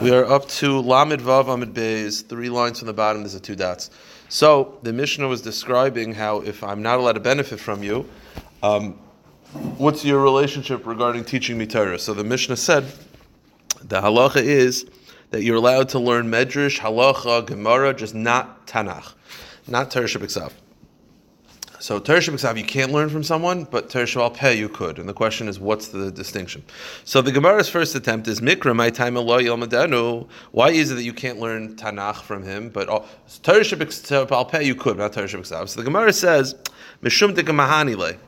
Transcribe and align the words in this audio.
We 0.00 0.10
are 0.10 0.26
up 0.26 0.46
to 0.48 0.80
Lamed 0.80 1.22
Vav 1.22 1.46
Amud 1.46 1.72
Beis, 1.72 2.22
three 2.26 2.50
lines 2.50 2.80
from 2.80 2.86
the 2.86 2.92
bottom, 2.92 3.22
there's 3.22 3.34
a 3.34 3.40
two 3.40 3.56
dots. 3.56 3.88
So 4.28 4.76
the 4.82 4.92
Mishnah 4.92 5.26
was 5.26 5.40
describing 5.40 6.12
how 6.12 6.42
if 6.42 6.62
I'm 6.62 6.82
not 6.82 6.98
allowed 6.98 7.14
to 7.14 7.20
benefit 7.20 7.58
from 7.58 7.82
you, 7.82 8.06
um, 8.62 8.92
what's 9.78 10.04
your 10.04 10.20
relationship 10.20 10.86
regarding 10.86 11.24
teaching 11.24 11.56
me 11.56 11.66
Torah? 11.66 11.98
So 11.98 12.12
the 12.12 12.24
Mishnah 12.24 12.58
said 12.58 12.84
the 13.84 14.02
halacha 14.02 14.42
is 14.42 14.84
that 15.30 15.42
you're 15.42 15.56
allowed 15.56 15.88
to 15.90 15.98
learn 15.98 16.30
Medrash, 16.30 16.78
halacha, 16.78 17.46
Gemara, 17.46 17.94
just 17.94 18.14
not 18.14 18.66
Tanakh, 18.66 19.14
not 19.66 19.90
Torah 19.90 20.04
Shabbat 20.04 20.52
so 21.86 22.00
Shabbat 22.00 22.58
you 22.58 22.64
can't 22.64 22.90
learn 22.90 23.08
from 23.08 23.22
someone, 23.22 23.62
but 23.62 23.88
Shabbat 23.90 24.34
Peh 24.34 24.54
you 24.54 24.68
could. 24.68 24.98
And 24.98 25.08
the 25.08 25.14
question 25.14 25.46
is, 25.46 25.60
what's 25.60 25.86
the 25.86 26.10
distinction? 26.10 26.64
So 27.04 27.22
the 27.22 27.30
Gemara's 27.30 27.68
first 27.68 27.94
attempt 27.94 28.26
is 28.26 28.40
Mikra, 28.40 28.74
my 28.74 28.90
time 28.90 29.16
Allah 29.16 29.40
Yom 29.40 29.62
Why 30.50 30.70
is 30.70 30.90
it 30.90 30.96
that 30.96 31.04
you 31.04 31.12
can't 31.12 31.38
learn 31.38 31.76
Tanakh 31.76 32.22
from 32.22 32.42
him, 32.42 32.70
but 32.70 32.88
oh, 32.88 33.04
Shabbat 33.28 34.50
Peh 34.50 34.62
you 34.62 34.74
could, 34.74 34.98
not 34.98 35.12
Shabbat 35.12 35.68
So 35.68 35.80
the 35.80 35.84
Gemara 35.84 36.12
says, 36.12 36.56
Mishum 37.04 37.36
Mahani 37.36 38.18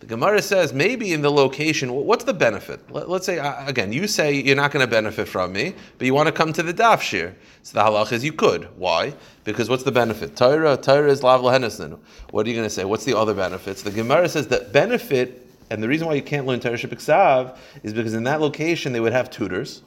the 0.00 0.06
Gemara 0.06 0.42
says 0.42 0.74
maybe 0.74 1.14
in 1.14 1.22
the 1.22 1.30
location, 1.30 1.90
what's 1.90 2.24
the 2.24 2.34
benefit? 2.34 2.80
Let, 2.90 3.08
us 3.08 3.24
say, 3.24 3.38
uh, 3.38 3.66
again, 3.66 3.92
you 3.92 4.06
say 4.06 4.34
you're 4.34 4.56
not 4.56 4.70
going 4.70 4.84
to 4.84 4.90
benefit 4.90 5.26
from 5.26 5.52
me, 5.52 5.74
but 5.96 6.06
you 6.06 6.12
want 6.12 6.26
to 6.26 6.32
come 6.32 6.52
to 6.52 6.62
the 6.62 6.74
daf 6.74 7.00
shir. 7.00 7.34
So 7.62 7.78
the 7.78 7.84
halach 7.84 8.12
is 8.12 8.22
you 8.22 8.32
could. 8.32 8.64
Why? 8.76 9.14
Because 9.44 9.70
what's 9.70 9.84
the 9.84 9.92
benefit? 9.92 10.36
Torah, 10.36 10.76
Torah 10.76 11.10
is 11.10 11.22
lav 11.22 11.40
lahenesnu. 11.40 11.98
What 12.30 12.46
are 12.46 12.50
you 12.50 12.56
going 12.56 12.68
to 12.68 12.74
say? 12.74 12.84
What's 12.84 13.06
the 13.06 13.16
other 13.16 13.32
benefits? 13.32 13.82
The 13.82 13.90
Gemara 13.90 14.28
says 14.28 14.48
that 14.48 14.70
benefit, 14.70 15.48
and 15.70 15.82
the 15.82 15.88
reason 15.88 16.06
why 16.06 16.14
you 16.14 16.22
can't 16.22 16.46
learn 16.46 16.60
Torah 16.60 16.76
Shebiksav 16.76 17.56
is 17.82 17.94
because 17.94 18.12
in 18.12 18.24
that 18.24 18.42
location 18.42 18.92
they 18.92 19.00
would 19.00 19.14
have 19.14 19.30
tutors. 19.30 19.82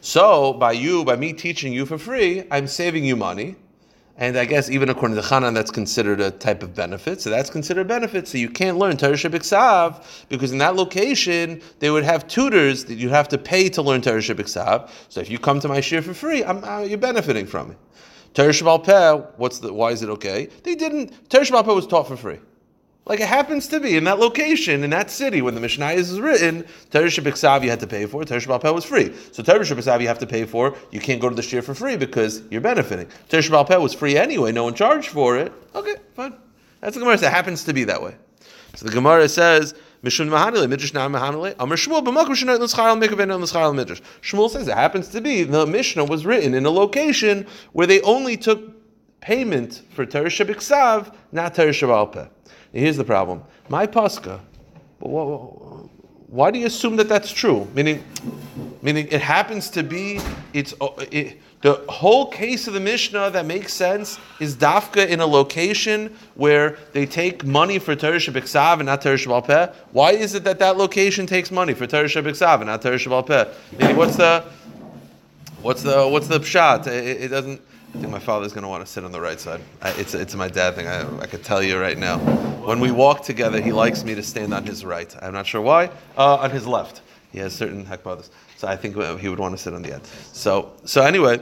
So 0.00 0.54
by 0.54 0.72
you, 0.72 1.04
by 1.04 1.16
me 1.16 1.34
teaching 1.34 1.74
you 1.74 1.84
for 1.84 1.98
free, 1.98 2.44
I'm 2.50 2.66
saving 2.66 3.04
you 3.04 3.16
money. 3.16 3.56
And 4.18 4.38
I 4.38 4.46
guess 4.46 4.70
even 4.70 4.88
according 4.88 5.16
to 5.16 5.22
Chanan, 5.22 5.52
that's 5.52 5.70
considered 5.70 6.20
a 6.20 6.30
type 6.30 6.62
of 6.62 6.74
benefit. 6.74 7.20
So 7.20 7.28
that's 7.28 7.50
considered 7.50 7.82
a 7.82 7.84
benefit. 7.84 8.26
So 8.26 8.38
you 8.38 8.48
can't 8.48 8.78
learn 8.78 8.96
Torah 8.96 9.12
Shabbat 9.12 10.28
because 10.30 10.52
in 10.52 10.58
that 10.58 10.74
location 10.74 11.60
they 11.80 11.90
would 11.90 12.04
have 12.04 12.26
tutors 12.26 12.86
that 12.86 12.94
you 12.94 13.10
have 13.10 13.28
to 13.28 13.38
pay 13.38 13.68
to 13.68 13.82
learn 13.82 14.00
Torah 14.00 14.20
Shabbat 14.20 14.88
So 15.10 15.20
if 15.20 15.28
you 15.28 15.38
come 15.38 15.60
to 15.60 15.68
my 15.68 15.80
shir 15.80 16.00
for 16.00 16.14
free, 16.14 16.42
uh, 16.42 16.80
you're 16.80 16.96
benefiting 16.96 17.46
from 17.46 17.72
it. 17.72 17.76
Torah 18.32 18.78
Peh, 18.78 19.12
what's 19.36 19.58
the? 19.58 19.72
Why 19.72 19.90
is 19.92 20.02
it 20.02 20.08
okay? 20.10 20.48
They 20.62 20.74
didn't. 20.74 21.28
Torah 21.28 21.62
Peh 21.62 21.72
was 21.72 21.86
taught 21.86 22.08
for 22.08 22.16
free. 22.16 22.38
Like 23.06 23.20
it 23.20 23.28
happens 23.28 23.68
to 23.68 23.78
be 23.78 23.96
in 23.96 24.02
that 24.04 24.18
location, 24.18 24.82
in 24.82 24.90
that 24.90 25.12
city, 25.12 25.40
when 25.40 25.54
the 25.54 25.60
Mishnah 25.60 25.90
is 25.90 26.20
written, 26.20 26.64
Shabbat 26.90 27.62
you 27.62 27.70
had 27.70 27.78
to 27.78 27.86
pay 27.86 28.04
for, 28.04 28.24
Torah 28.24 28.40
Shabbat 28.40 28.74
was 28.74 28.84
free. 28.84 29.14
So 29.30 29.44
Shabbat 29.44 30.00
you 30.00 30.08
have 30.08 30.18
to 30.18 30.26
pay 30.26 30.44
for, 30.44 30.76
you 30.90 30.98
can't 30.98 31.20
go 31.20 31.28
to 31.28 31.34
the 31.34 31.42
shir 31.42 31.62
for 31.62 31.72
free 31.72 31.96
because 31.96 32.42
you're 32.50 32.60
benefiting. 32.60 33.08
Torah 33.28 33.42
Shabbat 33.44 33.80
was 33.80 33.94
free 33.94 34.16
anyway, 34.16 34.50
no 34.50 34.64
one 34.64 34.74
charged 34.74 35.10
for 35.10 35.36
it. 35.36 35.52
Okay, 35.76 35.94
fine. 36.14 36.34
That's 36.80 36.94
the 36.94 37.00
Gemara. 37.00 37.14
It 37.14 37.22
happens 37.22 37.62
to 37.64 37.72
be 37.72 37.84
that 37.84 38.02
way. 38.02 38.16
So 38.74 38.86
the 38.86 38.92
Gemara 38.92 39.28
says, 39.28 39.74
Mishun 40.02 40.28
Mahanile, 40.28 40.68
Midrash 40.68 40.92
Now 40.92 41.08
Mahanile, 41.08 41.54
Amr 41.60 41.76
Shmuel, 41.76 42.04
B'makum 42.04 42.30
Shenot 42.30 42.58
L'Schayel 42.58 43.00
Mikavin 43.00 43.40
L'Schayel 43.40 43.74
Midrash. 43.74 44.00
Shmuel 44.20 44.50
says 44.50 44.66
it 44.66 44.74
happens 44.74 45.08
to 45.08 45.20
be 45.20 45.44
the 45.44 45.64
Mishnah 45.64 46.04
was 46.04 46.26
written 46.26 46.54
in 46.54 46.66
a 46.66 46.70
location 46.70 47.46
where 47.72 47.86
they 47.86 48.00
only 48.02 48.36
took 48.36 48.72
payment 49.20 49.82
for 49.90 50.04
Shabbat 50.04 51.14
not 51.30 51.54
Torah 51.54 51.70
Shabbat 51.70 52.30
Here's 52.76 52.98
the 52.98 53.04
problem. 53.04 53.42
My 53.70 53.86
pascha. 53.86 54.40
Why 55.00 56.50
do 56.50 56.58
you 56.58 56.66
assume 56.66 56.96
that 56.96 57.08
that's 57.08 57.30
true? 57.30 57.66
Meaning, 57.74 58.04
meaning 58.82 59.08
it 59.10 59.22
happens 59.22 59.70
to 59.70 59.82
be 59.82 60.20
it's 60.52 60.74
uh, 60.80 60.88
it, 61.10 61.40
the 61.62 61.74
whole 61.88 62.30
case 62.30 62.68
of 62.68 62.74
the 62.74 62.80
Mishnah 62.80 63.30
that 63.30 63.46
makes 63.46 63.72
sense 63.72 64.18
is 64.40 64.56
dafka 64.56 65.08
in 65.08 65.20
a 65.20 65.26
location 65.26 66.14
where 66.34 66.76
they 66.92 67.06
take 67.06 67.44
money 67.44 67.78
for 67.78 67.96
Torah 67.96 68.18
Shabbat 68.18 68.74
and 68.74 68.86
not 68.86 69.00
Torah 69.00 69.16
Shabbat 69.16 69.74
Why 69.92 70.10
is 70.12 70.34
it 70.34 70.44
that 70.44 70.58
that 70.58 70.76
location 70.76 71.26
takes 71.26 71.50
money 71.50 71.72
for 71.72 71.86
Torah 71.86 72.04
Shabbat 72.04 72.60
and 72.60 72.66
not 72.66 72.82
Torah 72.82 72.96
Shabbat 72.96 73.54
Meaning, 73.78 73.96
what's 73.96 74.16
the 74.16 74.44
what's 75.62 75.82
the 75.82 76.06
what's 76.06 76.28
the 76.28 76.40
pshat? 76.40 76.88
It, 76.88 77.22
it 77.22 77.28
doesn't. 77.28 77.62
I 77.94 77.98
think 77.98 78.10
my 78.10 78.18
father's 78.18 78.52
going 78.52 78.62
to 78.62 78.68
want 78.68 78.84
to 78.84 78.90
sit 78.90 79.04
on 79.04 79.12
the 79.12 79.20
right 79.20 79.40
side. 79.40 79.60
I, 79.80 79.90
it's, 79.92 80.14
it's 80.14 80.34
my 80.34 80.48
dad 80.48 80.74
thing. 80.74 80.86
I, 80.86 81.20
I 81.20 81.26
could 81.26 81.44
tell 81.44 81.62
you 81.62 81.78
right 81.78 81.96
now. 81.96 82.18
When 82.66 82.80
we 82.80 82.90
walk 82.90 83.22
together, 83.22 83.60
he 83.60 83.72
likes 83.72 84.04
me 84.04 84.14
to 84.14 84.22
stand 84.22 84.52
on 84.52 84.66
his 84.66 84.84
right. 84.84 85.14
I'm 85.22 85.32
not 85.32 85.46
sure 85.46 85.60
why. 85.60 85.90
Uh, 86.16 86.36
on 86.36 86.50
his 86.50 86.66
left. 86.66 87.02
He 87.32 87.38
has 87.38 87.54
certain 87.54 87.84
hekbadas. 87.84 88.30
So 88.56 88.68
I 88.68 88.76
think 88.76 88.96
he 89.20 89.28
would 89.28 89.38
want 89.38 89.56
to 89.56 89.62
sit 89.62 89.72
on 89.74 89.82
the 89.82 89.94
end. 89.94 90.06
So, 90.32 90.72
so 90.84 91.02
anyway, 91.02 91.40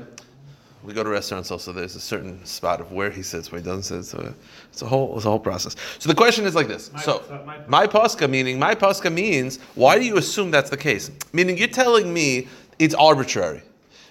we 0.85 0.93
go 0.93 1.03
to 1.03 1.09
restaurants 1.09 1.51
also. 1.51 1.73
There's 1.73 1.97
a 1.97 2.01
certain 2.01 2.45
spot 2.45 2.81
of 2.81 2.93
where 2.93 3.11
he 3.11 3.23
sits, 3.23 3.51
where 3.51 3.61
he 3.61 3.65
doesn't 3.65 3.85
sit. 3.85 4.05
So 4.05 4.35
it's 4.71 4.83
a 4.83 4.87
whole, 4.87 5.17
it's 5.17 5.25
a 5.25 5.31
whole 5.31 5.39
process. 5.39 5.77
So 5.99 6.09
the 6.09 6.15
question 6.15 6.45
is 6.45 6.55
like 6.55 6.69
this. 6.69 6.93
My, 6.93 7.01
so 7.01 7.43
my, 7.47 7.59
my 7.69 7.87
pascha 7.87 8.29
meaning 8.29 8.59
my 8.59 8.75
pascha 8.75 9.09
means 9.09 9.59
why 9.75 9.99
do 9.99 10.05
you 10.05 10.19
assume 10.19 10.51
that's 10.51 10.71
the 10.71 10.77
case? 10.77 11.11
Meaning 11.33 11.57
you're 11.57 11.69
telling 11.69 12.13
me 12.13 12.49
it's 12.79 12.95
arbitrary. 12.95 13.63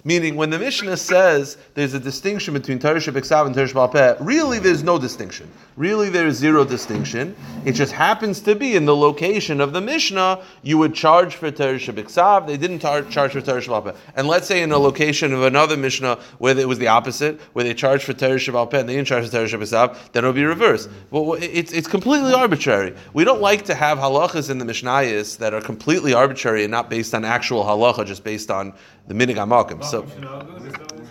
Meaning, 0.06 0.36
when 0.36 0.50
the 0.50 0.60
Mishnah 0.60 0.98
says 0.98 1.58
there's 1.76 1.94
a 1.94 2.00
distinction 2.00 2.54
between 2.54 2.78
Torah 2.78 3.00
Shabbat 3.00 3.46
and 3.46 3.56
Torah 3.56 3.68
Shabbat 3.68 4.18
really 4.20 4.60
there's 4.60 4.84
no 4.84 5.00
distinction. 5.00 5.50
Really, 5.78 6.10
there's 6.10 6.36
zero 6.36 6.66
distinction. 6.66 7.36
It 7.66 7.72
just 7.72 7.94
happens 7.94 8.42
to 8.42 8.54
be 8.54 8.76
in 8.76 8.86
the 8.86 8.96
location 8.96 9.60
of 9.62 9.74
the 9.74 9.82
Mishnah, 9.82 10.44
you 10.62 10.78
would 10.78 10.94
charge 10.94 11.36
for 11.36 11.50
Torah 11.50 11.80
Shabbat 11.80 12.48
They 12.48 12.58
didn't 12.58 12.80
tar- 12.80 13.04
charge 13.04 13.32
for 13.32 13.42
Torah 13.42 13.62
Shabbat 13.62 13.96
And 14.16 14.28
let's 14.28 14.46
say 14.46 14.62
in 14.62 14.72
a 14.72 14.78
location 14.78 15.34
of 15.34 15.44
another 15.44 15.78
Mishnah 15.78 16.20
where 16.38 16.58
it 16.58 16.68
was 16.68 16.80
the 16.80 16.88
opposite, 16.88 17.40
where 17.54 17.64
they 17.64 17.74
charged 17.74 18.04
for 18.04 18.14
Torah 18.14 18.36
Shabbat 18.36 18.82
and 18.82 18.90
they 18.90 18.96
didn't 18.96 19.08
charge 19.08 19.26
for 19.26 19.32
Torah 19.32 19.48
Shabbat 19.48 20.12
then 20.12 20.26
it 20.26 20.28
would 20.28 20.36
be 20.36 20.44
reversed. 20.44 20.90
Well, 21.12 21.34
it's, 21.34 21.72
it's 21.72 21.88
completely 21.88 22.34
arbitrary. 22.34 22.94
We 23.14 23.24
don't 23.24 23.42
like 23.42 23.64
to 23.66 23.74
have 23.74 23.98
halachas 23.98 24.50
in 24.50 24.58
the 24.58 24.66
Mishnayos 24.66 25.38
that 25.38 25.54
are 25.54 25.62
completely 25.62 26.14
arbitrary 26.14 26.64
and 26.64 26.72
not 26.72 26.90
based 26.90 27.16
on 27.16 27.24
actual 27.26 27.64
halacha, 27.64 28.06
just 28.06 28.24
based 28.24 28.52
on 28.52 28.74
the 29.08 29.14
minig 29.14 29.36
amakim. 29.36 29.84
So, 29.94 30.08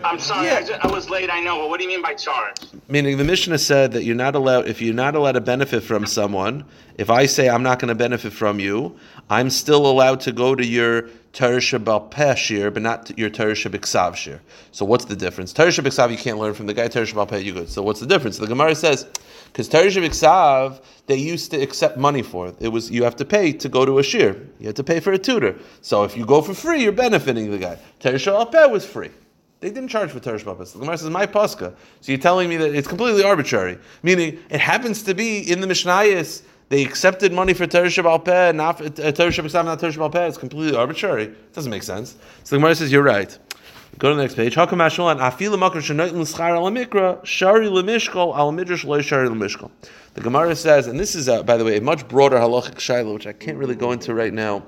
I'm 0.04 0.18
sorry, 0.18 0.46
yeah. 0.46 0.56
I, 0.56 0.60
just, 0.60 0.84
I, 0.84 0.90
was 0.90 1.08
late. 1.10 1.30
I 1.30 1.40
know, 1.40 1.58
but 1.60 1.68
what 1.68 1.78
do 1.78 1.84
you 1.84 1.90
mean 1.90 2.02
by 2.02 2.14
charge? 2.14 2.56
Meaning, 2.88 3.18
the 3.18 3.24
Mishnah 3.24 3.58
said 3.58 3.92
that 3.92 4.04
you're 4.04 4.16
not 4.16 4.34
allowed 4.34 4.68
if 4.68 4.82
you're 4.82 4.94
not 4.94 5.14
allowed 5.14 5.32
to 5.32 5.40
benefit 5.40 5.82
from 5.82 6.06
someone. 6.06 6.64
If 6.98 7.10
I 7.10 7.26
say 7.26 7.48
I'm 7.48 7.62
not 7.62 7.78
going 7.78 7.88
to 7.88 7.94
benefit 7.94 8.32
from 8.32 8.60
you, 8.60 8.96
I'm 9.30 9.50
still 9.50 9.86
allowed 9.86 10.20
to 10.20 10.32
go 10.32 10.54
to 10.54 10.64
your 10.64 11.08
Shabbat 11.32 12.10
Peshir, 12.10 12.72
but 12.72 12.82
not 12.82 13.16
your 13.18 13.30
Torah 13.30 13.54
Shabbat 13.54 14.16
shir. 14.16 14.40
So 14.70 14.84
what's 14.84 15.06
the 15.06 15.16
difference? 15.16 15.52
Torah 15.52 15.70
Shabbat 15.70 16.10
you 16.10 16.18
can't 16.18 16.38
learn 16.38 16.54
from 16.54 16.66
the 16.66 16.74
guy. 16.74 16.88
Torah 16.88 17.06
Shabbat 17.06 17.28
Peh 17.28 17.38
you 17.38 17.54
good. 17.54 17.68
So 17.68 17.82
what's 17.82 18.00
the 18.00 18.06
difference? 18.06 18.38
The 18.38 18.46
Gemara 18.46 18.74
says 18.74 19.06
because 19.46 19.68
Torah 19.68 19.86
Shabbat 19.86 20.82
they 21.06 21.16
used 21.16 21.50
to 21.50 21.60
accept 21.60 21.96
money 21.96 22.22
for. 22.22 22.54
It 22.60 22.68
was 22.68 22.90
you 22.90 23.04
have 23.04 23.16
to 23.16 23.24
pay 23.24 23.52
to 23.52 23.68
go 23.68 23.84
to 23.84 23.98
a 23.98 24.02
shir. 24.02 24.36
You 24.58 24.66
had 24.66 24.76
to 24.76 24.84
pay 24.84 25.00
for 25.00 25.12
a 25.12 25.18
tutor. 25.18 25.56
So 25.80 26.04
if 26.04 26.16
you 26.16 26.26
go 26.26 26.42
for 26.42 26.54
free, 26.54 26.82
you're 26.82 26.92
benefiting 26.92 27.50
the 27.50 27.58
guy. 27.58 27.78
Torah 28.00 28.14
Shabbat 28.14 28.70
was 28.70 28.84
free. 28.84 29.10
They 29.62 29.70
didn't 29.70 29.88
charge 29.88 30.10
for 30.10 30.20
Torah 30.20 30.38
Shabbat. 30.38 30.72
The 30.72 30.80
Gemara 30.80 30.98
says 30.98 31.08
my 31.08 31.24
pascha. 31.24 31.72
So 32.00 32.12
you're 32.12 32.20
telling 32.20 32.48
me 32.48 32.56
that 32.56 32.74
it's 32.74 32.88
completely 32.88 33.22
arbitrary, 33.22 33.78
meaning 34.02 34.40
it 34.50 34.60
happens 34.60 35.04
to 35.04 35.14
be 35.14 35.50
in 35.50 35.60
the 35.60 35.66
Mishnayos 35.68 36.42
they 36.72 36.82
accepted 36.82 37.34
money 37.34 37.52
for 37.52 37.66
Torah 37.66 37.88
Shabbat 37.88 38.24
Peh, 38.24 38.52
not 38.52 38.80
uh, 38.80 39.12
Torah 39.12 39.30
Shabbat 39.30 39.64
not 39.66 39.78
Torah 39.78 39.92
Shabbat 39.92 40.12
Peh. 40.12 40.26
It's 40.26 40.38
completely 40.38 40.74
arbitrary. 40.74 41.24
It 41.24 41.52
doesn't 41.52 41.70
make 41.70 41.82
sense. 41.82 42.16
So 42.44 42.56
the 42.56 42.60
Gemara 42.60 42.74
says, 42.74 42.90
you're 42.90 43.02
right. 43.02 43.38
Go 43.98 44.08
to 44.08 44.16
the 44.16 44.22
next 44.22 44.36
page. 44.36 44.54
Hakam 44.54 44.78
Ashmalan, 44.78 45.18
Afila 45.18 45.58
Makar 45.58 45.80
Shanoit 45.80 46.12
L'Schar 46.12 46.56
Al 46.56 46.70
Mikra, 46.70 47.22
Shari 47.26 47.68
L'Mishkol, 47.68 48.34
Al 48.34 48.52
Midrash 48.52 48.84
Lo 48.84 49.02
Shari 49.02 49.28
L'Mishkol. 49.28 49.70
The 50.14 50.22
Gemara 50.22 50.56
says, 50.56 50.86
and 50.86 50.98
this 50.98 51.14
is, 51.14 51.28
uh, 51.28 51.42
by 51.42 51.58
the 51.58 51.64
way, 51.64 51.76
a 51.76 51.80
much 51.82 52.08
broader 52.08 52.38
halachic 52.38 52.76
shaila, 52.76 53.12
which 53.12 53.26
I 53.26 53.34
can't 53.34 53.58
really 53.58 53.76
go 53.76 53.92
into 53.92 54.14
right 54.14 54.32
now. 54.32 54.60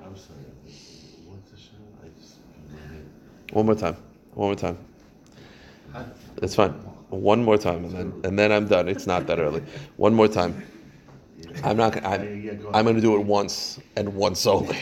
One 3.52 3.64
more 3.64 3.74
time. 3.74 3.96
One 4.34 4.48
more 4.48 4.56
time. 4.56 4.78
That's 6.36 6.54
fine. 6.54 6.72
One 7.10 7.44
more 7.44 7.56
time, 7.56 7.84
and 7.84 7.92
then 7.92 8.12
and 8.24 8.38
then 8.38 8.50
I'm 8.50 8.66
done. 8.66 8.88
It's 8.88 9.06
not 9.06 9.26
that 9.28 9.38
early. 9.38 9.62
One 9.96 10.14
more 10.14 10.26
time. 10.26 10.64
I'm 11.62 11.76
not. 11.76 12.04
I'm, 12.04 12.66
I'm 12.74 12.84
going 12.84 12.96
to 12.96 13.00
do 13.00 13.14
it 13.14 13.24
once 13.24 13.78
and 13.96 14.12
once 14.14 14.46
only. 14.46 14.78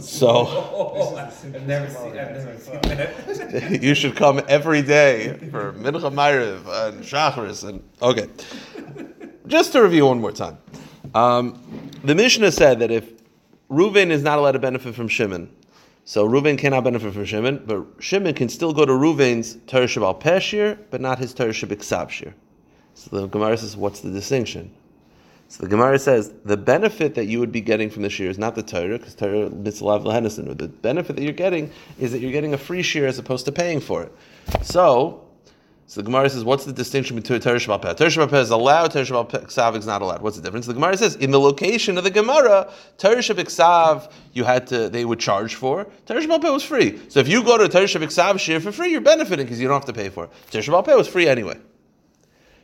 So 0.00 1.16
I've 1.16 1.66
never 1.66 1.90
seen. 1.90 3.82
You 3.82 3.94
should 3.94 4.14
come 4.14 4.40
every 4.48 4.82
day 4.82 5.36
for 5.50 5.72
Mincha 5.72 6.12
Ma'ariv 6.12 6.88
and 6.88 7.02
Shachris 7.02 7.68
and 7.68 7.82
okay. 8.00 8.28
Just 9.48 9.72
to 9.72 9.82
review 9.82 10.06
one 10.06 10.20
more 10.20 10.32
time, 10.32 10.58
um, 11.14 11.60
the 12.04 12.14
Mishnah 12.14 12.52
said 12.52 12.78
that 12.78 12.90
if 12.92 13.10
Reuven 13.68 14.10
is 14.10 14.22
not 14.22 14.38
allowed 14.38 14.52
to 14.52 14.58
benefit 14.58 14.94
from 14.94 15.08
Shimon, 15.08 15.50
so 16.08 16.26
Reuven 16.26 16.56
cannot 16.56 16.84
benefit 16.84 17.12
from 17.12 17.26
Shimon, 17.26 17.64
but 17.66 17.84
Shimon 17.98 18.32
can 18.32 18.48
still 18.48 18.72
go 18.72 18.86
to 18.86 18.92
Reuven's 18.92 19.58
Torah 19.66 19.84
Shabbat 19.84 20.22
Peshir, 20.22 20.78
but 20.88 21.02
not 21.02 21.18
his 21.18 21.34
Torah 21.34 21.50
Shabbat 21.50 22.08
Shir. 22.08 22.32
So 22.94 23.20
the 23.20 23.26
Gemara 23.26 23.58
says, 23.58 23.76
what's 23.76 24.00
the 24.00 24.10
distinction? 24.10 24.70
So 25.48 25.64
the 25.64 25.68
Gemara 25.68 25.98
says 25.98 26.32
the 26.46 26.56
benefit 26.56 27.14
that 27.16 27.26
you 27.26 27.40
would 27.40 27.52
be 27.52 27.60
getting 27.60 27.90
from 27.90 28.04
the 28.04 28.08
shear 28.08 28.30
is 28.30 28.38
not 28.38 28.54
the 28.54 28.62
Torah, 28.62 28.96
because 28.96 29.14
Torah 29.14 29.50
mitzvah 29.50 30.00
lehenison. 30.00 30.56
The 30.56 30.68
benefit 30.68 31.14
that 31.16 31.22
you're 31.22 31.32
getting 31.34 31.70
is 31.98 32.12
that 32.12 32.20
you're 32.20 32.32
getting 32.32 32.54
a 32.54 32.58
free 32.58 32.82
shear 32.82 33.06
as 33.06 33.18
opposed 33.18 33.44
to 33.44 33.52
paying 33.52 33.78
for 33.78 34.02
it. 34.02 34.12
So, 34.62 35.27
so 35.88 36.02
the 36.02 36.04
Gemara 36.04 36.28
says, 36.28 36.44
what's 36.44 36.66
the 36.66 36.72
distinction 36.74 37.16
between 37.16 37.40
Torah 37.40 37.56
Shabbat 37.56 37.80
Peh? 37.80 37.94
Torah 37.94 38.10
Shabbat 38.10 38.42
is 38.42 38.50
allowed, 38.50 38.90
Torah 38.90 39.06
Shabbat 39.06 39.46
Ksav 39.46 39.74
is 39.74 39.86
not 39.86 40.02
allowed. 40.02 40.20
What's 40.20 40.36
the 40.36 40.42
difference? 40.42 40.66
The 40.66 40.74
Gemara 40.74 40.98
says, 40.98 41.14
in 41.14 41.30
the 41.30 41.40
location 41.40 41.96
of 41.96 42.04
the 42.04 42.10
Gemara, 42.10 42.70
Torah 42.98 43.16
Shabbat 43.16 44.12
you 44.34 44.44
had 44.44 44.66
to, 44.66 44.90
they 44.90 45.06
would 45.06 45.18
charge 45.18 45.54
for. 45.54 45.86
Torah 46.04 46.20
Shabbat 46.20 46.52
was 46.52 46.62
free. 46.62 47.00
So 47.08 47.20
if 47.20 47.28
you 47.28 47.42
go 47.42 47.56
to 47.56 47.70
Torah 47.70 47.86
Shabbat 47.86 48.08
Ksav 48.08 48.60
for 48.60 48.70
free, 48.70 48.90
you're 48.90 49.00
benefiting 49.00 49.46
because 49.46 49.58
you 49.58 49.66
don't 49.66 49.80
have 49.80 49.86
to 49.86 49.94
pay 49.94 50.10
for 50.10 50.24
it. 50.24 50.30
Torah 50.50 50.62
Shabbat 50.62 50.94
was 50.94 51.08
free 51.08 51.26
anyway. 51.26 51.56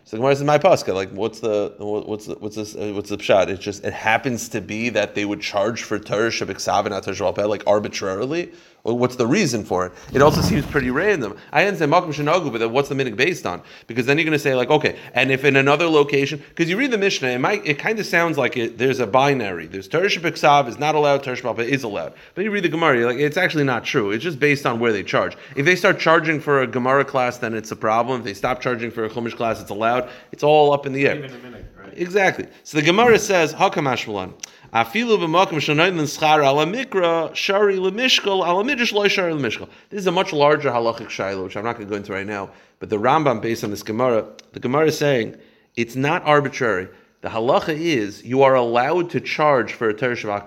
So 0.06 0.18
Gemara 0.18 0.36
says, 0.36 0.44
"My 0.44 0.58
pascha, 0.58 0.92
like, 0.92 1.10
what's 1.12 1.40
the 1.40 1.74
what's 1.78 2.26
the, 2.26 2.34
what's 2.34 2.56
this 2.56 2.76
uh, 2.76 2.92
what's 2.94 3.08
the 3.08 3.16
pshat? 3.16 3.48
It 3.48 3.58
just 3.58 3.84
it 3.84 3.94
happens 3.94 4.50
to 4.50 4.60
be 4.60 4.90
that 4.90 5.14
they 5.14 5.24
would 5.24 5.40
charge 5.40 5.82
for 5.82 5.98
Torah 5.98 6.30
and 6.30 7.48
like 7.48 7.62
arbitrarily. 7.66 8.52
Well, 8.84 8.98
what's 8.98 9.16
the 9.16 9.26
reason 9.26 9.64
for 9.64 9.86
it? 9.86 9.92
It 10.12 10.20
also 10.20 10.42
seems 10.42 10.66
pretty 10.66 10.90
random. 10.90 11.38
I 11.50 11.64
understand 11.64 11.90
Malcolm 11.90 12.12
Shinagu, 12.12 12.52
but 12.52 12.58
then 12.58 12.70
what's 12.70 12.90
the 12.90 12.94
minute 12.94 13.16
based 13.16 13.46
on? 13.46 13.62
Because 13.86 14.04
then 14.04 14.18
you're 14.18 14.26
going 14.26 14.34
to 14.34 14.38
say 14.38 14.54
like, 14.54 14.68
okay, 14.68 14.98
and 15.14 15.30
if 15.30 15.42
in 15.46 15.56
another 15.56 15.86
location, 15.86 16.42
because 16.50 16.68
you 16.68 16.76
read 16.76 16.90
the 16.90 16.98
Mishnah, 16.98 17.28
it 17.28 17.38
might 17.38 17.66
it 17.66 17.78
kind 17.78 17.98
of 17.98 18.04
sounds 18.04 18.36
like 18.36 18.58
it, 18.58 18.76
there's 18.76 19.00
a 19.00 19.06
binary. 19.06 19.68
There's 19.68 19.88
Torah 19.88 20.08
Shabbat 20.08 20.68
is 20.68 20.78
not 20.78 20.94
allowed, 20.94 21.22
Torah 21.22 21.34
Shabbat 21.34 21.64
is 21.64 21.82
allowed. 21.82 22.12
But 22.34 22.44
you 22.44 22.50
read 22.50 22.64
the 22.64 22.68
Gemara, 22.68 22.98
you're 22.98 23.10
like, 23.10 23.18
it's 23.18 23.38
actually 23.38 23.64
not 23.64 23.84
true. 23.84 24.10
It's 24.10 24.22
just 24.22 24.38
based 24.38 24.66
on 24.66 24.80
where 24.80 24.92
they 24.92 25.02
charge. 25.02 25.34
If 25.56 25.64
they 25.64 25.76
start 25.76 25.98
charging 25.98 26.38
for 26.38 26.60
a 26.60 26.66
Gemara 26.66 27.06
class, 27.06 27.38
then 27.38 27.54
it's 27.54 27.70
a 27.70 27.76
problem. 27.76 28.20
If 28.20 28.24
they 28.26 28.34
stop 28.34 28.60
charging 28.60 28.90
for 28.90 29.06
a 29.06 29.08
Chumash 29.08 29.34
class, 29.34 29.62
it's 29.62 29.70
allowed. 29.70 29.93
It's 30.32 30.42
all 30.42 30.72
up 30.72 30.86
in 30.86 30.92
the 30.92 31.06
air. 31.06 31.16
Minute, 31.16 31.66
right? 31.78 31.92
Exactly. 31.96 32.46
So 32.62 32.78
the 32.78 32.84
Gemara 32.84 33.18
says, 33.18 33.52
Hakamash 33.54 34.06
Malan. 34.06 34.34
Afilu 34.72 35.18
b'makom 35.18 35.58
shenoyin 35.60 35.96
l'schar 36.00 36.42
ala 36.44 36.66
mikra 36.66 37.32
shari 37.34 37.76
l'mishkal 37.76 38.44
ala 38.44 38.64
midrash 38.64 38.92
loy 38.92 39.06
shari 39.06 39.32
l'mishkal. 39.32 39.68
This 39.90 40.00
is 40.00 40.06
a 40.08 40.12
much 40.12 40.32
larger 40.32 40.70
halachic 40.70 41.10
shiloh, 41.10 41.44
which 41.44 41.56
I'm 41.56 41.62
not 41.62 41.76
going 41.76 41.86
to 41.86 41.90
go 41.90 41.96
into 41.96 42.12
right 42.12 42.26
now. 42.26 42.50
But 42.80 42.90
the 42.90 42.98
Rambam, 42.98 43.40
based 43.40 43.62
on 43.62 43.70
this 43.70 43.84
Gemara, 43.84 44.26
the 44.52 44.58
Gemara 44.60 44.86
is 44.86 44.98
saying 44.98 45.36
it's 45.76 45.94
not 45.94 46.24
arbitrary. 46.24 46.88
The 47.20 47.28
halacha 47.30 47.74
is 47.74 48.22
you 48.24 48.42
are 48.42 48.54
allowed 48.54 49.10
to 49.10 49.20
charge 49.20 49.72
for 49.72 49.88
a 49.88 49.94
Torah 49.94 50.14
Shabbat 50.16 50.42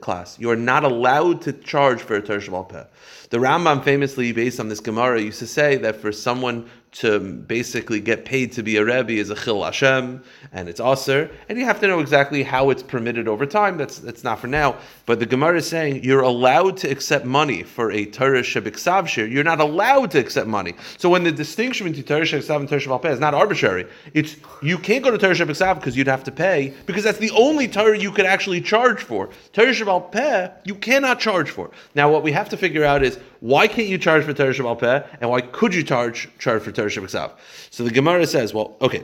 class. 0.00 0.38
You 0.38 0.50
are 0.50 0.56
not 0.56 0.84
allowed 0.84 1.40
to 1.42 1.52
charge 1.54 2.02
for 2.02 2.16
a 2.16 2.20
Torah 2.20 2.40
Shabbat 2.40 2.68
Peh. 2.68 2.84
The 3.30 3.38
Rambam 3.38 3.82
famously, 3.82 4.32
based 4.32 4.60
on 4.60 4.68
this 4.68 4.80
Gemara, 4.80 5.22
used 5.22 5.38
to 5.38 5.46
say 5.46 5.76
that 5.76 5.96
for 5.96 6.12
someone 6.12 6.68
to 6.92 7.18
basically 7.18 8.00
get 8.00 8.26
paid 8.26 8.52
to 8.52 8.62
be 8.62 8.76
a 8.76 8.84
Rebbe 8.84 9.12
is 9.12 9.30
a 9.30 9.34
Chil 9.34 9.64
Hashem, 9.64 10.22
and 10.52 10.68
it's 10.68 10.78
Aser, 10.78 11.30
and 11.48 11.58
you 11.58 11.64
have 11.64 11.80
to 11.80 11.86
know 11.86 12.00
exactly 12.00 12.42
how 12.42 12.68
it's 12.68 12.82
permitted 12.82 13.26
over 13.28 13.46
time. 13.46 13.78
That's 13.78 13.98
that's 13.98 14.22
not 14.22 14.38
for 14.38 14.46
now. 14.46 14.76
But 15.06 15.18
the 15.18 15.24
Gemara 15.24 15.56
is 15.56 15.66
saying 15.66 16.04
you're 16.04 16.20
allowed 16.20 16.76
to 16.78 16.90
accept 16.90 17.24
money 17.24 17.62
for 17.62 17.90
a 17.90 18.04
Torah 18.04 18.42
Shebiksav 18.42 19.08
share. 19.08 19.26
You're 19.26 19.42
not 19.42 19.58
allowed 19.58 20.10
to 20.10 20.18
accept 20.18 20.46
money. 20.46 20.74
So 20.98 21.08
when 21.08 21.24
the 21.24 21.32
distinction 21.32 21.86
between 21.86 22.04
Torah 22.04 22.26
Shebiksav 22.26 22.60
and 22.60 22.68
Torah 22.68 22.80
Shabbat 22.80 23.12
is 23.12 23.20
not 23.20 23.32
arbitrary, 23.32 23.86
it's 24.12 24.36
you 24.60 24.76
can't 24.76 25.02
go 25.02 25.10
to 25.10 25.16
Torah 25.16 25.34
Shebiksav 25.34 25.76
because 25.76 25.96
you'd 25.96 26.06
have 26.06 26.24
to 26.24 26.32
pay 26.32 26.74
because 26.84 27.04
that's 27.04 27.18
the 27.18 27.30
only 27.30 27.68
Torah 27.68 27.98
you 27.98 28.12
could 28.12 28.26
actually 28.26 28.60
charge 28.60 29.02
for. 29.02 29.30
Torah 29.54 29.72
Shabbat 29.72 30.58
you 30.64 30.74
cannot 30.74 31.20
charge 31.20 31.48
for. 31.48 31.70
Now 31.94 32.12
what 32.12 32.22
we 32.22 32.32
have 32.32 32.50
to 32.50 32.58
figure 32.58 32.84
out 32.84 33.02
is 33.02 33.18
why 33.42 33.66
can't 33.66 33.88
you 33.88 33.98
charge 33.98 34.24
for 34.24 34.32
Torah 34.32 34.54
Shabbat 34.54 34.78
Peh, 34.78 35.02
and 35.20 35.28
why 35.28 35.40
could 35.40 35.74
you 35.74 35.82
charge 35.82 36.28
charge 36.38 36.62
for 36.62 36.70
Torah 36.70 36.88
Shabbat 36.88 37.32
So 37.70 37.82
the 37.82 37.90
Gemara 37.90 38.24
says, 38.24 38.54
well, 38.54 38.76
okay. 38.80 39.02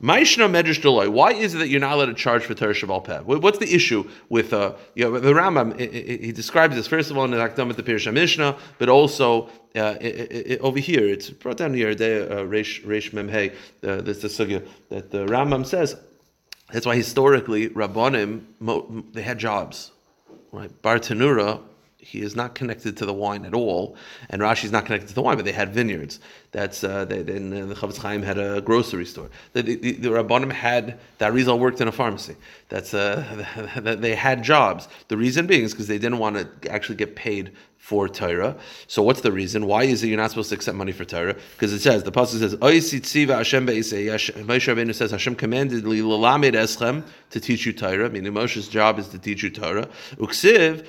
Mishnah 0.00 0.46
Medrish 0.46 0.82
Dloy, 0.82 1.08
why 1.08 1.32
is 1.32 1.54
it 1.54 1.58
that 1.58 1.68
you're 1.68 1.80
not 1.80 1.94
allowed 1.94 2.06
to 2.06 2.14
charge 2.14 2.44
for 2.44 2.52
Torah 2.52 2.74
Shabbat 2.74 3.04
Peh? 3.04 3.20
What's 3.20 3.56
the 3.56 3.74
issue 3.74 4.06
with 4.28 4.52
uh, 4.52 4.74
you 4.94 5.04
know, 5.04 5.18
the 5.18 5.32
Rambam? 5.32 5.80
He 5.80 6.32
describes 6.32 6.76
this 6.76 6.86
first 6.86 7.10
of 7.10 7.16
all 7.16 7.24
in 7.24 7.30
the 7.30 7.38
Akdam 7.38 7.66
with 7.66 7.78
the 7.78 7.82
Pirush 7.82 8.12
Mishnah, 8.12 8.58
but 8.76 8.90
also 8.90 9.48
uh, 9.74 9.96
it, 10.02 10.32
it, 10.32 10.60
over 10.60 10.78
here. 10.78 11.08
It's 11.08 11.30
brought 11.30 11.56
down 11.56 11.72
here. 11.72 11.88
Uh, 11.88 11.94
Reish 12.44 12.84
Reish 12.84 13.12
Memhei. 13.12 13.54
Uh, 13.82 14.02
there's 14.02 14.20
the 14.20 14.28
sugya 14.28 14.68
that 14.90 15.10
the 15.10 15.24
Rambam 15.24 15.64
says. 15.64 15.96
That's 16.72 16.84
why 16.84 16.94
historically 16.94 17.70
Rabbanim 17.70 19.14
they 19.14 19.22
had 19.22 19.38
jobs. 19.38 19.92
Right, 20.52 20.70
Bartenura 20.82 21.62
he 21.98 22.22
is 22.22 22.36
not 22.36 22.54
connected 22.54 22.96
to 22.96 23.06
the 23.06 23.12
wine 23.12 23.44
at 23.44 23.54
all, 23.54 23.96
and 24.30 24.40
Rashi 24.40 24.64
is 24.64 24.72
not 24.72 24.86
connected 24.86 25.08
to 25.08 25.14
the 25.14 25.22
wine, 25.22 25.36
but 25.36 25.44
they 25.44 25.52
had 25.52 25.74
vineyards. 25.74 26.20
That's 26.50 26.82
uh, 26.82 27.04
they, 27.04 27.22
then 27.22 27.50
the 27.50 27.74
Chofetz 27.74 27.98
Chaim 27.98 28.22
had 28.22 28.38
a 28.38 28.60
grocery 28.62 29.04
store. 29.04 29.28
The, 29.52 29.62
the, 29.62 29.76
the, 29.76 29.92
the 29.92 30.08
Rabbanim 30.08 30.50
had 30.50 30.98
that 31.18 31.32
Rizal 31.34 31.58
worked 31.58 31.80
in 31.80 31.88
a 31.88 31.92
pharmacy. 31.92 32.36
That's 32.70 32.94
uh, 32.94 33.66
they 34.00 34.14
had 34.14 34.42
jobs. 34.42 34.88
The 35.08 35.16
reason 35.16 35.46
being 35.46 35.64
is 35.64 35.72
because 35.72 35.88
they 35.88 35.98
didn't 35.98 36.18
want 36.18 36.36
to 36.62 36.72
actually 36.72 36.96
get 36.96 37.16
paid 37.16 37.52
for 37.88 38.06
Torah. 38.06 38.54
So 38.86 39.02
what's 39.02 39.22
the 39.22 39.32
reason? 39.32 39.66
Why 39.66 39.84
is 39.84 40.02
it 40.02 40.08
you're 40.08 40.18
not 40.18 40.28
supposed 40.28 40.50
to 40.50 40.54
accept 40.56 40.76
money 40.76 40.92
for 40.92 41.06
Torah? 41.06 41.34
Because 41.54 41.72
it 41.72 41.80
says 41.80 42.02
the 42.02 42.12
pasuk 42.12 42.38
says 42.40 42.52
Hashem 42.52 43.66
Moshe 43.66 44.74
Rabbeinu 44.74 44.94
says 44.94 45.10
Hashem 45.10 45.36
commanded 45.36 45.86
li 45.86 46.00
eschem 46.00 47.02
to 47.30 47.40
teach 47.40 47.64
you 47.64 47.72
Torah. 47.72 48.10
Meaning 48.10 48.34
Moshe's 48.34 48.68
job 48.68 48.98
is 48.98 49.08
to 49.08 49.18
teach 49.18 49.42
you 49.42 49.48
Torah. 49.48 49.88
Uksiv 50.16 50.84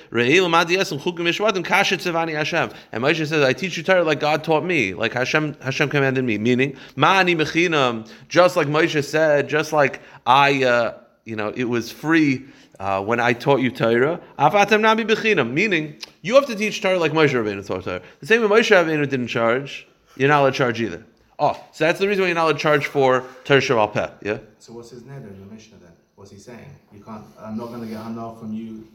Hashem. 2.33 2.71
And 2.91 3.03
Moshe 3.03 3.27
says 3.27 3.43
I 3.43 3.53
teach 3.53 3.77
you 3.77 3.83
Torah 3.83 4.03
like 4.03 4.19
God 4.19 4.43
taught 4.43 4.65
me, 4.65 4.93
like 4.93 5.13
Hashem 5.13 5.48
Hashem 5.61 5.89
commanded 5.89 6.23
me. 6.23 6.37
Meaning 6.37 6.77
ma'ani 6.95 7.35
mechinam. 7.35 8.09
Just 8.27 8.55
like 8.55 8.67
Moshe 8.67 9.03
said, 9.03 9.49
just 9.49 9.73
like 9.73 10.01
I, 10.25 10.63
uh, 10.63 10.97
you 11.25 11.35
know, 11.35 11.49
it 11.49 11.65
was 11.65 11.91
free 11.91 12.45
uh, 12.79 13.03
when 13.03 13.19
I 13.19 13.33
taught 13.33 13.59
you 13.59 13.71
Torah, 13.71 14.21
Afatam 14.37 14.81
nabi 14.81 15.07
bechinam, 15.07 15.51
meaning 15.51 15.97
you 16.21 16.35
have 16.35 16.45
to 16.47 16.55
teach 16.55 16.81
Torah 16.81 16.97
like 16.97 17.11
Moshe 17.11 17.31
Rabbeinu 17.31 17.65
taught 17.65 17.83
Torah. 17.83 18.01
The 18.21 18.25
same 18.25 18.41
way 18.41 18.47
Moshe 18.47 18.71
Rabbeinu 18.71 19.09
didn't 19.09 19.27
charge, 19.27 19.87
you're 20.15 20.29
not 20.29 20.41
allowed 20.41 20.51
to 20.51 20.57
charge 20.57 20.81
either. 20.81 21.05
Oh, 21.37 21.61
so 21.71 21.85
that's 21.85 21.99
the 21.99 22.07
reason 22.07 22.23
why 22.23 22.27
you're 22.27 22.35
not 22.35 22.45
allowed 22.45 22.53
to 22.53 22.59
charge 22.59 22.87
for 22.87 23.25
Torah 23.43 23.59
Shabbat 23.61 23.93
Peh, 23.93 24.09
yeah? 24.23 24.37
So 24.59 24.73
what's 24.73 24.89
his 24.89 25.05
name 25.05 25.17
in 25.17 25.39
the 25.39 25.53
Mishnah 25.53 25.77
then? 25.77 25.91
What's 26.15 26.31
he 26.31 26.37
saying? 26.37 26.75
You 26.93 27.01
can't, 27.01 27.23
I'm 27.39 27.57
not 27.57 27.67
going 27.67 27.81
to 27.81 27.87
get 27.87 27.97
hana 27.97 28.35
from 28.35 28.53
you. 28.53 28.87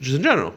Just 0.00 0.16
in 0.16 0.22
general. 0.22 0.54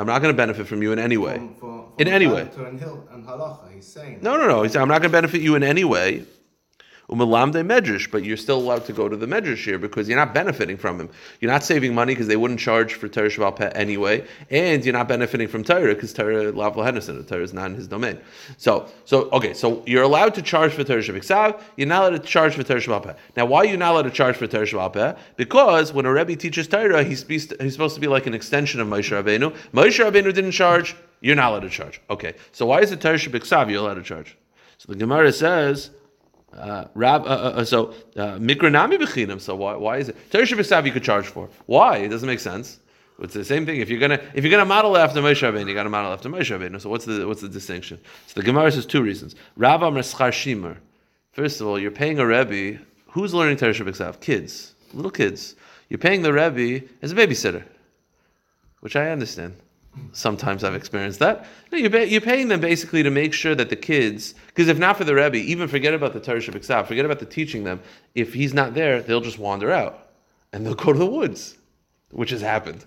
I'm 0.00 0.06
not 0.06 0.22
going 0.22 0.32
to 0.32 0.36
benefit 0.36 0.66
from 0.66 0.82
you 0.82 0.92
in 0.92 0.98
any 0.98 1.18
way. 1.18 1.36
From, 1.36 1.54
from, 1.56 1.92
from 1.92 1.94
in 1.98 2.08
any 2.08 2.26
way. 2.26 2.42
And 2.42 3.26
halacha, 3.26 3.74
he's 3.74 3.86
saying. 3.86 4.20
No, 4.22 4.38
no, 4.38 4.46
no. 4.46 4.62
He's, 4.62 4.74
I'm 4.74 4.88
not 4.88 5.02
going 5.02 5.12
to 5.12 5.16
benefit 5.16 5.42
you 5.42 5.56
in 5.56 5.62
any 5.62 5.84
way 5.84 6.24
umalamde 7.10 7.66
medrash, 7.66 8.10
but 8.10 8.24
you're 8.24 8.36
still 8.36 8.58
allowed 8.58 8.84
to 8.86 8.92
go 8.92 9.08
to 9.08 9.16
the 9.16 9.26
medrash 9.26 9.64
here 9.64 9.78
because 9.78 10.08
you're 10.08 10.18
not 10.18 10.32
benefiting 10.32 10.76
from 10.76 11.00
him. 11.00 11.08
You're 11.40 11.50
not 11.50 11.64
saving 11.64 11.94
money 11.94 12.14
because 12.14 12.28
they 12.28 12.36
wouldn't 12.36 12.60
charge 12.60 12.94
for 12.94 13.08
Torah 13.08 13.28
Shabbat 13.28 13.72
anyway, 13.74 14.26
and 14.48 14.84
you're 14.84 14.94
not 14.94 15.08
benefiting 15.08 15.48
from 15.48 15.64
Torah 15.64 15.94
because 15.94 16.12
Torah 16.12 16.52
Lav 16.52 16.76
Henderson, 16.76 17.24
Torah 17.24 17.42
is 17.42 17.52
not 17.52 17.66
in 17.66 17.74
his 17.74 17.88
domain. 17.88 18.18
So, 18.56 18.88
so 19.04 19.28
okay, 19.30 19.54
so 19.54 19.82
you're 19.86 20.04
allowed 20.04 20.34
to 20.34 20.42
charge 20.42 20.72
for 20.72 20.84
Torah 20.84 21.02
Shabbat 21.02 21.62
you're 21.76 21.88
not 21.88 22.02
allowed 22.02 22.22
to 22.22 22.28
charge 22.28 22.54
for 22.54 22.62
Torah 22.62 22.80
Shabbat. 22.80 23.16
Now, 23.36 23.46
why 23.46 23.58
are 23.58 23.66
you 23.66 23.76
not 23.76 23.92
allowed 23.92 24.02
to 24.02 24.10
charge 24.10 24.36
for 24.36 24.46
Torah 24.46 24.66
Shabbat? 24.66 25.18
Because 25.36 25.92
when 25.92 26.06
a 26.06 26.12
Rebbe 26.12 26.36
teaches 26.36 26.68
Torah, 26.68 27.02
he's, 27.02 27.26
he's 27.26 27.48
supposed 27.48 27.94
to 27.94 28.00
be 28.00 28.06
like 28.06 28.26
an 28.26 28.34
extension 28.34 28.80
of 28.80 28.88
Moshe 28.88 29.10
Rabbeinu. 29.10 29.54
Moshe 29.72 30.04
Rabbeinu 30.04 30.32
didn't 30.32 30.52
charge, 30.52 30.94
you're 31.20 31.36
not 31.36 31.50
allowed 31.50 31.60
to 31.60 31.70
charge. 31.70 32.00
Okay, 32.08 32.34
so 32.52 32.66
why 32.66 32.80
is 32.80 32.92
it 32.92 33.00
Torah 33.00 33.16
Shabbat 33.16 33.70
you're 33.70 33.80
allowed 33.80 33.94
to 33.94 34.02
charge? 34.02 34.36
So 34.78 34.92
the 34.92 34.98
Gemara 34.98 35.32
says, 35.32 35.90
uh, 36.56 36.86
Rab, 36.94 37.22
uh, 37.22 37.26
uh, 37.26 37.30
uh 37.30 37.64
so 37.64 37.94
uh, 38.16 38.36
mikranami 38.38 38.98
bechinim. 38.98 39.40
So 39.40 39.54
why, 39.54 39.76
why 39.76 39.98
is 39.98 40.08
it 40.08 40.16
teresh 40.30 40.52
Shabbat 40.52 40.86
you 40.86 40.92
could 40.92 41.04
charge 41.04 41.26
for? 41.26 41.48
Why? 41.66 41.98
It 41.98 42.08
doesn't 42.08 42.26
make 42.26 42.40
sense. 42.40 42.80
It's 43.20 43.34
the 43.34 43.44
same 43.44 43.66
thing. 43.66 43.80
If 43.80 43.90
you're 43.90 44.00
gonna 44.00 44.20
if 44.34 44.44
you're 44.44 44.50
gonna 44.50 44.64
model 44.64 44.96
after 44.96 45.20
Moshe 45.20 45.40
Rabbeinu, 45.40 45.68
you 45.68 45.74
got 45.74 45.84
to 45.84 45.90
model 45.90 46.12
after 46.12 46.28
Moshe 46.28 46.58
Rabbeinu. 46.58 46.80
So 46.80 46.88
what's 46.88 47.04
the 47.04 47.26
what's 47.26 47.42
the 47.42 47.48
distinction? 47.48 48.00
So 48.26 48.40
the 48.40 48.46
Gemara 48.46 48.72
says 48.72 48.86
two 48.86 49.02
reasons. 49.02 49.34
Rav 49.56 49.82
Amar 49.82 50.02
Shimer. 50.02 50.76
First 51.32 51.60
of 51.60 51.66
all, 51.66 51.78
you're 51.78 51.90
paying 51.90 52.18
a 52.18 52.26
Rebbe 52.26 52.80
who's 53.08 53.34
learning 53.34 53.58
teresh 53.58 53.80
Shabbat 53.80 54.20
Kids, 54.20 54.74
little 54.94 55.10
kids. 55.10 55.54
You're 55.88 55.98
paying 55.98 56.22
the 56.22 56.32
Rebbe 56.32 56.86
as 57.02 57.12
a 57.12 57.14
babysitter, 57.14 57.64
which 58.80 58.96
I 58.96 59.10
understand. 59.10 59.54
Sometimes 60.12 60.64
I've 60.64 60.74
experienced 60.74 61.18
that. 61.18 61.46
No, 61.72 61.78
you're, 61.78 62.04
you're, 62.04 62.20
paying 62.20 62.48
them 62.48 62.60
basically 62.60 63.02
to 63.02 63.10
make 63.10 63.34
sure 63.34 63.54
that 63.54 63.70
the 63.70 63.76
kids, 63.76 64.34
because 64.46 64.68
if 64.68 64.78
not 64.78 64.96
for 64.96 65.04
the 65.04 65.14
Rebbe, 65.14 65.36
even 65.36 65.68
forget 65.68 65.94
about 65.94 66.12
the 66.12 66.20
Torah 66.20 66.40
Shabbat 66.40 66.86
forget 66.86 67.04
about 67.04 67.18
the 67.18 67.26
teaching 67.26 67.64
them. 67.64 67.80
If 68.14 68.32
he's 68.34 68.54
not 68.54 68.74
there, 68.74 69.02
they'll 69.02 69.20
just 69.20 69.38
wander 69.38 69.72
out 69.72 70.10
and 70.52 70.64
they'll 70.64 70.74
go 70.74 70.92
to 70.92 70.98
the 70.98 71.06
woods, 71.06 71.58
which 72.10 72.30
has 72.30 72.40
happened. 72.40 72.84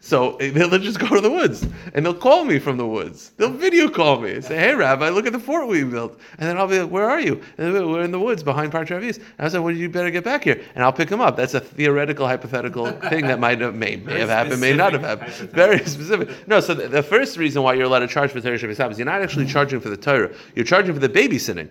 So 0.00 0.36
eh, 0.36 0.50
they'll 0.50 0.78
just 0.78 0.98
go 0.98 1.08
to 1.08 1.20
the 1.20 1.30
woods 1.30 1.66
and 1.94 2.04
they'll 2.04 2.14
call 2.14 2.44
me 2.44 2.58
from 2.58 2.76
the 2.76 2.86
woods. 2.86 3.30
They'll 3.36 3.50
video 3.50 3.88
call 3.88 4.20
me 4.20 4.34
and 4.34 4.44
say, 4.44 4.56
Hey, 4.56 4.74
Rabbi, 4.74 5.08
look 5.10 5.26
at 5.26 5.32
the 5.32 5.38
fort 5.38 5.66
we 5.68 5.84
built. 5.84 6.18
And 6.38 6.48
then 6.48 6.56
I'll 6.56 6.68
be 6.68 6.80
like, 6.80 6.90
Where 6.90 7.08
are 7.08 7.20
you? 7.20 7.42
And 7.58 7.72
we're 7.72 8.02
in 8.02 8.10
the 8.10 8.20
woods 8.20 8.42
behind 8.42 8.72
Partravis. 8.72 9.16
And 9.16 9.26
I 9.38 9.48
said, 9.48 9.58
Well, 9.58 9.74
you 9.74 9.88
better 9.88 10.10
get 10.10 10.24
back 10.24 10.44
here. 10.44 10.62
And 10.74 10.84
I'll 10.84 10.92
pick 10.92 11.08
them 11.08 11.20
up. 11.20 11.36
That's 11.36 11.54
a 11.54 11.60
theoretical, 11.60 12.26
hypothetical 12.26 12.90
thing 13.10 13.26
that 13.26 13.40
might 13.40 13.60
have, 13.60 13.74
may, 13.74 13.96
may 13.96 14.20
have 14.20 14.28
happened, 14.28 14.60
may 14.60 14.74
not 14.74 14.92
have 14.92 15.02
happened. 15.02 15.32
Very 15.50 15.84
specific. 15.84 16.30
No, 16.46 16.60
so 16.60 16.74
the, 16.74 16.88
the, 16.88 17.02
first 17.02 17.36
reason 17.36 17.62
why 17.62 17.74
you're 17.74 17.86
allowed 17.86 18.00
to 18.00 18.06
charge 18.06 18.30
for 18.30 18.40
Torah 18.40 18.58
Shabbat 18.58 18.90
is 18.90 18.98
you're 18.98 19.06
not 19.06 19.22
actually 19.22 19.46
charging 19.46 19.80
for 19.80 19.88
the 19.88 19.96
Torah, 19.96 20.32
you're 20.54 20.64
charging 20.64 20.94
for 20.94 21.00
the 21.00 21.08
babysitting. 21.08 21.70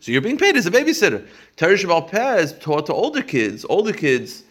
So 0.00 0.12
you're 0.12 0.22
being 0.22 0.38
paid 0.38 0.56
as 0.56 0.66
a 0.66 0.70
babysitter. 0.70 1.26
Torah 1.56 1.74
Shabbat 1.74 2.38
is 2.38 2.52
taught 2.54 2.86
to 2.86 2.94
older 2.94 3.22
kids. 3.22 3.64
Older 3.68 3.92
kids 3.92 4.44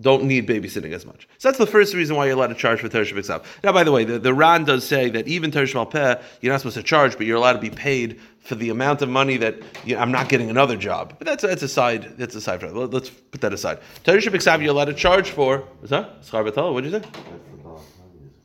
don't 0.00 0.24
need 0.24 0.46
babysitting 0.46 0.92
as 0.92 1.06
much. 1.06 1.26
So 1.38 1.48
that's 1.48 1.58
the 1.58 1.66
first 1.66 1.94
reason 1.94 2.16
why 2.16 2.26
you're 2.26 2.34
allowed 2.34 2.48
to 2.48 2.54
charge 2.54 2.80
for 2.80 2.88
Torah 2.88 3.06
Shabbat 3.06 3.44
Now, 3.64 3.72
by 3.72 3.82
the 3.82 3.92
way, 3.92 4.04
the, 4.04 4.18
the 4.18 4.34
Ran 4.34 4.64
does 4.64 4.86
say 4.86 5.08
that 5.10 5.26
even 5.26 5.50
Torah 5.50 5.64
Shabbat 5.64 5.90
Peh, 5.90 6.22
you're 6.42 6.52
not 6.52 6.60
supposed 6.60 6.76
to 6.76 6.82
charge, 6.82 7.16
but 7.16 7.26
you're 7.26 7.38
allowed 7.38 7.54
to 7.54 7.58
be 7.60 7.70
paid 7.70 8.20
for 8.40 8.56
the 8.56 8.68
amount 8.68 9.00
of 9.00 9.08
money 9.08 9.38
that 9.38 9.56
you 9.84 9.94
know, 9.94 10.02
I'm 10.02 10.12
not 10.12 10.28
getting 10.28 10.50
another 10.50 10.76
job. 10.76 11.14
But 11.18 11.26
that's 11.26 11.42
that's 11.42 11.62
aside. 11.62 12.18
That's 12.18 12.34
aside. 12.34 12.62
Let's 12.62 13.08
put 13.08 13.40
that 13.40 13.54
aside. 13.54 13.78
Torah 14.04 14.18
Shabbat 14.18 14.60
you're 14.60 14.70
allowed 14.70 14.84
to 14.86 14.94
charge 14.94 15.30
for. 15.30 15.58
What's 15.80 15.90
that? 15.90 16.22
What 16.30 16.84
did 16.84 16.92
you 16.92 17.00
say? 17.00 17.08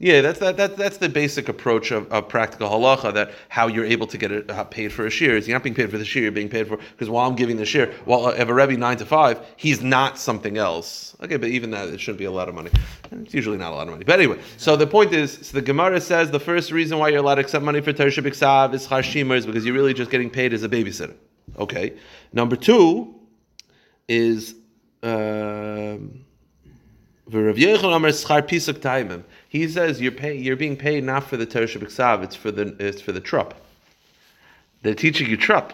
Yeah, 0.02 0.22
that's 0.22 0.40
that, 0.40 0.58
that 0.58 0.78
that's 0.78 0.98
the 0.98 1.10
basic 1.10 1.48
approach 1.48 1.92
of, 1.92 2.12
of 2.12 2.28
practical 2.28 2.68
halacha. 2.68 3.14
That 3.14 3.34
how 3.50 3.68
you're 3.68 3.86
able 3.86 4.08
to 4.08 4.18
get 4.18 4.50
uh, 4.50 4.64
paid 4.64 4.92
for 4.92 5.06
a 5.06 5.12
shear 5.12 5.38
is 5.38 5.48
you're 5.48 5.56
not 5.56 5.62
being 5.62 5.76
paid 5.76 5.92
for 5.92 6.00
the 6.00 6.06
shear, 6.06 6.24
you're 6.24 6.32
being 6.32 6.50
paid 6.50 6.68
for 6.68 6.78
because 6.78 7.08
while 7.08 7.30
I'm 7.30 7.36
giving 7.36 7.58
the 7.58 7.66
shear, 7.66 7.94
while 8.06 8.26
I 8.26 8.38
have 8.38 8.50
a 8.50 8.54
rebbe 8.54 8.76
nine 8.78 8.98
to 8.98 9.06
five, 9.06 9.40
he's 9.58 9.84
not 9.84 10.18
something 10.18 10.58
else. 10.58 11.16
Okay, 11.22 11.38
but 11.38 11.50
even 11.50 11.70
that 11.70 11.90
it 11.90 12.02
shouldn't 12.02 12.18
be 12.18 12.26
a 12.26 12.32
lot 12.32 12.50
of 12.50 12.56
money. 12.56 12.72
It's 13.12 13.36
usually 13.36 13.60
not 13.60 13.74
a 13.74 13.76
lot 13.76 13.88
of 13.88 13.94
money. 13.94 14.04
But 14.04 14.20
anyway, 14.20 14.40
so 14.58 14.76
the 14.76 14.88
point 14.88 15.14
is, 15.14 15.34
so 15.34 15.54
the 15.54 15.62
Gemara 15.62 16.02
says 16.02 16.32
the 16.32 16.40
first 16.40 16.72
reason 16.72 16.98
why 16.98 17.10
you're 17.10 17.20
allowed 17.20 17.36
to 17.36 17.42
accept 17.42 17.64
money 17.64 17.82
for 17.82 17.94
Tersha 17.94 18.26
B'Ksav 18.26 18.74
is 18.74 18.88
Chashimah 18.88 19.38
is 19.38 19.46
because 19.46 19.66
you're 19.66 19.76
really 19.76 19.94
just 19.94 20.10
getting 20.10 20.32
paid 20.32 20.52
as 20.52 20.64
a 20.64 20.70
babysitter. 20.70 21.14
Okay. 21.60 21.94
Number 22.34 22.56
two 22.56 23.14
is. 24.08 24.56
Um, 25.04 26.26
he 29.52 29.68
says 29.68 30.00
you're 30.00 30.14
pay, 30.14 30.38
you're 30.38 30.56
being 30.56 30.78
paid 30.78 31.04
not 31.04 31.26
for 31.26 31.36
the 31.36 31.46
Torah 31.46 31.68
B'Ksav, 31.68 32.24
it's 32.24 32.38
for 32.38 32.52
the 32.52 32.74
it's 32.80 33.02
for 33.02 33.12
the 33.12 33.20
trup. 33.20 33.54
They're 34.82 34.96
teaching 34.96 35.30
you 35.30 35.36
trup, 35.36 35.74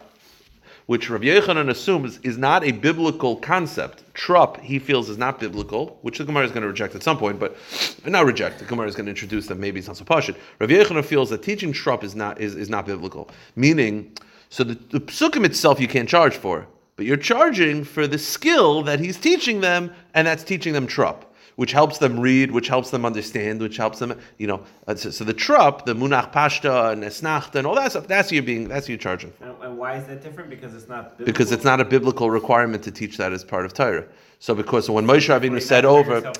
which 0.87 1.11
Rav 1.11 1.21
Yochanan 1.21 1.69
assumes 1.69 2.17
is 2.23 2.39
not 2.39 2.63
a 2.63 2.71
biblical 2.71 3.35
concept. 3.35 4.03
Trup, 4.15 4.59
he 4.61 4.79
feels, 4.79 5.09
is 5.09 5.19
not 5.19 5.39
biblical, 5.39 5.99
which 6.01 6.17
the 6.17 6.23
Gemara 6.23 6.45
is 6.45 6.51
going 6.51 6.63
to 6.63 6.67
reject 6.67 6.95
at 6.95 7.03
some 7.03 7.19
point, 7.19 7.39
but 7.39 7.55
not 8.03 8.25
reject. 8.25 8.57
The 8.57 8.65
Gemara 8.65 8.87
is 8.87 8.95
going 8.95 9.05
to 9.05 9.11
introduce 9.11 9.45
that 9.45 9.59
maybe 9.59 9.77
it's 9.77 9.87
not 9.87 9.97
so 9.97 10.05
pashit. 10.05 10.37
Rav 10.57 10.71
Yochanan 10.71 11.05
feels 11.05 11.29
that 11.29 11.43
teaching 11.43 11.71
trup 11.71 12.03
is 12.03 12.15
not 12.15 12.41
is, 12.41 12.55
is 12.55 12.71
not 12.71 12.87
biblical, 12.87 13.29
meaning 13.55 14.11
so 14.49 14.63
the, 14.63 14.73
the 14.89 15.01
psukim 15.01 15.45
itself 15.45 15.79
you 15.79 15.87
can't 15.87 16.09
charge 16.09 16.35
for, 16.35 16.67
but 16.95 17.05
you're 17.05 17.15
charging 17.15 17.83
for 17.83 18.07
the 18.07 18.17
skill 18.17 18.81
that 18.81 18.99
he's 18.99 19.17
teaching 19.17 19.61
them, 19.61 19.93
and 20.15 20.25
that's 20.25 20.43
teaching 20.43 20.73
them 20.73 20.87
trup 20.87 21.25
which 21.57 21.71
helps 21.71 21.97
them 21.97 22.19
read, 22.19 22.51
which 22.51 22.67
helps 22.67 22.91
them 22.91 23.03
understand, 23.03 23.59
which 23.59 23.77
helps 23.77 23.97
them, 23.97 24.17
you 24.37 24.45
know. 24.45 24.63
Uh, 24.87 24.95
so, 24.95 25.09
so 25.09 25.23
the 25.23 25.33
trup, 25.33 25.85
the 25.85 25.93
munach 25.93 26.31
pashta 26.31 26.91
and 26.93 27.03
esnachta 27.03 27.55
and 27.55 27.65
all 27.65 27.75
that 27.75 27.91
stuff, 27.91 28.07
that's 28.07 28.31
you 28.31 28.43
being, 28.43 28.67
that's 28.67 28.87
you 28.87 28.95
charging. 28.95 29.33
And, 29.41 29.55
and, 29.63 29.77
why 29.77 29.95
is 29.95 30.05
that 30.05 30.21
different? 30.21 30.51
Because 30.51 30.75
it's 30.75 30.87
not. 30.87 31.17
Biblical? 31.17 31.25
Because 31.25 31.51
it's 31.51 31.63
not 31.63 31.81
a 31.81 31.85
biblical 31.85 32.29
requirement 32.29 32.83
to 32.83 32.91
teach 32.91 33.17
that 33.17 33.33
as 33.33 33.43
part 33.43 33.65
of 33.65 33.73
Torah. 33.73 34.05
So 34.39 34.53
because 34.53 34.87
when 34.87 35.05
Moshe 35.05 35.27
Rabbeinu 35.27 35.59
said 35.59 35.83
over, 35.83 36.31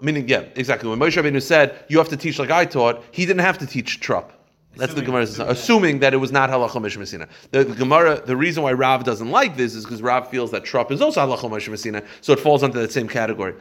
meaning 0.00 0.26
yeah, 0.26 0.44
exactly. 0.54 0.88
When 0.88 0.98
Moshe 0.98 1.22
Rabbeinu 1.22 1.42
said 1.42 1.84
you 1.88 1.98
have 1.98 2.08
to 2.08 2.16
teach 2.16 2.38
like 2.38 2.50
I 2.50 2.64
taught, 2.64 3.04
he 3.10 3.26
didn't 3.26 3.42
have 3.42 3.58
to 3.58 3.66
teach 3.66 4.00
trup. 4.00 4.32
That's 4.76 4.92
assuming, 4.92 5.04
the 5.04 5.06
Gemara 5.06 5.22
assuming, 5.22 5.50
assuming 5.52 5.98
that 6.00 6.14
it 6.14 6.18
was 6.18 6.32
not 6.32 6.50
halacha 6.50 6.72
mishmasina. 6.72 7.28
The, 7.50 7.64
the 7.64 7.74
Gemara, 7.74 8.20
the 8.20 8.36
reason 8.36 8.62
why 8.62 8.72
Rav 8.72 9.04
doesn't 9.04 9.30
like 9.30 9.56
this 9.56 9.74
is 9.74 9.84
because 9.84 10.02
Rav 10.02 10.28
feels 10.28 10.50
that 10.50 10.64
trup 10.64 10.92
is 10.92 11.00
also 11.00 11.26
halacha 11.26 11.50
mishmasina, 11.50 12.04
so 12.20 12.34
it 12.34 12.40
falls 12.40 12.62
under 12.62 12.78
that 12.80 12.92
same 12.92 13.08
category. 13.08 13.54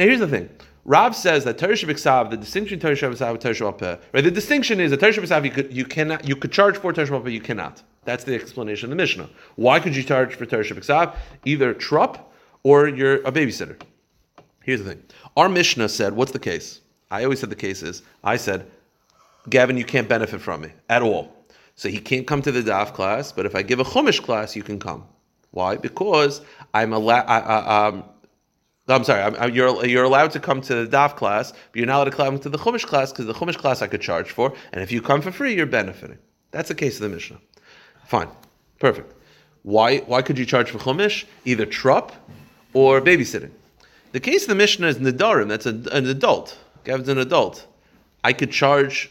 Now 0.00 0.06
here's 0.06 0.20
the 0.20 0.28
thing. 0.28 0.48
Rav 0.86 1.14
says 1.14 1.44
that 1.44 1.58
Torah 1.58 1.74
Shabbat 1.74 2.30
the 2.30 2.38
distinction 2.38 2.80
Torah 2.80 2.94
Shabbat 2.94 3.20
and 3.20 3.58
Torah 3.58 3.98
right? 4.14 4.24
The 4.24 4.30
distinction 4.30 4.80
is 4.80 4.92
that 4.92 5.00
Torah 5.00 5.12
Shabbat 5.12 5.44
you 5.44 5.50
could 5.50 5.70
you 5.74 5.84
cannot 5.84 6.26
you 6.26 6.36
could 6.36 6.50
charge 6.50 6.78
for 6.78 6.90
Torah 6.90 7.06
Shabbat 7.06 7.30
you 7.30 7.42
cannot. 7.42 7.82
That's 8.06 8.24
the 8.24 8.34
explanation 8.34 8.86
of 8.86 8.90
the 8.90 8.96
Mishnah. 8.96 9.28
Why 9.56 9.78
could 9.78 9.94
you 9.94 10.02
charge 10.02 10.36
for 10.36 10.46
Torah 10.46 10.64
Shabbat 10.64 11.16
Either 11.44 11.74
trup 11.74 12.32
or 12.62 12.88
you're 12.88 13.16
a 13.16 13.30
babysitter. 13.30 13.78
Here's 14.62 14.82
the 14.82 14.88
thing. 14.88 15.02
Our 15.36 15.50
Mishnah 15.50 15.90
said, 15.90 16.14
what's 16.14 16.32
the 16.32 16.38
case? 16.38 16.80
I 17.10 17.24
always 17.24 17.40
said 17.40 17.50
the 17.50 17.56
case 17.56 17.82
is, 17.82 18.02
I 18.24 18.38
said, 18.38 18.70
Gavin, 19.50 19.76
you 19.76 19.84
can't 19.84 20.08
benefit 20.08 20.40
from 20.40 20.62
me 20.62 20.70
at 20.88 21.02
all. 21.02 21.30
So 21.74 21.90
he 21.90 21.98
can't 21.98 22.26
come 22.26 22.40
to 22.40 22.50
the 22.50 22.62
DAF 22.62 22.94
class, 22.94 23.32
but 23.32 23.44
if 23.44 23.54
I 23.54 23.60
give 23.60 23.80
a 23.80 23.84
Chumash 23.84 24.22
class, 24.22 24.56
you 24.56 24.62
can 24.62 24.78
come. 24.78 25.04
Why? 25.50 25.76
Because 25.76 26.40
I'm 26.72 26.94
allowed. 26.94 27.28
Um, 27.28 28.04
I'm 28.90 29.04
sorry, 29.04 29.22
I'm, 29.22 29.36
I'm, 29.36 29.54
you're, 29.54 29.84
you're 29.86 30.04
allowed 30.04 30.30
to 30.32 30.40
come 30.40 30.60
to 30.62 30.84
the 30.84 30.96
DAF 30.96 31.16
class, 31.16 31.52
but 31.52 31.76
you're 31.76 31.86
not 31.86 31.96
allowed 31.96 32.04
to 32.04 32.10
come 32.10 32.38
to 32.38 32.48
the 32.48 32.58
Chumash 32.58 32.84
class 32.84 33.12
because 33.12 33.26
the 33.26 33.34
Chumash 33.34 33.56
class 33.56 33.82
I 33.82 33.86
could 33.86 34.00
charge 34.00 34.30
for, 34.30 34.52
and 34.72 34.82
if 34.82 34.90
you 34.90 35.00
come 35.02 35.20
for 35.20 35.30
free, 35.30 35.54
you're 35.54 35.66
benefiting. 35.66 36.18
That's 36.50 36.68
the 36.68 36.74
case 36.74 36.96
of 36.96 37.02
the 37.02 37.08
Mishnah. 37.08 37.40
Fine, 38.06 38.28
perfect. 38.78 39.12
Why, 39.62 39.98
why 39.98 40.22
could 40.22 40.38
you 40.38 40.46
charge 40.46 40.70
for 40.70 40.78
Chumash? 40.78 41.24
Either 41.44 41.66
trup 41.66 42.12
or 42.72 43.00
babysitting. 43.00 43.50
The 44.12 44.20
case 44.20 44.42
of 44.42 44.48
the 44.48 44.54
Mishnah 44.54 44.88
is 44.88 44.98
Nedarim, 44.98 45.48
that's 45.48 45.66
a, 45.66 45.70
an 45.92 46.06
adult. 46.06 46.58
Gavin's 46.84 47.08
an 47.08 47.18
adult. 47.18 47.66
I 48.24 48.32
could 48.32 48.50
charge 48.50 49.10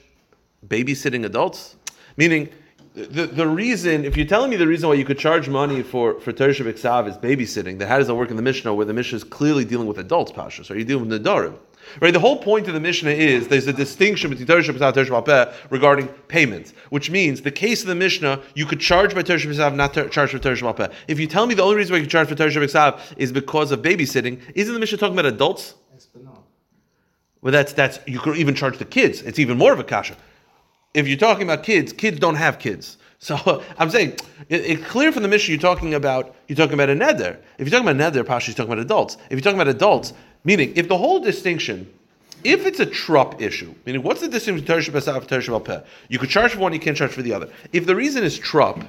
babysitting 0.68 1.26
adults? 1.26 1.76
Meaning, 2.18 2.50
the, 2.94 3.28
the 3.28 3.48
reason, 3.48 4.04
if 4.04 4.18
you're 4.18 4.26
telling 4.26 4.50
me 4.50 4.56
the 4.56 4.68
reason 4.68 4.90
why 4.90 4.96
you 4.96 5.06
could 5.06 5.20
charge 5.20 5.48
money 5.48 5.84
for, 5.84 6.20
for 6.20 6.34
Teresh 6.34 6.64
B'Ksav 6.64 7.08
is 7.08 7.18
babysitting, 7.18 7.78
then 7.78 7.88
how 7.88 7.98
does 7.98 8.08
that 8.08 8.16
work 8.16 8.30
in 8.30 8.36
the 8.36 8.42
Mishnah 8.42 8.74
where 8.74 8.86
the 8.86 8.94
Mishnah 8.94 9.18
is 9.18 9.24
clearly 9.24 9.64
dealing 9.64 9.88
with 9.88 10.00
adults, 10.00 10.32
Pashas? 10.32 10.72
Are 10.72 10.78
you 10.78 10.84
dealing 10.84 11.08
with 11.08 11.24
Nedarim? 11.24 11.58
Right, 12.02 12.14
the 12.14 12.20
whole 12.20 12.38
point 12.38 12.68
of 12.68 12.74
the 12.74 12.80
Mishnah 12.80 13.12
is 13.12 13.48
there's 13.48 13.68
a 13.68 13.74
distinction 13.74 14.30
between 14.30 14.48
Teresh 14.48 14.70
B'Ksav 14.70 14.98
and 14.98 15.08
Teresh 15.08 15.54
regarding 15.70 16.08
payments, 16.28 16.74
which 16.90 17.10
means 17.10 17.42
the 17.42 17.52
case 17.52 17.82
of 17.82 17.88
the 17.88 17.96
Mishnah, 17.96 18.42
you 18.54 18.66
could 18.66 18.80
charge 18.80 19.16
by 19.16 19.24
Teresh 19.24 19.46
B'Ksav, 19.46 19.76
not 19.76 19.94
ter- 19.94 20.10
charge 20.10 20.32
for 20.32 20.40
Teresh 20.40 20.62
B'Ksav. 20.62 20.92
If 21.08 21.20
you 21.20 21.28
tell 21.28 21.46
me 21.46 21.56
the 21.56 21.64
only 21.64 21.76
reason 21.76 21.94
why 21.94 21.98
you 21.98 22.04
could 22.04 22.12
charge 22.12 22.28
for 22.28 22.36
Teresh 22.36 22.56
B'Ksav 22.56 23.00
is 23.18 23.32
because 23.32 23.72
of 23.72 23.82
babysitting, 23.82 24.42
isn't 24.56 24.74
the 24.74 24.80
Mishnah 24.80 24.98
talking 24.98 25.18
about 25.18 25.26
adults? 25.26 25.76
Yes, 25.94 26.08
but 26.12 26.24
no. 26.24 26.44
Well, 27.42 27.54
that's, 27.54 27.74
that's, 27.74 28.00
you 28.06 28.20
could 28.20 28.38
even 28.38 28.56
charge 28.56 28.78
the 28.78 28.86
kids. 28.86 29.22
It's 29.22 29.40
even 29.40 29.58
more 29.58 29.72
of 29.72 29.80
a 29.80 29.84
kasha. 29.84 30.16
If 30.94 31.08
you're 31.08 31.18
talking 31.18 31.44
about 31.44 31.64
kids, 31.64 31.94
kids 31.94 32.20
don't 32.20 32.36
have 32.36 32.58
kids. 32.58 32.98
So 33.20 33.64
I'm 33.78 33.90
saying 33.90 34.18
it, 34.50 34.62
it's 34.62 34.86
clear 34.86 35.12
from 35.12 35.24
the 35.24 35.30
mission 35.30 35.54
you're 35.54 35.62
talking 35.62 35.94
about 35.94 36.36
you're 36.48 36.56
talking 36.56 36.74
about 36.74 36.90
a 36.90 36.96
neder. 36.96 37.38
If 37.58 37.68
you're 37.68 37.80
talking 37.80 38.00
about 38.00 38.26
Pasha, 38.26 38.52
you're 38.52 38.56
talking 38.56 38.72
about 38.72 38.80
adults. 38.80 39.18
If 39.30 39.32
you're 39.32 39.42
talking 39.42 39.60
about 39.60 39.68
adults, 39.68 40.14
meaning 40.44 40.74
if 40.76 40.88
the 40.88 40.98
whole 40.98 41.20
distinction, 41.20 41.92
if 42.44 42.66
it's 42.66 42.80
a 42.80 42.86
trup 42.86 43.42
issue, 43.42 43.74
meaning 43.86 44.02
what's 44.02 44.22
the 44.22 44.28
distinction 44.28 44.66
between 44.66 44.82
Teresh 44.82 44.90
B'Sav 44.90 45.18
and 45.18 45.28
Teresh 45.28 45.66
Peh? 45.66 45.82
You 46.08 46.18
could 46.18 46.30
charge 46.30 46.54
for 46.54 46.60
one, 46.60 46.74
you 46.74 46.80
can't 46.80 46.98
charge 46.98 47.12
for 47.12 47.22
the 47.22 47.34
other. 47.34 47.50
If 47.74 47.86
the 47.86 47.96
reason 47.96 48.24
is 48.24 48.38
trup, 48.38 48.80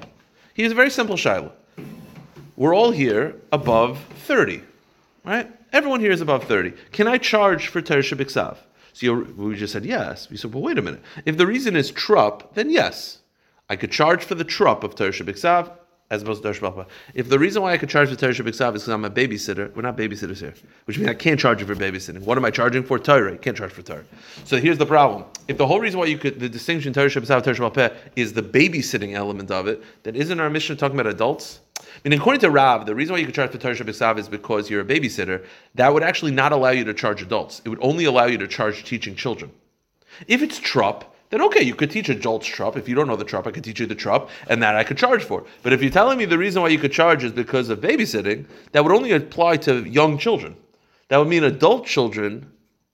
here's 0.54 0.72
a 0.72 0.76
very 0.76 0.90
simple 0.90 1.16
shaila. 1.16 1.50
We're 2.56 2.74
all 2.74 2.92
here 2.92 3.36
above 3.52 3.98
30, 4.26 4.62
right? 5.24 5.50
Everyone 5.72 6.00
here 6.00 6.12
is 6.12 6.20
above 6.20 6.44
30. 6.44 6.72
Can 6.92 7.08
I 7.08 7.18
charge 7.18 7.68
for 7.68 7.82
Teresh 7.82 8.16
B'Sav? 8.16 8.56
So 8.92 9.14
we 9.36 9.56
just 9.56 9.72
said 9.72 9.84
yes. 9.84 10.30
We 10.30 10.36
said, 10.36 10.52
well, 10.52 10.62
wait 10.62 10.78
a 10.78 10.82
minute. 10.82 11.02
If 11.24 11.36
the 11.36 11.46
reason 11.46 11.76
is 11.76 11.90
trup, 11.90 12.54
then 12.54 12.70
yes. 12.70 13.18
I 13.68 13.76
could 13.76 13.92
charge 13.92 14.24
for 14.24 14.34
the 14.34 14.44
trup 14.44 14.82
of 14.82 14.94
Torah 14.94 15.12
B'Ksav 15.12 15.70
as 16.10 16.22
opposed 16.22 16.42
to 16.42 16.52
Torah 16.52 16.86
If 17.14 17.28
the 17.28 17.38
reason 17.38 17.62
why 17.62 17.72
I 17.72 17.78
could 17.78 17.88
charge 17.88 18.08
for 18.08 18.16
Torah 18.16 18.34
B'Ksav 18.34 18.74
is 18.74 18.82
because 18.82 18.88
I'm 18.88 19.04
a 19.04 19.10
babysitter, 19.10 19.72
we're 19.76 19.82
not 19.82 19.96
babysitters 19.96 20.38
here, 20.38 20.54
which 20.86 20.98
means 20.98 21.08
I 21.08 21.14
can't 21.14 21.38
charge 21.38 21.60
you 21.60 21.66
for 21.66 21.76
babysitting. 21.76 22.22
What 22.22 22.36
am 22.36 22.44
I 22.44 22.50
charging 22.50 22.82
for? 22.82 22.98
Torah. 22.98 23.32
You 23.32 23.38
can't 23.38 23.56
charge 23.56 23.70
for 23.70 23.82
Torah. 23.82 24.04
So 24.44 24.56
here's 24.56 24.78
the 24.78 24.86
problem. 24.86 25.24
If 25.46 25.56
the 25.56 25.66
whole 25.66 25.78
reason 25.78 26.00
why 26.00 26.06
you 26.06 26.18
could, 26.18 26.40
the 26.40 26.48
distinction 26.48 26.92
Torah 26.92 27.08
B'Ksav, 27.08 27.44
Torah 27.44 27.70
Peh 27.70 27.94
is 28.16 28.32
the 28.32 28.42
babysitting 28.42 29.14
element 29.14 29.52
of 29.52 29.68
it, 29.68 29.82
then 30.02 30.16
isn't 30.16 30.40
our 30.40 30.50
mission 30.50 30.76
talking 30.76 30.98
about 30.98 31.12
adults? 31.12 31.60
I 31.80 32.08
mean, 32.08 32.18
according 32.18 32.40
to 32.40 32.50
Rav, 32.50 32.86
the 32.86 32.94
reason 32.94 33.14
why 33.14 33.20
you 33.20 33.26
could 33.26 33.34
charge 33.34 33.52
Torah 33.52 33.74
B'Ksav 33.74 34.18
is 34.18 34.28
because 34.28 34.70
you're 34.70 34.80
a 34.80 34.84
babysitter. 34.84 35.44
That 35.74 35.92
would 35.92 36.02
actually 36.02 36.32
not 36.32 36.52
allow 36.52 36.70
you 36.70 36.84
to 36.84 36.94
charge 36.94 37.22
adults. 37.22 37.60
It 37.64 37.68
would 37.68 37.82
only 37.82 38.04
allow 38.04 38.26
you 38.26 38.38
to 38.38 38.48
charge 38.48 38.84
teaching 38.84 39.14
children. 39.14 39.50
If 40.26 40.42
it's 40.42 40.58
trup, 40.58 41.14
then 41.30 41.42
okay, 41.42 41.62
you 41.62 41.74
could 41.74 41.90
teach 41.90 42.08
adults 42.08 42.46
trup. 42.46 42.76
If 42.76 42.88
you 42.88 42.94
don't 42.94 43.06
know 43.06 43.16
the 43.16 43.24
trup, 43.24 43.46
I 43.46 43.52
could 43.52 43.64
teach 43.64 43.80
you 43.80 43.86
the 43.86 43.94
trup, 43.94 44.30
and 44.48 44.62
that 44.62 44.76
I 44.76 44.84
could 44.84 44.98
charge 44.98 45.22
for. 45.22 45.44
But 45.62 45.72
if 45.72 45.80
you're 45.80 45.90
telling 45.90 46.18
me 46.18 46.24
the 46.24 46.38
reason 46.38 46.60
why 46.62 46.68
you 46.68 46.78
could 46.78 46.92
charge 46.92 47.22
is 47.22 47.32
because 47.32 47.68
of 47.68 47.80
babysitting, 47.80 48.46
that 48.72 48.82
would 48.82 48.92
only 48.92 49.12
apply 49.12 49.58
to 49.58 49.84
young 49.84 50.18
children. 50.18 50.56
That 51.08 51.18
would 51.18 51.28
mean 51.28 51.44
adult 51.44 51.86
children, 51.86 52.50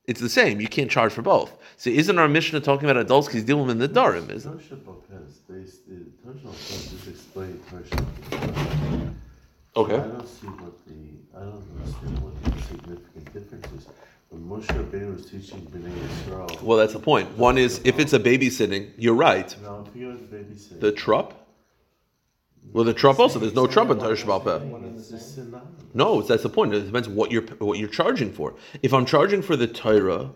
it's 0.06 0.20
the 0.20 0.28
same. 0.28 0.60
You 0.60 0.68
can't 0.68 0.90
charge 0.90 1.12
for 1.12 1.22
both. 1.22 1.56
So 1.76 1.90
isn't 1.90 2.18
our 2.18 2.28
Mishnah 2.28 2.60
talking 2.60 2.88
about 2.88 3.00
adults 3.00 3.26
because 3.26 3.40
he's 3.40 3.44
dealing 3.44 3.66
with 3.66 3.78
the 3.78 3.88
Darim, 3.88 4.30
isn't 4.30 4.60
it? 4.60 4.72
Okay. 9.76 9.94
I 9.94 9.98
don't 9.98 10.26
see 10.26 10.46
what 10.46 10.86
the, 10.86 11.36
I 11.36 11.40
don't 11.40 11.62
understand 11.78 12.18
what 12.20 12.42
the 12.44 12.62
significant 12.62 13.32
difference 13.32 13.66
is. 13.76 13.88
When 14.30 14.42
Moshe 14.42 14.66
Rabbeinu 14.66 15.14
was 15.14 15.26
teaching 15.30 15.60
Bnei 15.66 15.92
Yisrael. 15.92 16.62
Well, 16.62 16.78
that's 16.78 16.94
the 16.94 16.98
point. 16.98 17.30
One 17.36 17.58
is 17.58 17.80
if 17.84 17.98
it's 17.98 18.12
a 18.12 18.18
babysitting, 18.18 18.90
you're 18.96 19.14
right. 19.14 19.54
No, 19.62 19.86
if 19.86 19.94
you're 19.94 20.14
babysitting. 20.14 20.80
The 20.80 20.92
trup. 20.92 21.45
Well, 22.72 22.84
the 22.84 22.94
trup 22.94 23.18
also. 23.18 23.38
There's 23.38 23.54
no 23.54 23.66
trup 23.66 23.90
in 23.90 23.98
Torah 23.98 24.16
Shabbat 24.16 25.94
No, 25.94 26.20
that's 26.22 26.42
the 26.42 26.48
point. 26.48 26.74
It 26.74 26.86
depends 26.86 27.08
what 27.08 27.30
you're 27.30 27.42
what 27.58 27.78
you're 27.78 27.88
charging 27.88 28.32
for. 28.32 28.54
If 28.82 28.92
I'm 28.92 29.06
charging 29.06 29.42
for 29.42 29.56
the 29.56 29.66
Torah, 29.66 30.30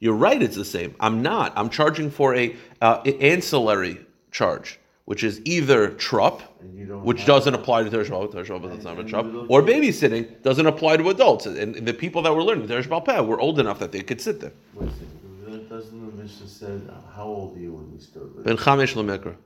you're 0.00 0.14
right. 0.14 0.42
It's 0.42 0.56
the 0.56 0.64
same. 0.64 0.94
I'm 1.00 1.22
not. 1.22 1.52
I'm 1.56 1.70
charging 1.70 2.10
for 2.10 2.34
a 2.34 2.54
uh, 2.82 3.00
ancillary 3.20 3.98
charge, 4.30 4.78
which 5.06 5.24
is 5.24 5.40
either 5.44 5.88
trup, 5.90 6.42
And 6.60 6.76
you 6.78 6.86
don't 6.86 7.02
which 7.04 7.24
doesn't 7.24 7.54
apply 7.54 7.84
to 7.84 7.90
Baal, 7.90 8.28
Teresh 8.28 8.48
Baal 8.48 8.58
doesn't 8.58 8.84
have 8.84 8.98
a 8.98 9.04
trup, 9.04 9.26
or 9.48 9.62
babysitting 9.62 10.42
doesn't 10.42 10.66
apply 10.66 10.98
to 10.98 11.08
adults. 11.08 11.46
And, 11.46 11.76
and 11.76 11.88
the 11.88 11.94
people 11.94 12.20
that 12.22 12.34
were 12.34 12.42
learning 12.42 12.66
Baal 12.66 13.00
Peh 13.00 13.20
were 13.20 13.40
old 13.40 13.58
enough 13.58 13.78
that 13.78 13.92
they 13.92 14.02
could 14.02 14.20
sit 14.20 14.40
there. 14.40 14.52
Wait 14.74 14.88
a 14.88 14.92
second. 14.92 15.16
Doesn't 15.68 16.16
the 16.16 16.22
Mishnah 16.22 16.46
said, 16.46 16.88
uh, 16.90 17.10
how 17.14 17.24
old 17.24 17.56
are 17.56 17.60
you 17.60 17.72
when 17.72 17.92
you 17.92 18.00
started? 18.00 18.44
Ben 18.44 18.56
Chamesh 18.56 18.94
Lemekra. 18.94 19.36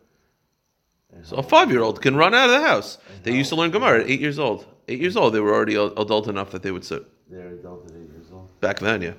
So 1.23 1.37
a 1.37 1.43
five-year-old 1.43 2.01
can 2.01 2.17
run 2.17 2.35
out 2.35 2.49
of 2.51 2.61
the 2.61 2.67
house. 2.67 2.99
They 3.23 3.33
used 3.33 3.51
to 3.51 3.57
learn 3.57 3.71
Gemara 3.71 4.01
at 4.01 4.11
eight 4.11 4.21
years 4.21 4.39
old. 4.39 4.67
Eight 4.89 5.01
years 5.01 5.17
old, 5.17 5.35
they 5.35 5.41
were 5.41 5.55
already 5.55 5.75
adult 5.75 6.29
enough 6.29 6.51
that 6.51 6.63
they 6.63 6.71
would 6.71 6.85
sit. 6.85 7.05
They're 7.31 7.51
adult 7.51 7.87
at 7.87 7.93
eight 7.93 8.11
years 8.11 8.27
old. 8.33 8.61
Back 8.61 8.81
then, 8.81 9.03
yeah. 9.03 9.13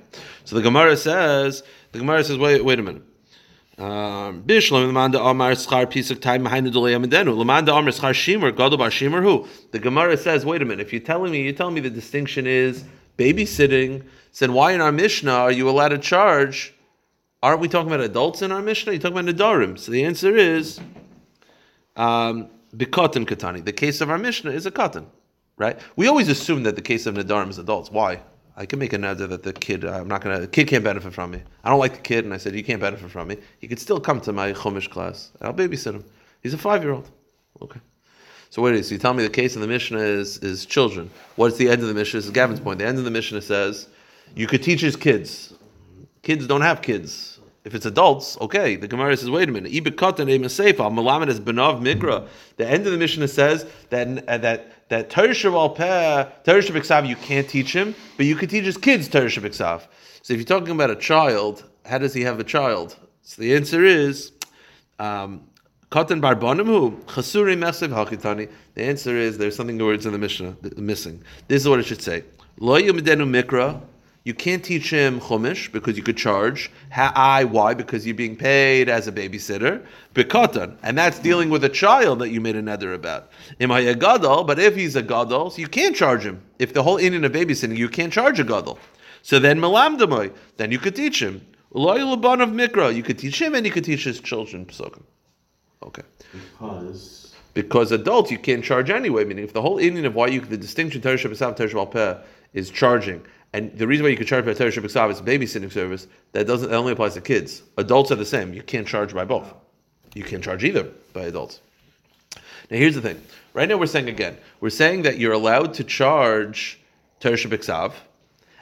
So 0.44 0.56
the 0.56 0.62
Gemara 0.62 0.96
says, 0.96 1.62
the 1.92 1.98
Gemara 1.98 2.24
says, 2.24 2.38
wait, 2.38 2.64
wait 2.64 2.78
a 2.78 2.82
minute. 2.82 3.02
Um, 3.78 4.42
Bishlam 4.42 4.92
lemanda 4.92 5.18
amar 5.18 5.52
schar 5.52 5.86
pisuk 5.86 6.20
time 6.20 6.42
behind 6.42 6.66
the 6.66 6.70
delay 6.70 6.92
amedenu 6.92 7.34
lemanda 7.34 7.70
amar 7.70 7.90
schar 7.90 8.12
shimer 8.12 8.54
gadol 8.54 8.76
bar 8.76 8.90
shimer 8.90 9.22
who 9.22 9.48
the 9.70 9.78
Gemara 9.78 10.18
says 10.18 10.44
wait 10.44 10.60
a 10.60 10.66
minute 10.66 10.86
if 10.86 10.92
you're 10.92 11.00
telling 11.00 11.32
me 11.32 11.42
you're 11.42 11.54
telling 11.54 11.74
me 11.74 11.80
the 11.80 11.88
distinction 11.88 12.46
is 12.46 12.84
babysitting 13.16 14.04
then 14.38 14.52
why 14.52 14.72
in 14.72 14.82
our 14.82 14.92
Mishnah 14.92 15.32
are 15.32 15.50
you 15.50 15.70
allowed 15.70 15.88
to 15.88 15.98
charge 15.98 16.74
aren't 17.42 17.60
we 17.60 17.66
talking 17.66 17.90
about 17.90 18.04
adults 18.04 18.42
in 18.42 18.52
our 18.52 18.60
Mishnah 18.60 18.92
you're 18.92 19.00
talking 19.00 19.18
about 19.18 19.34
Nedarim 19.34 19.78
so 19.78 19.90
the 19.90 20.04
answer 20.04 20.36
is 20.36 20.78
um, 21.96 22.48
Bikotan 22.76 23.26
Katani. 23.26 23.64
The 23.64 23.72
case 23.72 24.00
of 24.00 24.10
our 24.10 24.18
Mishnah 24.18 24.50
is 24.50 24.66
a 24.66 24.70
katan, 24.70 25.06
right? 25.56 25.78
We 25.96 26.08
always 26.08 26.28
assume 26.28 26.62
that 26.64 26.76
the 26.76 26.82
case 26.82 27.06
of 27.06 27.14
Nedarim 27.14 27.50
is 27.50 27.58
adults. 27.58 27.90
Why? 27.90 28.22
I 28.56 28.66
can 28.66 28.78
make 28.78 28.92
a 28.92 28.98
neder 28.98 29.28
that 29.28 29.42
the 29.42 29.52
kid, 29.52 29.84
uh, 29.84 29.92
I'm 29.92 30.08
not 30.08 30.20
gonna, 30.20 30.40
the 30.40 30.46
kid 30.46 30.68
can't 30.68 30.84
benefit 30.84 31.14
from 31.14 31.30
me. 31.30 31.42
I 31.64 31.70
don't 31.70 31.78
like 31.78 31.94
the 31.94 32.02
kid, 32.02 32.24
and 32.24 32.34
I 32.34 32.36
said, 32.36 32.54
you 32.54 32.62
can't 32.62 32.80
benefit 32.80 33.10
from 33.10 33.28
me. 33.28 33.38
He 33.60 33.66
could 33.66 33.78
still 33.78 33.98
come 33.98 34.20
to 34.22 34.32
my 34.32 34.52
Chumash 34.52 34.90
class. 34.90 35.30
I'll 35.40 35.54
babysit 35.54 35.94
him. 35.94 36.04
He's 36.42 36.52
a 36.52 36.58
five 36.58 36.82
year 36.82 36.92
old. 36.92 37.10
Okay. 37.62 37.80
So 38.50 38.60
what 38.60 38.74
is? 38.74 38.88
so 38.88 38.94
you 38.94 38.98
tell 38.98 39.14
me 39.14 39.22
the 39.22 39.30
case 39.30 39.54
of 39.54 39.62
the 39.62 39.68
Mishnah 39.68 39.98
is, 39.98 40.36
is 40.38 40.66
children. 40.66 41.10
What's 41.36 41.56
the 41.56 41.70
end 41.70 41.80
of 41.80 41.88
the 41.88 41.94
Mishnah? 41.94 42.18
This 42.18 42.26
is 42.26 42.30
Gavin's 42.30 42.60
point. 42.60 42.78
The 42.78 42.86
end 42.86 42.98
of 42.98 43.04
the 43.04 43.10
Mishnah 43.10 43.40
says, 43.40 43.88
you 44.34 44.46
could 44.46 44.62
teach 44.62 44.82
his 44.82 44.96
kids. 44.96 45.54
Kids 46.22 46.46
don't 46.46 46.60
have 46.60 46.82
kids. 46.82 47.40
If 47.64 47.76
it's 47.76 47.86
adults, 47.86 48.36
okay. 48.40 48.74
The 48.74 48.88
Gemara 48.88 49.16
says, 49.16 49.30
wait 49.30 49.48
a 49.48 49.52
minute. 49.52 49.70
Mikra. 49.72 50.18
The 52.56 52.66
end 52.66 52.86
of 52.86 52.92
the 52.92 52.98
Mishnah 52.98 53.28
says 53.28 53.66
that 53.90 54.28
uh, 54.28 54.38
that 54.38 54.88
that 54.88 55.10
Teresh 55.10 55.44
al 55.44 55.70
peh, 55.70 56.26
Teresh 56.44 56.70
b'ksav, 56.70 57.08
you 57.08 57.14
can't 57.16 57.48
teach 57.48 57.72
him, 57.72 57.94
but 58.16 58.26
you 58.26 58.34
can 58.34 58.48
teach 58.48 58.64
his 58.64 58.76
kids 58.76 59.08
Teresh 59.08 59.40
b'ksav. 59.40 59.86
So 60.22 60.34
if 60.34 60.40
you're 60.40 60.44
talking 60.44 60.74
about 60.74 60.90
a 60.90 60.96
child, 60.96 61.64
how 61.86 61.98
does 61.98 62.14
he 62.14 62.22
have 62.22 62.40
a 62.40 62.44
child? 62.44 62.96
So 63.22 63.40
the 63.40 63.54
answer 63.54 63.84
is, 63.84 64.32
um, 64.98 65.48
Katan 65.90 66.20
barbanim 66.20 66.66
who 66.66 66.90
chasuri 67.06 67.56
mesiv 67.56 67.90
hakitani. 67.90 68.50
The 68.74 68.82
answer 68.82 69.16
is 69.16 69.38
there's 69.38 69.54
something 69.54 69.78
words 69.78 70.04
in 70.04 70.12
the 70.12 70.18
Mishnah 70.18 70.56
missing. 70.76 71.22
This 71.46 71.62
is 71.62 71.68
what 71.68 71.78
it 71.78 71.86
should 71.86 72.02
say: 72.02 72.24
Lo 72.58 72.80
yumidenu 72.80 73.28
mikra. 73.28 73.80
You 74.24 74.34
can't 74.34 74.64
teach 74.64 74.90
him 74.90 75.18
chumash 75.18 75.72
because 75.72 75.96
you 75.96 76.02
could 76.04 76.16
charge. 76.16 76.70
Ha, 76.92 77.12
I 77.16 77.42
why? 77.42 77.74
Because 77.74 78.06
you're 78.06 78.14
being 78.14 78.36
paid 78.36 78.88
as 78.88 79.08
a 79.08 79.12
babysitter. 79.12 79.84
Bekatan, 80.14 80.76
and 80.84 80.96
that's 80.96 81.18
dealing 81.18 81.50
with 81.50 81.64
a 81.64 81.68
child 81.68 82.20
that 82.20 82.30
you 82.30 82.40
made 82.40 82.54
a 82.54 82.62
nether 82.62 82.92
about. 82.92 83.30
Imaya 83.58 83.98
gadol, 83.98 84.44
but 84.44 84.60
if 84.60 84.76
he's 84.76 84.94
a 84.94 85.02
gadol, 85.02 85.50
so 85.50 85.60
you 85.60 85.66
can't 85.66 85.96
charge 85.96 86.24
him. 86.24 86.40
If 86.60 86.72
the 86.72 86.84
whole 86.84 86.98
Indian 86.98 87.24
of 87.24 87.32
babysitting, 87.32 87.76
you 87.76 87.88
can't 87.88 88.12
charge 88.12 88.38
a 88.38 88.44
gadol. 88.44 88.78
So 89.22 89.40
then 89.40 89.58
malamdamoy, 89.60 90.32
then 90.56 90.70
you 90.70 90.78
could 90.78 90.94
teach 90.94 91.20
him. 91.20 91.44
Lo 91.72 91.94
laban 91.94 92.40
of 92.40 92.50
mikra, 92.50 92.94
you 92.94 93.02
could 93.02 93.18
teach 93.18 93.40
him 93.40 93.54
and 93.54 93.66
you 93.66 93.72
could 93.72 93.84
teach 93.84 94.04
his 94.04 94.20
children 94.20 94.66
psukim. 94.66 95.02
Okay. 95.82 96.02
Because 96.60 97.34
Because 97.54 97.92
adults 97.92 98.30
you 98.30 98.38
can't 98.38 98.64
charge 98.64 98.90
anyway. 98.90 99.24
Meaning, 99.24 99.44
if 99.44 99.52
the 99.52 99.62
whole 99.62 99.78
Indian 99.78 100.06
of 100.06 100.14
why 100.14 100.28
you 100.28 100.40
the 100.40 100.56
distinction 100.56 101.00
Teresh 101.00 101.28
B'Sav 101.28 101.56
Teresh 101.56 101.90
Peh 101.90 102.16
is 102.54 102.70
charging, 102.70 103.24
and 103.52 103.76
the 103.76 103.86
reason 103.86 104.04
why 104.04 104.10
you 104.10 104.16
can 104.16 104.26
charge 104.26 104.44
by 104.44 104.52
Teresh 104.52 104.78
B'Sav 104.78 105.10
is 105.10 105.20
babysitting 105.20 105.70
service, 105.70 106.06
that 106.32 106.46
doesn't 106.46 106.70
that 106.70 106.76
only 106.76 106.92
applies 106.92 107.14
to 107.14 107.20
kids. 107.20 107.62
Adults 107.76 108.10
are 108.10 108.16
the 108.16 108.24
same. 108.24 108.54
You 108.54 108.62
can't 108.62 108.86
charge 108.86 109.12
by 109.14 109.24
both. 109.24 109.52
You 110.14 110.24
can't 110.24 110.42
charge 110.42 110.64
either 110.64 110.84
by 111.12 111.22
adults. 111.22 111.60
Now 112.70 112.78
here's 112.78 112.94
the 112.94 113.02
thing. 113.02 113.20
Right 113.52 113.68
now 113.68 113.76
we're 113.76 113.86
saying 113.86 114.08
again, 114.08 114.38
we're 114.60 114.70
saying 114.70 115.02
that 115.02 115.18
you're 115.18 115.32
allowed 115.32 115.74
to 115.74 115.84
charge 115.84 116.80
Teresh 117.20 117.46
B'Sav, 117.46 117.92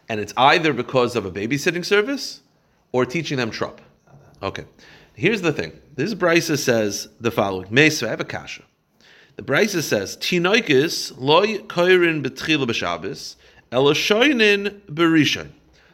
and 0.09 0.18
it's 0.18 0.35
either 0.37 0.72
because 0.72 1.14
of 1.14 1.24
a 1.24 1.31
babysitting 1.31 1.85
service 1.85 2.40
or 2.92 3.07
teaching 3.07 3.37
them 3.37 3.50
trup. 3.50 3.81
Okay. 4.42 4.64
Here's 5.14 5.42
the 5.42 5.53
thing. 5.53 5.72
This 5.94 6.14
Brisa 6.14 6.59
says 6.59 7.09
the 7.20 7.31
following. 7.31 7.68
Mesa, 7.70 8.07
I 8.07 8.11
have 8.11 8.20
a 8.20 8.24
kasha. 8.24 8.62
The 9.37 9.42
Brisa 9.42 9.83
says, 9.83 10.16
Tinoikis 10.16 11.12
loy 11.18 11.59
koirin 11.59 12.24
betchila 12.24 12.66
b'Shabbos, 12.66 13.37
eloshoinin 13.72 14.80
berishan. 14.83 15.50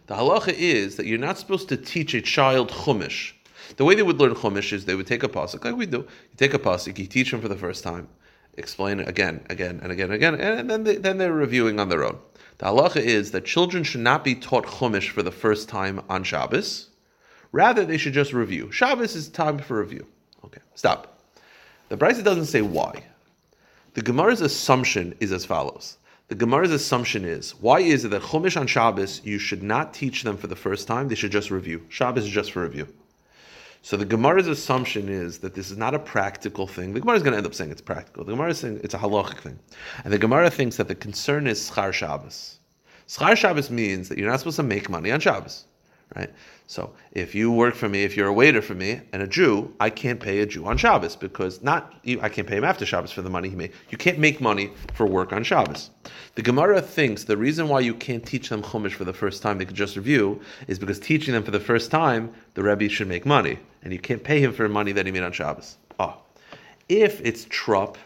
The 0.07 0.15
halacha 0.15 0.53
is 0.53 0.97
that 0.97 1.07
you're 1.07 1.19
not 1.19 1.39
supposed 1.39 1.69
to 1.69 1.77
teach 1.77 2.15
a 2.15 2.23
child 2.23 2.71
chumash. 2.71 3.33
The 3.77 3.85
way 3.85 3.95
they 3.95 4.03
would 4.03 4.19
learn 4.19 4.35
chumash 4.35 4.73
is 4.73 4.85
they 4.85 4.95
would 4.95 5.07
take 5.07 5.23
a 5.23 5.29
pasuk, 5.29 5.65
like 5.65 5.77
we 5.77 5.87
do. 5.87 5.99
You 5.99 6.37
take 6.37 6.55
a 6.55 6.59
pasuk, 6.59 6.99
you 6.99 7.07
teach 7.07 7.31
them 7.31 7.41
for 7.41 7.49
the 7.49 7.57
first 7.57 7.83
time, 7.83 8.09
explain 8.57 9.01
it 9.01 9.09
again, 9.09 9.45
again, 9.51 9.81
and 9.83 9.93
again, 9.93 10.11
again, 10.13 10.35
and 10.41 10.71
then 10.71 10.85
they, 10.85 10.97
then 10.97 11.19
they're 11.19 11.33
reviewing 11.33 11.81
on 11.81 11.89
their 11.89 12.05
own. 12.05 12.19
The 12.59 12.67
halacha 12.67 13.03
is 13.03 13.33
that 13.33 13.45
children 13.45 13.85
should 13.85 14.01
not 14.01 14.25
be 14.25 14.35
taught 14.35 14.67
chumash 14.67 15.11
for 15.11 15.23
the 15.23 15.33
first 15.33 15.69
time 15.69 16.03
on 16.09 16.25
Shabbos. 16.25 16.89
Rather, 17.53 17.85
they 17.85 17.99
should 17.99 18.15
just 18.15 18.33
review. 18.33 18.71
Shabbos 18.71 19.15
is 19.15 19.29
time 19.29 19.59
for 19.59 19.81
review. 19.81 20.07
Okay, 20.45 20.61
stop. 20.75 21.19
The 21.89 21.97
Brisa 21.97 22.25
doesn't 22.25 22.47
say 22.47 22.63
why. 22.63 23.03
The 23.95 24.03
Gemara's 24.03 24.41
assumption 24.41 25.15
is 25.21 25.33
as 25.33 25.45
follows. 25.45 25.99
The 26.29 26.35
Gemara's 26.35 26.73
assumption 26.73 27.25
is 27.25 27.53
why 27.61 27.79
is 27.81 28.05
it 28.05 28.09
that 28.09 28.23
Chumash 28.23 28.61
on 28.61 28.67
Shabbos 28.67 29.21
you 29.25 29.39
should 29.39 29.63
not 29.63 29.95
teach 29.95 30.25
them 30.25 30.37
for 30.37 30.49
the 30.49 30.57
first 30.57 30.89
time? 30.89 31.07
They 31.07 31.15
should 31.15 31.31
just 31.31 31.53
review. 31.53 31.87
Shabbos 31.89 32.25
is 32.25 32.31
just 32.31 32.51
for 32.51 32.63
review. 32.63 32.89
So 33.83 33.97
the 33.97 34.05
Gemara's 34.05 34.49
assumption 34.49 35.09
is 35.09 35.39
that 35.39 35.55
this 35.55 35.71
is 35.71 35.77
not 35.77 35.95
a 35.95 36.01
practical 36.01 36.67
thing. 36.67 36.93
The 36.93 36.99
Gemara 36.99 37.17
is 37.19 37.23
going 37.23 37.35
to 37.35 37.39
end 37.39 37.47
up 37.47 37.55
saying 37.55 37.71
it's 37.71 37.81
practical. 37.81 38.25
The 38.25 38.33
Gemara 38.33 38.51
is 38.51 38.59
saying 38.59 38.81
it's 38.83 38.95
a 38.95 38.99
halachic 38.99 39.39
thing, 39.39 39.57
and 40.03 40.13
the 40.13 40.19
Gemara 40.19 40.51
thinks 40.51 40.77
that 40.79 40.89
the 40.89 40.97
concern 40.97 41.47
is 41.47 41.71
schar 41.71 41.93
Shabbos. 41.93 42.59
Schar 43.07 43.37
Shabbos 43.37 43.71
means 43.71 44.09
that 44.09 44.19
you're 44.19 44.29
not 44.29 44.41
supposed 44.41 44.57
to 44.57 44.65
make 44.65 44.91
money 44.91 45.13
on 45.13 45.21
Shabbos, 45.21 45.67
right? 46.15 46.31
So 46.69 46.93
if 47.13 47.35
you 47.35 47.51
work 47.51 47.75
for 47.75 47.89
me, 47.89 48.05
if 48.05 48.17
you're 48.17 48.29
a 48.29 48.33
waiter 48.33 48.61
for 48.61 48.75
me 48.75 49.01
and 49.13 49.23
a 49.23 49.27
Jew, 49.27 49.73
I 49.81 49.91
can't 49.91 50.21
pay 50.21 50.41
a 50.41 50.47
Jew 50.47 50.67
on 50.67 50.77
Shabbos 50.77 51.17
because 51.17 51.63
not 51.63 51.95
I 52.21 52.29
can't 52.29 52.47
pay 52.47 52.57
him 52.57 52.65
after 52.65 52.85
Shabbos 52.85 53.13
for 53.13 53.23
the 53.23 53.31
money 53.31 53.49
he 53.49 53.57
made. 53.57 53.73
You 53.91 53.99
can't 53.99 54.19
make 54.19 54.41
money 54.41 54.71
for 54.95 55.07
work 55.07 55.33
on 55.33 55.43
Shabbos. 55.43 55.91
The 56.35 56.43
Gemara 56.43 56.81
thinks 56.81 57.25
the 57.25 57.37
reason 57.37 57.69
why 57.69 57.81
you 57.81 57.95
can't 57.95 58.25
teach 58.25 58.49
them 58.49 58.63
Chumash 58.63 58.93
for 58.93 59.05
the 59.05 59.13
first 59.13 59.43
time, 59.43 59.59
they 59.59 59.65
could 59.65 59.77
just 59.77 59.97
review, 59.97 60.41
is 60.67 60.79
because 60.79 60.99
teaching 60.99 61.35
them 61.35 61.43
for 61.43 61.51
the 61.51 61.61
first 61.61 61.91
time, 61.91 62.33
the 62.55 62.63
Rebbe 62.63 62.89
should 62.89 63.09
make 63.09 63.25
money, 63.25 63.59
and 63.83 63.93
you 63.93 63.99
can't 63.99 64.23
pay 64.23 64.41
him 64.41 64.53
for 64.53 64.69
money 64.69 64.93
that 64.93 65.07
he 65.07 65.13
made 65.13 65.23
on 65.23 65.33
Shabbos. 65.33 65.79
Oh, 65.99 66.19
if 66.89 67.21
it's 67.21 67.47
trup, 67.49 67.97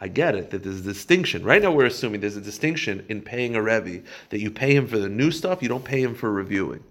I 0.00 0.08
get 0.08 0.34
it 0.34 0.50
that 0.50 0.62
there's 0.62 0.80
a 0.80 0.82
distinction. 0.82 1.42
Right 1.44 1.62
now, 1.62 1.72
we're 1.72 1.86
assuming 1.86 2.20
there's 2.20 2.36
a 2.36 2.40
distinction 2.40 3.04
in 3.08 3.22
paying 3.22 3.56
a 3.56 3.62
Rebbe 3.62 4.04
that 4.30 4.40
you 4.40 4.50
pay 4.50 4.74
him 4.74 4.86
for 4.86 4.98
the 4.98 5.08
new 5.08 5.30
stuff, 5.30 5.62
you 5.62 5.68
don't 5.68 5.84
pay 5.84 6.02
him 6.02 6.14
for 6.14 6.32
reviewing. 6.32 6.84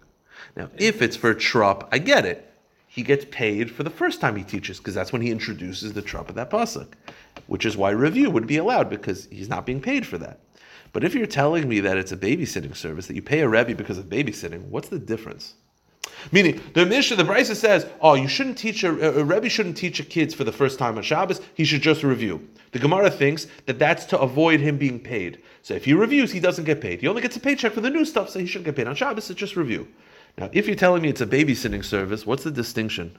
Now, 0.55 0.69
if 0.77 1.01
it's 1.01 1.15
for 1.15 1.33
trup, 1.33 1.87
I 1.91 1.99
get 1.99 2.25
it. 2.25 2.43
He 2.87 3.03
gets 3.03 3.25
paid 3.29 3.69
for 3.69 3.83
the 3.83 3.89
first 3.89 4.19
time 4.21 4.35
he 4.35 4.43
teaches 4.43 4.79
because 4.79 4.95
that's 4.95 5.13
when 5.13 5.21
he 5.21 5.29
introduces 5.29 5.93
the 5.93 6.01
trup 6.01 6.29
of 6.29 6.35
that 6.35 6.49
pasuk, 6.49 6.93
which 7.45 7.65
is 7.65 7.77
why 7.77 7.91
review 7.91 8.31
would 8.31 8.47
be 8.47 8.57
allowed 8.57 8.89
because 8.89 9.27
he's 9.31 9.49
not 9.49 9.65
being 9.65 9.81
paid 9.81 10.05
for 10.05 10.17
that. 10.17 10.39
But 10.93 11.03
if 11.03 11.13
you're 11.13 11.27
telling 11.27 11.67
me 11.67 11.79
that 11.81 11.97
it's 11.97 12.11
a 12.11 12.17
babysitting 12.17 12.75
service 12.75 13.07
that 13.07 13.15
you 13.15 13.21
pay 13.21 13.41
a 13.41 13.47
rebbe 13.47 13.75
because 13.75 13.97
of 13.97 14.05
babysitting, 14.05 14.63
what's 14.69 14.89
the 14.89 14.97
difference? 14.97 15.53
Meaning, 16.31 16.61
the 16.73 16.85
Mishnah, 16.85 17.17
the 17.17 17.23
Brisa 17.23 17.55
says, 17.55 17.85
oh, 18.01 18.15
you 18.15 18.27
shouldn't 18.27 18.57
teach 18.57 18.83
a, 18.83 19.19
a 19.19 19.23
Rebbe 19.23 19.49
shouldn't 19.49 19.77
teach 19.77 19.99
a 19.99 20.03
kids 20.03 20.33
for 20.33 20.43
the 20.43 20.51
first 20.51 20.79
time 20.79 20.97
on 20.97 21.03
Shabbos. 21.03 21.41
He 21.53 21.65
should 21.65 21.81
just 21.81 22.03
review. 22.03 22.47
The 22.71 22.79
Gemara 22.79 23.09
thinks 23.09 23.47
that 23.65 23.79
that's 23.79 24.05
to 24.05 24.19
avoid 24.19 24.59
him 24.59 24.77
being 24.77 24.99
paid. 24.99 25.41
So 25.61 25.73
if 25.73 25.85
he 25.85 25.93
reviews, 25.93 26.31
he 26.31 26.39
doesn't 26.39 26.65
get 26.65 26.81
paid. 26.81 27.01
He 27.01 27.07
only 27.07 27.21
gets 27.21 27.35
a 27.35 27.39
paycheck 27.39 27.73
for 27.73 27.81
the 27.81 27.89
new 27.89 28.05
stuff, 28.05 28.29
so 28.29 28.39
he 28.39 28.45
shouldn't 28.45 28.65
get 28.65 28.75
paid 28.75 28.87
on 28.87 28.95
Shabbos. 28.95 29.29
It's 29.29 29.39
just 29.39 29.55
review. 29.55 29.87
Now, 30.37 30.49
if 30.53 30.67
you're 30.67 30.75
telling 30.75 31.01
me 31.01 31.09
it's 31.09 31.21
a 31.21 31.25
babysitting 31.25 31.83
service, 31.83 32.25
what's 32.25 32.43
the 32.43 32.51
distinction? 32.51 33.15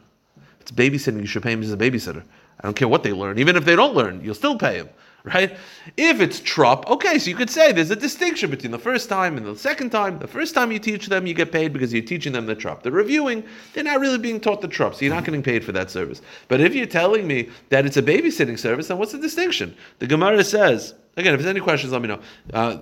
It's 0.61 0.71
babysitting, 0.71 1.21
you 1.21 1.27
should 1.27 1.43
pay 1.43 1.53
him 1.53 1.63
as 1.63 1.73
a 1.73 1.77
babysitter. 1.77 2.23
I 2.61 2.63
don't 2.63 2.75
care 2.75 2.89
what 2.89 3.03
they 3.03 3.13
learn. 3.13 3.39
Even 3.39 3.57
if 3.57 3.65
they 3.65 3.77
don't 3.77 3.95
learn, 3.95 4.21
you'll 4.23 4.35
still 4.35 4.57
pay 4.57 4.77
him, 4.77 4.89
right? 5.25 5.57
If 5.97 6.21
it's 6.21 6.41
trup, 6.41 6.89
okay, 6.89 7.19
so 7.19 7.31
you 7.31 7.37
could 7.37 7.51
say 7.51 7.73
there's 7.73 7.91
a 7.91 7.97
distinction 7.97 8.51
between 8.51 8.71
the 8.71 8.79
first 8.79 9.09
time 9.09 9.37
and 9.37 9.47
the 9.47 9.57
second 9.57 9.91
time. 9.91 10.19
The 10.19 10.29
first 10.29 10.55
time 10.55 10.71
you 10.71 10.79
teach 10.79 11.07
them, 11.07 11.27
you 11.27 11.35
get 11.35 11.51
paid 11.51 11.73
because 11.73 11.93
you're 11.93 12.03
teaching 12.03 12.33
them 12.33 12.47
the 12.47 12.55
trup. 12.55 12.83
The 12.83 12.93
reviewing, 12.93 13.45
they're 13.73 13.85
not 13.85 14.01
really 14.01 14.19
being 14.19 14.41
taught 14.41 14.61
the 14.61 14.69
trup, 14.69 14.95
so 14.95 15.05
you're 15.05 15.15
not 15.15 15.25
getting 15.25 15.43
paid 15.43 15.65
for 15.65 15.73
that 15.73 15.91
service. 15.91 16.21
But 16.47 16.61
if 16.61 16.75
you're 16.75 16.87
telling 16.87 17.27
me 17.27 17.49
that 17.71 17.87
it's 17.87 17.97
a 17.97 18.03
babysitting 18.03 18.59
service, 18.59 18.89
then 18.89 18.99
what's 18.99 19.13
the 19.13 19.19
distinction? 19.19 19.77
The 19.99 20.07
Gemara 20.07 20.45
says, 20.45 20.95
again, 21.17 21.35
if 21.35 21.41
there's 21.41 21.51
any 21.51 21.61
questions, 21.61 21.93
let 21.93 22.03
me 22.03 22.09
know. 22.09 22.21
Uh, 22.53 22.79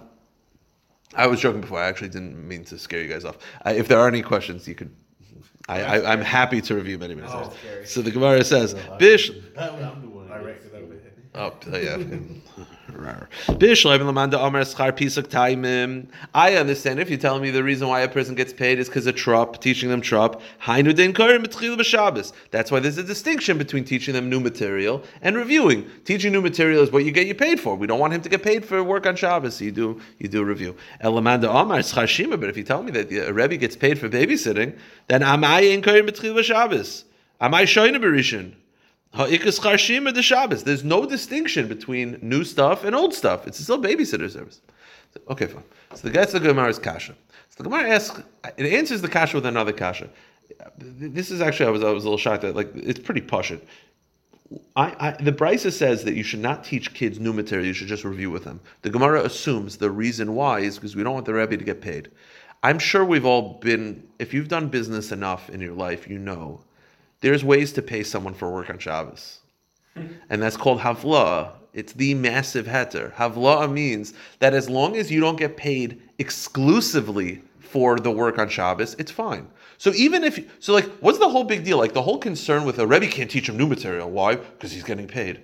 I 1.16 1.26
was 1.26 1.40
joking 1.40 1.60
before. 1.60 1.80
I 1.80 1.86
actually 1.86 2.08
didn't 2.10 2.46
mean 2.46 2.64
to 2.64 2.78
scare 2.78 3.02
you 3.02 3.08
guys 3.08 3.24
off. 3.24 3.38
Uh, 3.64 3.70
if 3.70 3.88
there 3.88 3.98
are 3.98 4.08
any 4.08 4.22
questions, 4.22 4.68
you 4.68 4.74
could. 4.74 4.94
I, 5.68 5.82
I, 5.82 6.12
I'm 6.12 6.20
happy 6.20 6.60
to 6.60 6.74
review 6.74 6.98
many 6.98 7.14
minutes. 7.14 7.32
Oh, 7.34 7.52
scary. 7.58 7.86
so 7.86 8.02
the 8.02 8.10
Gemara 8.12 8.44
says, 8.44 8.74
"Bish." 8.98 9.30
I'm 9.58 10.02
the 10.02 10.08
one. 10.08 10.30
I 10.30 10.38
Oh, 11.34 11.52
yeah. 11.72 11.98
I 16.34 16.56
understand 16.56 17.00
if 17.00 17.10
you're 17.10 17.18
telling 17.18 17.42
me 17.42 17.50
the 17.50 17.62
reason 17.62 17.88
why 17.88 18.00
a 18.00 18.08
person 18.08 18.34
gets 18.34 18.52
paid 18.52 18.78
is 18.78 18.88
because 18.88 19.06
of 19.06 19.14
trup, 19.14 19.60
teaching 19.60 19.88
them 19.88 20.02
B'Shabbos. 21.76 22.32
That's 22.50 22.70
why 22.70 22.80
there's 22.80 22.98
a 22.98 23.02
distinction 23.02 23.58
between 23.58 23.84
teaching 23.84 24.14
them 24.14 24.28
new 24.30 24.40
material 24.40 25.02
and 25.22 25.36
reviewing. 25.36 25.90
Teaching 26.04 26.32
new 26.32 26.42
material 26.42 26.82
is 26.82 26.90
what 26.90 27.04
you 27.04 27.12
get 27.12 27.26
you 27.26 27.34
paid 27.34 27.60
for. 27.60 27.76
We 27.76 27.86
don't 27.86 28.00
want 28.00 28.12
him 28.12 28.22
to 28.22 28.28
get 28.28 28.42
paid 28.42 28.64
for 28.64 28.82
work 28.82 29.06
on 29.06 29.16
Shabbos. 29.16 29.56
So 29.56 29.64
you 29.64 29.72
do 29.72 30.00
you 30.18 30.28
do 30.28 30.44
review. 30.44 30.76
Elamanda 31.02 32.08
Shima. 32.08 32.36
But 32.36 32.48
if 32.48 32.56
you 32.56 32.64
tell 32.64 32.82
me 32.82 32.90
that 32.92 33.12
a 33.12 33.32
Rebbe 33.32 33.56
gets 33.56 33.76
paid 33.76 33.98
for 33.98 34.08
babysitting, 34.08 34.78
then 35.08 35.22
am 35.22 35.44
I 35.44 35.60
in 35.60 35.82
B'Shabbos? 36.34 37.04
Am 37.40 37.54
I 37.54 37.64
Shoyna 37.64 37.98
Berishin? 37.98 38.54
Ha'ikas 39.14 39.60
Charshim 39.60 40.12
the 40.14 40.22
Shabbos. 40.22 40.64
There's 40.64 40.84
no 40.84 41.06
distinction 41.06 41.68
between 41.68 42.18
new 42.20 42.44
stuff 42.44 42.84
and 42.84 42.94
old 42.94 43.14
stuff. 43.14 43.46
It's 43.46 43.58
still 43.58 43.80
babysitter 43.80 44.30
service. 44.30 44.60
Okay, 45.28 45.46
fine. 45.46 45.64
So 45.94 46.08
the 46.08 46.10
gets 46.10 46.32
the 46.32 46.40
Gemara's 46.40 46.78
kasha. 46.78 47.14
So 47.48 47.62
the 47.62 47.64
Gemara 47.64 47.90
asks, 47.90 48.22
it 48.56 48.66
answers 48.66 49.00
the 49.00 49.08
kasha 49.08 49.36
with 49.36 49.46
another 49.46 49.72
kasha. 49.72 50.10
This 50.78 51.30
is 51.30 51.40
actually 51.40 51.66
I 51.66 51.70
was 51.70 51.82
I 51.82 51.90
was 51.90 52.04
a 52.04 52.06
little 52.06 52.18
shocked 52.18 52.42
that 52.42 52.54
like 52.54 52.70
it's 52.74 53.00
pretty 53.00 53.20
pushit. 53.20 53.62
I, 54.76 54.94
I, 55.00 55.22
the 55.22 55.32
Brisa 55.32 55.72
says 55.72 56.04
that 56.04 56.14
you 56.14 56.22
should 56.22 56.40
not 56.40 56.62
teach 56.62 56.94
kids 56.94 57.18
new 57.18 57.32
material. 57.32 57.66
You 57.66 57.72
should 57.72 57.88
just 57.88 58.04
review 58.04 58.30
with 58.30 58.44
them. 58.44 58.60
The 58.82 58.90
Gemara 58.90 59.24
assumes 59.24 59.76
the 59.76 59.90
reason 59.90 60.36
why 60.36 60.60
is 60.60 60.76
because 60.76 60.94
we 60.94 61.02
don't 61.02 61.14
want 61.14 61.26
the 61.26 61.34
Rebbe 61.34 61.56
to 61.56 61.64
get 61.64 61.80
paid. 61.80 62.12
I'm 62.62 62.78
sure 62.78 63.04
we've 63.04 63.24
all 63.24 63.54
been. 63.60 64.06
If 64.18 64.32
you've 64.32 64.48
done 64.48 64.68
business 64.68 65.10
enough 65.10 65.50
in 65.50 65.60
your 65.60 65.74
life, 65.74 66.08
you 66.08 66.18
know 66.18 66.60
there's 67.20 67.44
ways 67.44 67.72
to 67.74 67.82
pay 67.82 68.02
someone 68.02 68.34
for 68.34 68.50
work 68.52 68.70
on 68.70 68.78
Shabbos. 68.78 69.40
Hmm. 69.94 70.06
And 70.30 70.42
that's 70.42 70.56
called 70.56 70.80
havla. 70.80 71.52
It's 71.72 71.92
the 71.92 72.14
massive 72.14 72.66
heter. 72.66 73.12
Havla 73.14 73.70
means 73.70 74.14
that 74.38 74.54
as 74.54 74.70
long 74.70 74.96
as 74.96 75.10
you 75.10 75.20
don't 75.20 75.36
get 75.36 75.56
paid 75.56 76.00
exclusively 76.18 77.42
for 77.58 77.98
the 77.98 78.10
work 78.10 78.38
on 78.38 78.48
Shabbos, 78.48 78.94
it's 78.98 79.10
fine. 79.10 79.48
So 79.78 79.92
even 79.94 80.24
if 80.24 80.38
so, 80.58 80.72
like, 80.72 80.86
what's 81.00 81.18
the 81.18 81.28
whole 81.28 81.44
big 81.44 81.64
deal? 81.64 81.76
Like 81.76 81.92
the 81.92 82.02
whole 82.02 82.18
concern 82.18 82.64
with 82.64 82.78
a 82.78 82.86
rebbe 82.86 83.08
can't 83.08 83.30
teach 83.30 83.48
him 83.48 83.58
new 83.58 83.66
material. 83.66 84.10
Why? 84.10 84.36
Because 84.36 84.72
he's 84.72 84.84
getting 84.84 85.06
paid. 85.06 85.42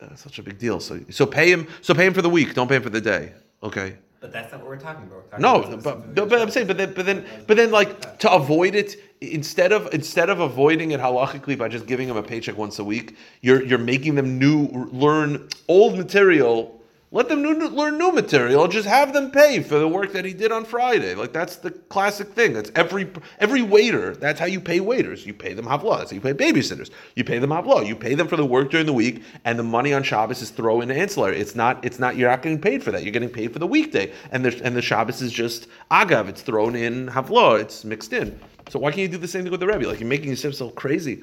That's 0.00 0.22
such 0.22 0.38
a 0.38 0.42
big 0.42 0.58
deal. 0.58 0.80
So 0.80 1.00
so 1.10 1.26
pay 1.26 1.50
him. 1.50 1.66
So 1.82 1.94
pay 1.94 2.06
him 2.06 2.14
for 2.14 2.22
the 2.22 2.30
week. 2.30 2.54
Don't 2.54 2.68
pay 2.68 2.76
him 2.76 2.82
for 2.82 2.90
the 2.90 3.00
day. 3.00 3.32
Okay. 3.62 3.96
But 4.20 4.32
that's 4.32 4.50
not 4.50 4.60
what 4.62 4.70
we're 4.70 4.76
talking 4.78 5.04
about. 5.04 5.16
We're 5.16 5.38
talking 5.38 5.42
No, 5.42 5.62
about 5.62 5.82
but, 5.82 5.98
specifically 5.98 6.28
but 6.30 6.40
I'm 6.40 6.50
saying, 6.50 6.66
but 6.66 6.78
then, 6.78 6.92
but 6.94 7.06
then, 7.06 7.26
but 7.46 7.56
then, 7.56 7.70
like 7.70 8.18
to 8.20 8.32
avoid 8.32 8.74
it, 8.74 8.96
instead 9.20 9.72
of 9.72 9.92
instead 9.92 10.30
of 10.30 10.40
avoiding 10.40 10.90
it 10.92 11.00
halachically 11.00 11.56
by 11.56 11.68
just 11.68 11.86
giving 11.86 12.08
them 12.08 12.16
a 12.16 12.22
paycheck 12.22 12.56
once 12.56 12.78
a 12.78 12.84
week, 12.84 13.16
you're 13.40 13.62
you're 13.62 13.78
making 13.78 14.14
them 14.14 14.38
new 14.38 14.68
learn 14.92 15.48
old 15.68 15.96
material. 15.96 16.80
Let 17.12 17.28
them 17.28 17.40
new, 17.40 17.54
learn 17.68 17.98
new 17.98 18.10
material. 18.10 18.66
Just 18.66 18.88
have 18.88 19.12
them 19.12 19.30
pay 19.30 19.62
for 19.62 19.78
the 19.78 19.86
work 19.86 20.12
that 20.12 20.24
he 20.24 20.34
did 20.34 20.50
on 20.50 20.64
Friday. 20.64 21.14
Like 21.14 21.32
that's 21.32 21.54
the 21.56 21.70
classic 21.70 22.32
thing. 22.32 22.52
That's 22.52 22.72
every 22.74 23.08
every 23.38 23.62
waiter. 23.62 24.16
That's 24.16 24.40
how 24.40 24.46
you 24.46 24.60
pay 24.60 24.80
waiters. 24.80 25.24
You 25.24 25.32
pay 25.32 25.52
them 25.52 25.66
havla. 25.66 25.98
That's 25.98 26.10
how 26.10 26.16
you 26.16 26.20
pay 26.20 26.34
babysitters. 26.34 26.90
You 27.14 27.22
pay 27.22 27.38
them 27.38 27.50
havla. 27.50 27.86
You 27.86 27.94
pay 27.94 28.16
them 28.16 28.26
for 28.26 28.34
the 28.34 28.44
work 28.44 28.72
during 28.72 28.86
the 28.86 28.92
week, 28.92 29.22
and 29.44 29.56
the 29.56 29.62
money 29.62 29.94
on 29.94 30.02
Shabbos 30.02 30.42
is 30.42 30.50
thrown 30.50 30.82
in 30.82 30.90
ancillary. 30.90 31.38
It's 31.38 31.54
not. 31.54 31.84
It's 31.84 32.00
not. 32.00 32.16
You're 32.16 32.28
not 32.28 32.42
getting 32.42 32.60
paid 32.60 32.82
for 32.82 32.90
that. 32.90 33.04
You're 33.04 33.12
getting 33.12 33.30
paid 33.30 33.52
for 33.52 33.60
the 33.60 33.68
weekday, 33.68 34.12
and 34.32 34.44
the 34.44 34.60
and 34.64 34.74
the 34.74 34.82
Shabbos 34.82 35.22
is 35.22 35.30
just 35.30 35.68
agav. 35.92 36.28
It's 36.28 36.42
thrown 36.42 36.74
in 36.74 37.06
havla. 37.06 37.60
It's 37.60 37.84
mixed 37.84 38.12
in. 38.14 38.36
So 38.68 38.80
why 38.80 38.90
can't 38.90 39.02
you 39.02 39.08
do 39.08 39.18
the 39.18 39.28
same 39.28 39.44
thing 39.44 39.52
with 39.52 39.60
the 39.60 39.68
Rebbe? 39.68 39.86
Like 39.86 40.00
you're 40.00 40.08
making 40.08 40.30
yourself 40.30 40.54
so 40.54 40.70
crazy. 40.70 41.22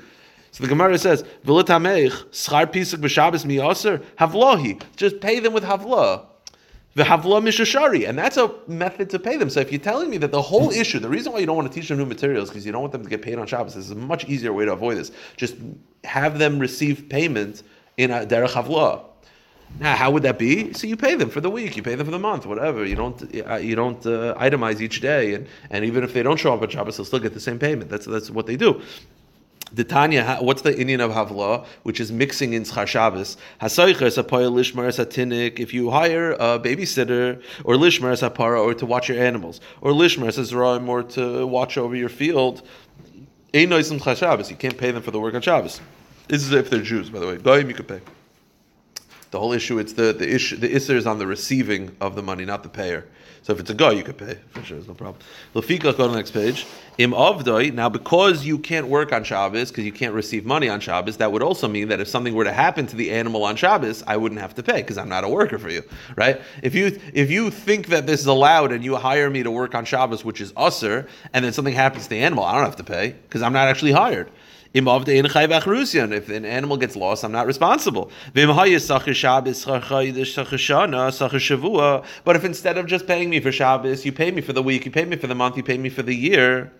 So 0.53 0.61
the 0.61 0.69
Gemara 0.69 0.99
says, 0.99 1.23
"V'litameich 1.47 2.11
schar 2.29 2.71
pisuk 2.71 2.99
b'Shabbos 2.99 3.43
miyaser 3.43 4.03
havlahi." 4.19 4.79
Just 4.95 5.19
pay 5.19 5.39
them 5.39 5.51
with 5.51 5.63
havla. 5.63 6.27
The 6.93 7.01
havla 7.01 7.41
mishashari, 7.41 8.07
and 8.07 8.15
that's 8.19 8.37
a 8.37 8.53
method 8.67 9.09
to 9.09 9.17
pay 9.17 9.35
them. 9.37 9.49
So 9.49 9.61
if 9.61 9.71
you're 9.71 9.81
telling 9.81 10.11
me 10.11 10.17
that 10.17 10.31
the 10.31 10.43
whole 10.43 10.69
issue, 10.69 10.99
the 10.99 11.09
reason 11.09 11.33
why 11.33 11.39
you 11.39 11.47
don't 11.47 11.55
want 11.55 11.71
to 11.71 11.73
teach 11.73 11.89
them 11.89 11.97
new 11.97 12.05
materials 12.05 12.49
because 12.49 12.67
you 12.67 12.71
don't 12.71 12.81
want 12.81 12.91
them 12.91 13.01
to 13.01 13.09
get 13.09 13.23
paid 13.23 13.39
on 13.39 13.47
Shabbos, 13.47 13.73
this 13.73 13.85
is 13.85 13.91
a 13.91 13.95
much 13.95 14.25
easier 14.25 14.53
way 14.53 14.65
to 14.65 14.73
avoid 14.73 14.97
this. 14.97 15.11
Just 15.37 15.55
have 16.03 16.37
them 16.37 16.59
receive 16.59 17.09
payment 17.09 17.63
in 17.97 18.11
a 18.11 18.23
derech 18.23 18.49
havla. 18.49 19.05
Now, 19.79 19.95
how 19.95 20.11
would 20.11 20.21
that 20.21 20.37
be? 20.37 20.71
So 20.73 20.85
you 20.85 20.95
pay 20.95 21.15
them 21.15 21.31
for 21.31 21.41
the 21.41 21.49
week, 21.49 21.75
you 21.75 21.81
pay 21.81 21.95
them 21.95 22.05
for 22.05 22.11
the 22.11 22.19
month, 22.19 22.45
whatever. 22.45 22.85
You 22.85 22.95
don't 22.95 23.19
uh, 23.23 23.55
you 23.55 23.75
don't 23.75 24.05
uh, 24.05 24.35
itemize 24.35 24.81
each 24.81 25.01
day, 25.01 25.33
and, 25.33 25.47
and 25.71 25.83
even 25.83 26.03
if 26.03 26.13
they 26.13 26.21
don't 26.21 26.37
show 26.37 26.53
up 26.53 26.61
on 26.61 26.69
Shabbos, 26.69 26.97
they'll 26.97 27.05
still 27.07 27.17
get 27.17 27.33
the 27.33 27.39
same 27.39 27.57
payment. 27.57 27.89
That's 27.89 28.05
that's 28.05 28.29
what 28.29 28.45
they 28.45 28.55
do. 28.55 28.83
The 29.73 29.83
Tanya, 29.83 30.37
what's 30.39 30.61
the 30.61 30.79
Indian 30.79 31.01
of 31.01 31.11
Havla, 31.11 31.65
which 31.81 31.99
is 31.99 32.11
mixing 32.11 32.53
in 32.53 32.63
Schar 32.63 32.85
Shabbos? 32.85 33.37
If 33.59 35.73
you 35.73 35.89
hire 35.89 36.31
a 36.33 36.59
babysitter 36.59 37.41
or 37.63 37.75
lishmer 37.75 38.13
sapara 38.13 38.63
or 38.63 38.75
to 38.75 38.85
watch 38.85 39.09
your 39.09 39.19
animals 39.19 39.59
or 39.81 39.91
lishmer 39.91 40.27
sazraim 40.27 40.87
or 40.87 41.01
to 41.03 41.47
watch 41.47 41.79
over 41.79 41.95
your 41.95 42.09
field. 42.09 42.61
You 43.51 43.67
can't 43.67 44.77
pay 44.77 44.91
them 44.91 45.01
for 45.01 45.11
the 45.11 45.19
work 45.19 45.33
on 45.33 45.41
Shabbos. 45.41 45.81
This 46.27 46.43
is 46.43 46.51
if 46.51 46.69
they're 46.69 46.81
Jews, 46.81 47.09
by 47.09 47.19
the 47.19 47.25
way. 47.25 47.37
Goyim 47.37 47.67
you 47.67 47.75
could 47.75 47.87
pay. 47.87 48.01
The 49.31 49.39
whole 49.39 49.53
issue, 49.53 49.79
it's 49.79 49.93
the 49.93 50.13
the 50.13 50.31
issue, 50.31 50.57
the 50.57 50.69
isser 50.69 50.95
is 50.95 51.07
on 51.07 51.17
the 51.17 51.25
receiving 51.25 51.95
of 51.99 52.15
the 52.15 52.21
money, 52.21 52.45
not 52.45 52.61
the 52.61 52.69
payer. 52.69 53.07
So 53.43 53.51
if 53.51 53.59
it's 53.59 53.69
a 53.69 53.73
guy, 53.73 53.91
you 53.91 54.03
could 54.03 54.17
pay 54.17 54.37
for 54.51 54.63
sure. 54.63 54.77
There's 54.77 54.87
no 54.87 54.93
problem. 54.93 55.21
Lefika, 55.53 55.81
go 55.81 55.91
to 55.91 56.07
the 56.07 56.15
next 56.15 56.31
page. 56.31 56.65
Im 56.97 57.11
avdoi. 57.11 57.73
Now, 57.73 57.89
because 57.89 58.45
you 58.45 58.57
can't 58.57 58.87
work 58.87 59.11
on 59.11 59.25
Shabbos, 59.25 59.69
because 59.69 59.83
you 59.83 59.91
can't 59.91 60.13
receive 60.13 60.45
money 60.45 60.69
on 60.69 60.79
Shabbos, 60.79 61.17
that 61.17 61.29
would 61.29 61.43
also 61.43 61.67
mean 61.67 61.89
that 61.89 61.99
if 61.99 62.07
something 62.07 62.33
were 62.33 62.45
to 62.45 62.53
happen 62.53 62.87
to 62.87 62.95
the 62.95 63.11
animal 63.11 63.43
on 63.43 63.57
Shabbos, 63.57 64.01
I 64.07 64.15
wouldn't 64.15 64.39
have 64.39 64.55
to 64.55 64.63
pay 64.63 64.77
because 64.77 64.97
I'm 64.97 65.09
not 65.09 65.25
a 65.25 65.29
worker 65.29 65.59
for 65.59 65.69
you, 65.69 65.83
right? 66.15 66.39
If 66.61 66.73
you 66.73 66.97
if 67.13 67.29
you 67.29 67.51
think 67.51 67.87
that 67.87 68.07
this 68.07 68.21
is 68.21 68.27
allowed 68.27 68.71
and 68.71 68.81
you 68.81 68.95
hire 68.95 69.29
me 69.29 69.43
to 69.43 69.51
work 69.51 69.75
on 69.75 69.83
Shabbos, 69.83 70.23
which 70.23 70.39
is 70.39 70.53
usser, 70.53 71.09
and 71.33 71.43
then 71.43 71.51
something 71.51 71.73
happens 71.73 72.03
to 72.03 72.09
the 72.09 72.19
animal, 72.19 72.45
I 72.45 72.53
don't 72.55 72.63
have 72.63 72.77
to 72.77 72.83
pay 72.85 73.11
because 73.27 73.41
I'm 73.41 73.53
not 73.53 73.67
actually 73.67 73.91
hired. 73.91 74.31
If 74.73 76.29
an 76.29 76.45
animal 76.45 76.77
gets 76.77 76.95
lost, 76.95 77.23
I'm 77.23 77.31
not 77.31 77.45
responsible. 77.45 78.09
But 78.33 78.49
if 82.35 82.43
instead 82.43 82.77
of 82.77 82.87
just 82.87 83.05
paying 83.05 83.29
me 83.29 83.39
for 83.39 83.51
Shabbos, 83.51 84.03
you 84.03 84.11
pay 84.11 84.31
me 84.31 84.41
for 84.41 84.53
the 84.53 84.63
week, 84.63 84.85
you 84.85 84.91
pay 84.91 85.05
me 85.05 85.15
for 85.15 85.27
the 85.27 85.35
month, 85.35 85.57
you 85.57 85.63
pay 85.63 85.77
me 85.77 85.89
for 85.89 86.01
the 86.01 86.15
year, 86.15 86.71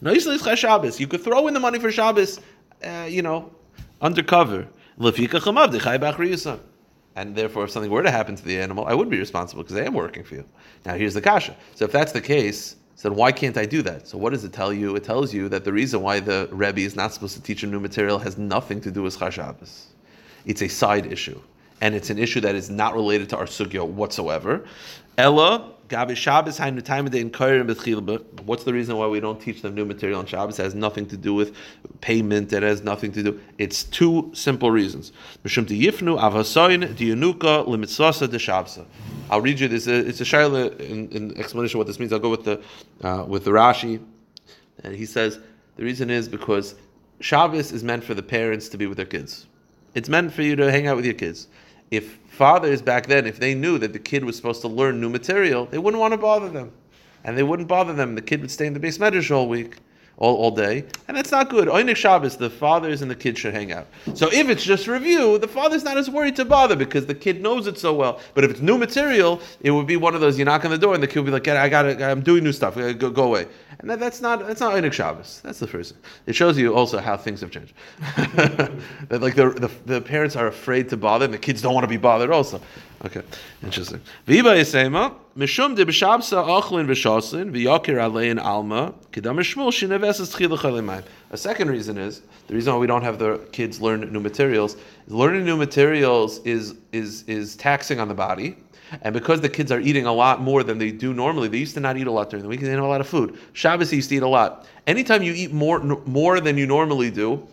no 0.00 0.12
Shabbos. 0.18 1.00
you 1.00 1.06
could 1.06 1.22
throw 1.22 1.46
in 1.46 1.54
the 1.54 1.60
money 1.60 1.78
for 1.78 1.92
Shabbos, 1.92 2.40
uh, 2.84 3.06
you 3.08 3.22
know, 3.22 3.50
undercover. 4.00 4.66
And 7.16 7.34
therefore, 7.34 7.64
if 7.64 7.70
something 7.70 7.90
were 7.90 8.02
to 8.02 8.10
happen 8.10 8.36
to 8.36 8.44
the 8.44 8.60
animal, 8.60 8.86
I 8.86 8.94
would 8.94 9.08
be 9.08 9.18
responsible 9.18 9.62
because 9.62 9.76
I 9.76 9.84
am 9.84 9.94
working 9.94 10.22
for 10.22 10.34
you. 10.34 10.44
Now, 10.84 10.94
here's 10.94 11.14
the 11.14 11.22
kasha. 11.22 11.56
So, 11.74 11.86
if 11.86 11.92
that's 11.92 12.12
the 12.12 12.20
case, 12.20 12.76
then 13.02 13.14
why 13.14 13.30
can't 13.30 13.56
I 13.56 13.66
do 13.66 13.82
that? 13.82 14.08
So 14.08 14.18
what 14.18 14.30
does 14.32 14.44
it 14.44 14.52
tell 14.52 14.72
you? 14.72 14.96
It 14.96 15.04
tells 15.04 15.32
you 15.32 15.48
that 15.50 15.64
the 15.64 15.72
reason 15.72 16.00
why 16.00 16.20
the 16.20 16.48
Rebbe 16.50 16.80
is 16.80 16.96
not 16.96 17.12
supposed 17.12 17.34
to 17.36 17.42
teach 17.42 17.62
a 17.62 17.66
new 17.66 17.80
material 17.80 18.18
has 18.18 18.38
nothing 18.38 18.80
to 18.80 18.90
do 18.90 19.02
with 19.02 19.18
Char 19.18 19.30
Shabbos. 19.30 19.88
It's 20.46 20.62
a 20.62 20.68
side 20.68 21.12
issue. 21.12 21.40
And 21.80 21.94
it's 21.94 22.10
an 22.10 22.18
issue 22.18 22.40
that 22.40 22.54
is 22.54 22.70
not 22.70 22.94
related 22.94 23.28
to 23.30 23.36
our 23.36 23.44
sugya 23.44 23.86
whatsoever. 23.86 24.64
Ella, 25.18 25.72
Gabi 25.88 26.16
Shabbos, 26.16 26.58
What's 28.44 28.64
the 28.64 28.72
reason 28.72 28.96
why 28.96 29.06
we 29.06 29.20
don't 29.20 29.40
teach 29.40 29.62
them 29.62 29.74
new 29.74 29.84
material 29.84 30.18
on 30.18 30.26
Shabbos? 30.26 30.58
It 30.58 30.64
has 30.64 30.74
nothing 30.74 31.06
to 31.06 31.16
do 31.16 31.32
with 31.34 31.54
payment. 32.00 32.52
It 32.52 32.62
has 32.62 32.82
nothing 32.82 33.12
to 33.12 33.22
do. 33.22 33.40
It's 33.58 33.84
two 33.84 34.30
simple 34.34 34.70
reasons. 34.70 35.12
I'll 39.28 39.40
read 39.40 39.60
you 39.60 39.68
this. 39.68 39.86
It's 39.86 40.20
a 40.20 40.24
shaila 40.24 40.80
in, 40.80 41.08
in, 41.08 41.38
explanation 41.38 41.76
of 41.76 41.78
what 41.78 41.86
this 41.86 41.98
means. 41.98 42.12
I'll 42.12 42.18
go 42.18 42.30
with 42.30 42.44
the 42.44 42.62
uh, 43.02 43.24
with 43.26 43.44
the 43.44 43.50
Rashi, 43.50 44.00
and 44.84 44.94
he 44.94 45.04
says 45.04 45.40
the 45.76 45.84
reason 45.84 46.10
is 46.10 46.28
because 46.28 46.76
Shabbos 47.20 47.72
is 47.72 47.82
meant 47.82 48.04
for 48.04 48.14
the 48.14 48.22
parents 48.22 48.68
to 48.68 48.76
be 48.76 48.86
with 48.86 48.96
their 48.96 49.06
kids. 49.06 49.46
It's 49.94 50.08
meant 50.08 50.32
for 50.32 50.42
you 50.42 50.54
to 50.56 50.70
hang 50.70 50.86
out 50.86 50.96
with 50.96 51.04
your 51.04 51.14
kids. 51.14 51.48
If 51.90 52.18
fathers 52.28 52.82
back 52.82 53.06
then, 53.06 53.26
if 53.26 53.38
they 53.38 53.54
knew 53.54 53.78
that 53.78 53.92
the 53.92 53.98
kid 53.98 54.24
was 54.24 54.36
supposed 54.36 54.60
to 54.62 54.68
learn 54.68 55.00
new 55.00 55.08
material, 55.08 55.66
they 55.66 55.78
wouldn't 55.78 56.00
want 56.00 56.12
to 56.12 56.18
bother 56.18 56.48
them, 56.48 56.72
and 57.24 57.36
they 57.36 57.42
wouldn't 57.42 57.68
bother 57.68 57.92
them. 57.92 58.14
The 58.14 58.22
kid 58.22 58.40
would 58.40 58.50
stay 58.50 58.66
in 58.66 58.74
the 58.74 58.80
base 58.80 58.98
medrash 58.98 59.34
all 59.34 59.48
week 59.48 59.76
all, 60.18 60.36
all 60.36 60.50
day, 60.50 60.84
and 61.08 61.16
that's 61.16 61.30
not 61.30 61.50
good. 61.50 61.68
Oynik 61.68 61.96
Shabbos, 61.96 62.36
the 62.36 62.48
fathers 62.48 63.02
and 63.02 63.10
the 63.10 63.14
kids 63.14 63.38
should 63.38 63.52
hang 63.52 63.72
out. 63.72 63.86
So 64.14 64.28
if 64.32 64.48
it's 64.48 64.64
just 64.64 64.86
review, 64.86 65.38
the 65.38 65.48
father's 65.48 65.84
not 65.84 65.98
as 65.98 66.08
worried 66.08 66.36
to 66.36 66.44
bother 66.44 66.74
because 66.74 67.06
the 67.06 67.14
kid 67.14 67.42
knows 67.42 67.66
it 67.66 67.78
so 67.78 67.92
well. 67.92 68.20
But 68.34 68.44
if 68.44 68.50
it's 68.50 68.60
new 68.60 68.78
material, 68.78 69.40
it 69.60 69.70
would 69.70 69.86
be 69.86 69.96
one 69.96 70.14
of 70.14 70.20
those 70.20 70.38
you 70.38 70.44
knock 70.44 70.64
on 70.64 70.70
the 70.70 70.78
door 70.78 70.94
and 70.94 71.02
the 71.02 71.06
kid 71.06 71.18
will 71.18 71.26
be 71.26 71.32
like, 71.32 71.46
"I 71.48 71.68
got 71.68 72.00
I'm 72.02 72.22
doing 72.22 72.44
new 72.44 72.52
stuff. 72.52 72.76
Go, 72.76 73.10
go 73.10 73.24
away." 73.24 73.46
And 73.78 73.90
that, 73.90 74.00
that's 74.00 74.20
not 74.20 74.46
that's 74.46 74.60
not 74.60 74.74
Einik 74.74 74.92
Shabbos. 74.92 75.40
That's 75.42 75.58
the 75.58 75.66
first. 75.66 75.94
It 76.26 76.34
shows 76.34 76.56
you 76.56 76.74
also 76.74 76.98
how 76.98 77.16
things 77.16 77.40
have 77.42 77.50
changed. 77.50 77.74
that 78.26 79.20
like 79.20 79.34
the, 79.34 79.50
the 79.50 79.70
the 79.84 80.00
parents 80.00 80.34
are 80.36 80.46
afraid 80.46 80.88
to 80.90 80.96
bother, 80.96 81.26
and 81.26 81.34
the 81.34 81.38
kids 81.38 81.62
don't 81.62 81.74
want 81.74 81.84
to 81.84 81.88
be 81.88 81.96
bothered 81.96 82.30
also. 82.30 82.60
Okay, 83.04 83.22
interesting. 83.62 84.00
Viva 84.24 84.50
Yisema, 84.50 85.14
Mishum 85.36 85.76
de 85.76 85.84
B'Shabsa 85.84 86.46
Achlin 86.46 86.86
V'Shaslin 86.86 87.50
V'Yakir 87.50 87.98
Alein 87.98 88.42
Alma 88.42 88.94
Kedam 89.12 89.36
Shmuel 89.40 89.68
Shineveses. 89.68 91.04
A 91.30 91.36
second 91.36 91.70
reason 91.70 91.98
is 91.98 92.22
the 92.46 92.54
reason 92.54 92.72
why 92.72 92.78
we 92.78 92.86
don't 92.86 93.02
have 93.02 93.18
the 93.18 93.38
kids 93.52 93.82
learn 93.82 94.00
new 94.10 94.20
materials. 94.20 94.76
Learning 95.08 95.44
new 95.44 95.56
materials 95.56 96.38
is 96.46 96.76
is 96.92 97.24
is 97.24 97.56
taxing 97.56 98.00
on 98.00 98.08
the 98.08 98.14
body. 98.14 98.56
And 99.02 99.12
because 99.12 99.40
the 99.40 99.48
kids 99.48 99.72
are 99.72 99.80
eating 99.80 100.06
a 100.06 100.12
lot 100.12 100.40
more 100.40 100.62
than 100.62 100.78
they 100.78 100.90
do 100.90 101.12
normally, 101.12 101.48
they 101.48 101.58
used 101.58 101.74
to 101.74 101.80
not 101.80 101.96
eat 101.96 102.06
a 102.06 102.12
lot 102.12 102.30
during 102.30 102.42
the 102.42 102.48
week. 102.48 102.60
They 102.60 102.66
didn't 102.66 102.78
have 102.78 102.86
a 102.86 102.88
lot 102.88 103.00
of 103.00 103.08
food. 103.08 103.38
Shabbos 103.52 103.92
used 103.92 104.08
to 104.10 104.16
eat 104.16 104.22
a 104.22 104.28
lot. 104.28 104.66
Anytime 104.86 105.22
you 105.22 105.32
eat 105.32 105.52
more 105.52 105.80
more 105.80 106.40
than 106.40 106.56
you 106.56 106.66
normally 106.66 107.10
do, 107.10 107.46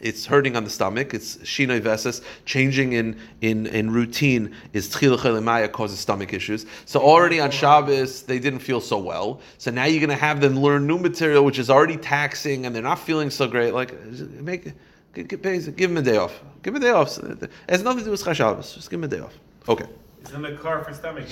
it's 0.00 0.24
hurting 0.24 0.56
on 0.56 0.64
the 0.64 0.70
stomach. 0.70 1.12
It's 1.14 1.36
shinoi 1.38 1.80
veses. 1.80 2.22
Changing 2.46 2.94
in, 2.94 3.18
in, 3.42 3.66
in 3.66 3.90
routine 3.90 4.54
is 4.72 4.88
tchila 4.88 5.18
chelimaya 5.18 5.70
causes 5.70 5.98
stomach 5.98 6.32
issues. 6.32 6.66
So 6.86 7.00
already 7.00 7.40
on 7.40 7.50
Shabbos 7.50 8.22
they 8.22 8.38
didn't 8.38 8.60
feel 8.60 8.80
so 8.80 8.98
well. 8.98 9.40
So 9.58 9.70
now 9.70 9.84
you're 9.84 10.00
going 10.00 10.16
to 10.16 10.24
have 10.24 10.40
them 10.40 10.58
learn 10.58 10.86
new 10.86 10.98
material, 10.98 11.44
which 11.44 11.58
is 11.58 11.70
already 11.70 11.96
taxing, 11.96 12.66
and 12.66 12.74
they're 12.74 12.82
not 12.82 12.98
feeling 12.98 13.30
so 13.30 13.46
great. 13.46 13.74
Like 13.74 14.00
make 14.40 14.72
give, 15.14 15.28
give 15.28 15.42
them 15.42 15.96
a 15.96 16.02
day 16.02 16.16
off. 16.16 16.40
Give 16.62 16.74
them 16.74 16.82
a 16.82 16.86
day 16.86 16.92
off. 16.92 17.18
It 17.18 17.50
has 17.68 17.82
nothing 17.82 18.00
to 18.00 18.04
do 18.06 18.10
with 18.10 18.36
Shabbos. 18.36 18.74
Just 18.74 18.90
give 18.90 19.00
them 19.00 19.10
a 19.10 19.14
day 19.14 19.22
off. 19.22 19.38
Okay. 19.68 19.86
It's 20.20 20.32
in 20.32 20.42
the 20.42 20.52
car 20.52 20.84
for 20.84 20.92
stomach. 20.92 21.24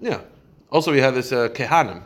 Yeah. 0.00 0.20
Also, 0.70 0.92
we 0.92 0.98
have 0.98 1.14
this 1.14 1.32
uh, 1.32 1.48
kehanim. 1.48 2.02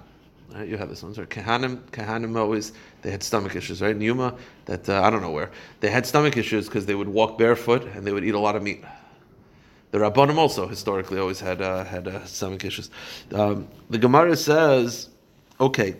Right? 0.55 0.69
You 0.69 0.77
have 0.77 0.89
this 0.89 1.03
one, 1.03 1.15
sorry. 1.15 1.27
Kehanim, 1.29 1.79
kehanim 1.91 2.39
always 2.39 2.73
they 3.01 3.11
had 3.11 3.23
stomach 3.23 3.57
issues, 3.57 3.81
right? 3.81 3.97
In 3.97 4.01
Yoma, 4.01 4.37
that 4.67 4.89
uh, 4.89 5.03
I 5.03 5.11
don't 5.11 5.23
know 5.23 5.31
where 5.31 5.51
they 5.81 5.91
had 5.91 6.07
stomach 6.07 6.37
issues 6.37 6.67
because 6.67 6.85
they 6.85 6.95
would 6.95 7.09
walk 7.09 7.39
barefoot 7.39 7.85
and 7.85 8.07
they 8.07 8.13
would 8.13 8.25
eat 8.25 8.35
a 8.35 8.39
lot 8.39 8.55
of 8.55 8.63
meat. 8.63 8.85
The 9.93 9.99
Rabbanim 9.99 10.37
also 10.37 10.69
historically 10.69 11.19
always 11.19 11.41
had 11.41 11.63
uh, 11.63 11.85
had 11.85 12.09
uh, 12.09 12.25
stomach 12.25 12.65
issues. 12.65 12.91
Um, 13.33 13.69
the 13.91 13.99
Gemara 13.99 14.37
says, 14.37 15.09
okay. 15.61 15.97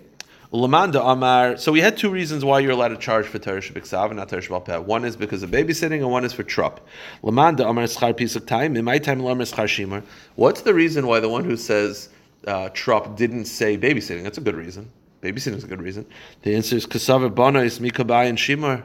Lamanda 0.53 1.01
Amar. 1.03 1.57
So 1.57 1.73
we 1.73 1.81
had 1.81 1.97
two 1.97 2.11
reasons 2.11 2.45
why 2.45 2.59
you're 2.59 2.73
allowed 2.73 2.89
to 2.89 2.99
charge 2.99 3.27
for 3.27 3.39
Torah 3.39 3.63
Shabbat 3.63 4.09
and 4.09 4.17
not 4.17 4.29
Torah 4.29 4.43
Shabbat 4.43 4.85
One 4.85 5.07
is 5.07 5.17
because 5.17 5.43
of 5.43 5.51
babysitting, 5.51 6.01
and 6.01 6.11
one 6.11 6.27
is 6.27 6.35
for 6.35 6.43
trup. 6.43 6.87
Lamanda 7.23 7.67
Amar 7.69 7.85
Schar 7.85 8.15
piece 8.15 8.37
of 8.37 8.45
time. 8.45 8.77
In 8.77 8.85
my 8.85 8.99
time, 8.99 9.23
Lamar 9.23 9.47
Schar 9.47 9.67
Shimar. 9.67 10.03
What's 10.35 10.61
the 10.61 10.75
reason 10.75 11.07
why 11.07 11.21
the 11.21 11.29
one 11.31 11.45
who 11.45 11.57
says 11.57 12.11
uh, 12.47 12.69
trup 12.75 13.17
didn't 13.17 13.47
say 13.47 13.79
babysitting? 13.79 14.25
That's 14.25 14.37
a 14.37 14.43
good 14.43 14.55
reason. 14.55 14.91
Babysitting 15.23 15.55
is 15.55 15.65
a 15.65 15.69
good 15.69 15.81
reason. 15.81 16.05
The 16.43 16.55
answer 16.55 16.77
is 16.77 16.87
Kasava 16.87 17.35
Bana 17.35 17.61
is 17.61 17.79
Mikabai 17.79 18.29
and 18.29 18.39
Shimar. 18.39 18.85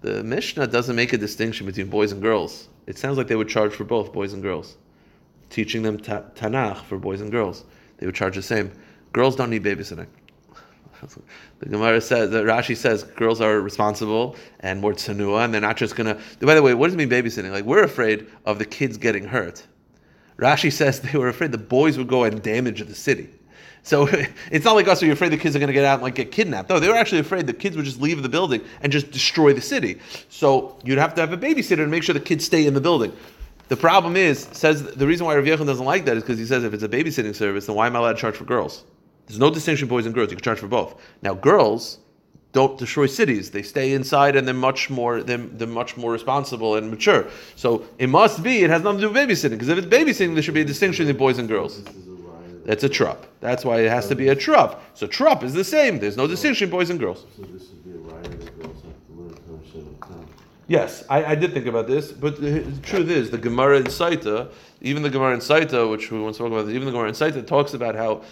The 0.00 0.24
Mishnah 0.24 0.68
doesn't 0.68 0.96
make 0.96 1.12
a 1.12 1.18
distinction 1.18 1.66
between 1.66 1.88
boys 1.88 2.12
and 2.12 2.22
girls. 2.22 2.68
It 2.86 2.96
sounds 2.96 3.18
like 3.18 3.26
they 3.26 3.36
would 3.36 3.48
charge 3.48 3.74
for 3.74 3.84
both 3.84 4.10
boys 4.10 4.32
and 4.32 4.42
girls. 4.42 4.76
Teaching 5.50 5.82
them 5.82 5.98
ta- 5.98 6.22
Tanakh 6.34 6.82
for 6.84 6.96
boys 6.96 7.20
and 7.20 7.30
girls, 7.30 7.64
they 7.98 8.06
would 8.06 8.14
charge 8.14 8.36
the 8.36 8.42
same. 8.42 8.72
Girls 9.12 9.36
don't 9.36 9.50
need 9.50 9.62
babysitting. 9.62 10.06
The 11.58 11.68
Gemara 11.68 12.00
says 12.00 12.30
that 12.30 12.44
Rashi 12.44 12.76
says 12.76 13.02
girls 13.02 13.40
are 13.40 13.60
responsible 13.60 14.36
and 14.60 14.80
more 14.80 14.92
tsanua, 14.92 15.44
and 15.44 15.54
they're 15.54 15.60
not 15.60 15.76
just 15.76 15.96
gonna. 15.96 16.18
By 16.40 16.54
the 16.54 16.62
way, 16.62 16.74
what 16.74 16.86
does 16.86 16.94
it 16.94 16.98
mean 16.98 17.10
babysitting? 17.10 17.50
Like 17.50 17.64
we're 17.64 17.84
afraid 17.84 18.26
of 18.44 18.58
the 18.58 18.64
kids 18.64 18.96
getting 18.96 19.24
hurt. 19.24 19.66
Rashi 20.38 20.72
says 20.72 21.00
they 21.00 21.18
were 21.18 21.28
afraid 21.28 21.52
the 21.52 21.58
boys 21.58 21.96
would 21.98 22.08
go 22.08 22.24
and 22.24 22.42
damage 22.42 22.84
the 22.84 22.94
city. 22.94 23.30
So 23.82 24.08
it's 24.50 24.64
not 24.64 24.74
like 24.74 24.88
us 24.88 25.00
where 25.00 25.06
you're 25.06 25.14
afraid 25.14 25.30
the 25.30 25.38
kids 25.38 25.54
are 25.54 25.60
going 25.60 25.68
to 25.68 25.72
get 25.72 25.84
out 25.84 25.94
and 25.94 26.02
like 26.02 26.16
get 26.16 26.32
kidnapped. 26.32 26.68
No, 26.68 26.80
they 26.80 26.88
were 26.88 26.94
actually 26.94 27.20
afraid 27.20 27.46
the 27.46 27.54
kids 27.54 27.76
would 27.76 27.84
just 27.84 28.00
leave 28.00 28.22
the 28.22 28.28
building 28.28 28.62
and 28.82 28.92
just 28.92 29.10
destroy 29.10 29.52
the 29.52 29.60
city. 29.60 29.98
So 30.28 30.78
you'd 30.84 30.98
have 30.98 31.14
to 31.14 31.20
have 31.20 31.32
a 31.32 31.38
babysitter 31.38 31.76
to 31.76 31.86
make 31.86 32.02
sure 32.02 32.12
the 32.12 32.20
kids 32.20 32.44
stay 32.44 32.66
in 32.66 32.74
the 32.74 32.80
building. 32.80 33.12
The 33.68 33.76
problem 33.76 34.16
is, 34.16 34.48
says 34.52 34.82
the 34.82 35.06
reason 35.06 35.26
why 35.26 35.36
Rav 35.36 35.44
Yechon 35.44 35.66
doesn't 35.66 35.84
like 35.84 36.04
that 36.04 36.16
is 36.16 36.22
because 36.22 36.38
he 36.38 36.46
says 36.46 36.64
if 36.64 36.74
it's 36.74 36.82
a 36.82 36.88
babysitting 36.88 37.34
service, 37.34 37.66
then 37.66 37.74
why 37.74 37.86
am 37.86 37.96
I 37.96 38.00
allowed 38.00 38.12
to 38.12 38.18
charge 38.18 38.36
for 38.36 38.44
girls? 38.44 38.84
There's 39.26 39.38
no 39.38 39.50
distinction 39.50 39.88
boys 39.88 40.06
and 40.06 40.14
girls. 40.14 40.30
You 40.30 40.36
can 40.36 40.44
charge 40.44 40.58
for 40.58 40.68
both. 40.68 41.00
Now 41.22 41.34
girls 41.34 41.98
don't 42.52 42.78
destroy 42.78 43.06
cities. 43.06 43.50
They 43.50 43.62
stay 43.62 43.92
inside 43.92 44.34
and 44.34 44.46
they're 44.46 44.54
much 44.54 44.88
more 44.88 45.22
they're, 45.22 45.36
they're 45.36 45.68
much 45.68 45.96
more 45.96 46.12
responsible 46.12 46.76
and 46.76 46.90
mature. 46.90 47.26
So 47.54 47.84
it 47.98 48.08
must 48.08 48.42
be 48.42 48.62
it 48.62 48.70
has 48.70 48.82
nothing 48.82 49.00
to 49.00 49.08
do 49.08 49.12
with 49.12 49.28
babysitting 49.28 49.50
because 49.50 49.68
if 49.68 49.78
it's 49.78 49.86
babysitting, 49.86 50.34
there 50.34 50.42
should 50.42 50.54
be 50.54 50.62
a 50.62 50.64
distinction 50.64 51.06
between 51.06 51.18
boys 51.18 51.38
and 51.38 51.48
girls. 51.48 51.82
This 51.82 51.94
is 51.96 52.08
a 52.08 52.12
riot. 52.12 52.64
That's 52.64 52.84
a 52.84 52.88
trup. 52.88 53.26
That's 53.40 53.64
why 53.64 53.80
it 53.80 53.90
has 53.90 54.08
to 54.08 54.14
be 54.14 54.28
a 54.28 54.34
trup. 54.34 54.82
So 54.94 55.06
trup 55.06 55.42
is 55.42 55.52
the 55.52 55.64
same. 55.64 55.98
There's 55.98 56.16
no 56.16 56.26
distinction 56.26 56.70
boys 56.70 56.88
and 56.88 56.98
girls. 56.98 57.26
So 57.36 57.42
this 57.42 57.68
would 57.68 57.84
be 57.84 57.90
a 57.90 58.14
riot 58.14 58.26
of 58.26 58.62
girls 58.62 58.82
have 58.84 59.06
to 59.06 59.12
learn 59.12 59.34
Torah 59.34 59.82
Shabbat 59.82 60.08
time. 60.08 60.26
Yes, 60.68 61.04
I, 61.10 61.24
I 61.24 61.34
did 61.34 61.52
think 61.52 61.66
about 61.66 61.86
this, 61.86 62.10
but 62.10 62.40
the, 62.40 62.60
the 62.60 62.80
truth 62.80 63.10
is, 63.10 63.30
the 63.30 63.38
Gemara 63.38 63.76
in 63.76 63.84
Sotah, 63.84 64.50
even 64.80 65.02
the 65.02 65.10
Gemara 65.10 65.34
in 65.34 65.40
Sotah, 65.40 65.90
which 65.90 66.10
we 66.10 66.20
once 66.20 66.36
spoke 66.36 66.52
about, 66.52 66.68
even 66.68 66.84
the 66.84 66.92
Gemara 66.92 67.08
in 67.08 67.14
Sotah 67.14 67.46
talks 67.46 67.74
about 67.74 67.94
how 67.94 68.22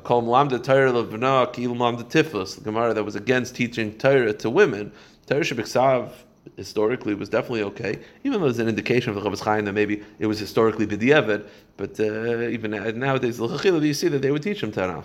Kol 0.00 0.22
Mlamda 0.22 0.62
Torah 0.62 0.92
Levna 0.92 1.52
Kil 1.52 1.74
Mlamda 1.74 2.04
Tiflis, 2.04 2.56
the 2.56 2.60
Gemara 2.62 2.94
that 2.94 3.04
was 3.04 3.16
against 3.16 3.54
teaching 3.54 3.96
Torah 3.98 4.32
to 4.32 4.50
women. 4.50 4.92
Torah 5.26 5.40
Shabbat 5.40 6.12
historically 6.56 7.14
was 7.14 7.28
definitely 7.28 7.62
okay, 7.62 7.98
even 8.24 8.40
though 8.40 8.46
there's 8.46 8.58
an 8.58 8.68
indication 8.68 9.16
of 9.16 9.22
the 9.22 9.28
Chavis 9.28 9.40
Chaim 9.40 9.64
that 9.64 9.72
maybe 9.72 10.02
it 10.18 10.26
was 10.26 10.38
historically 10.38 10.86
b'diavad, 10.86 11.46
but 11.76 11.98
uh, 12.00 12.48
even 12.48 12.72
nowadays, 12.98 13.38
you 13.38 13.94
see 13.94 14.08
that 14.08 14.22
they 14.22 14.30
would 14.30 14.42
teach 14.42 14.60
them 14.60 14.72
Tanakh. 14.72 15.04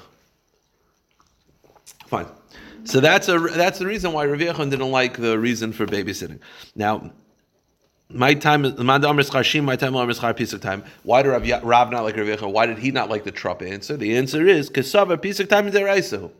Fine. 2.07 2.27
So 2.85 2.99
that's 3.01 3.27
a 3.27 3.37
that's 3.37 3.79
the 3.79 3.85
reason 3.85 4.13
why 4.13 4.25
Rav 4.25 4.39
Yechon 4.39 4.69
didn't 4.69 4.91
like 4.91 5.17
the 5.17 5.37
reason 5.37 5.73
for 5.73 5.85
babysitting. 5.85 6.39
Now, 6.75 7.11
my 8.09 8.33
time 8.33 8.63
is 8.65 8.77
my 8.77 8.97
time 8.97 9.15
my 9.65 9.75
time 9.75 10.09
is 10.09 10.19
piece 10.35 10.53
of 10.53 10.61
time. 10.61 10.83
Why 11.03 11.23
did 11.23 11.29
Rav, 11.29 11.63
Rav 11.63 11.91
not 11.91 12.03
like 12.03 12.15
Rav 12.15 12.27
Yechon? 12.27 12.51
Why 12.51 12.65
did 12.65 12.77
he 12.77 12.91
not 12.91 13.09
like 13.09 13.23
the 13.23 13.31
trup 13.31 13.61
answer? 13.61 13.97
The 13.97 14.15
answer 14.15 14.47
is 14.47 14.69
kasava 14.69 15.21
piece 15.21 15.39
of 15.39 15.49
time 15.49 15.67
is 15.67 15.73
deraisahu. 15.73 16.31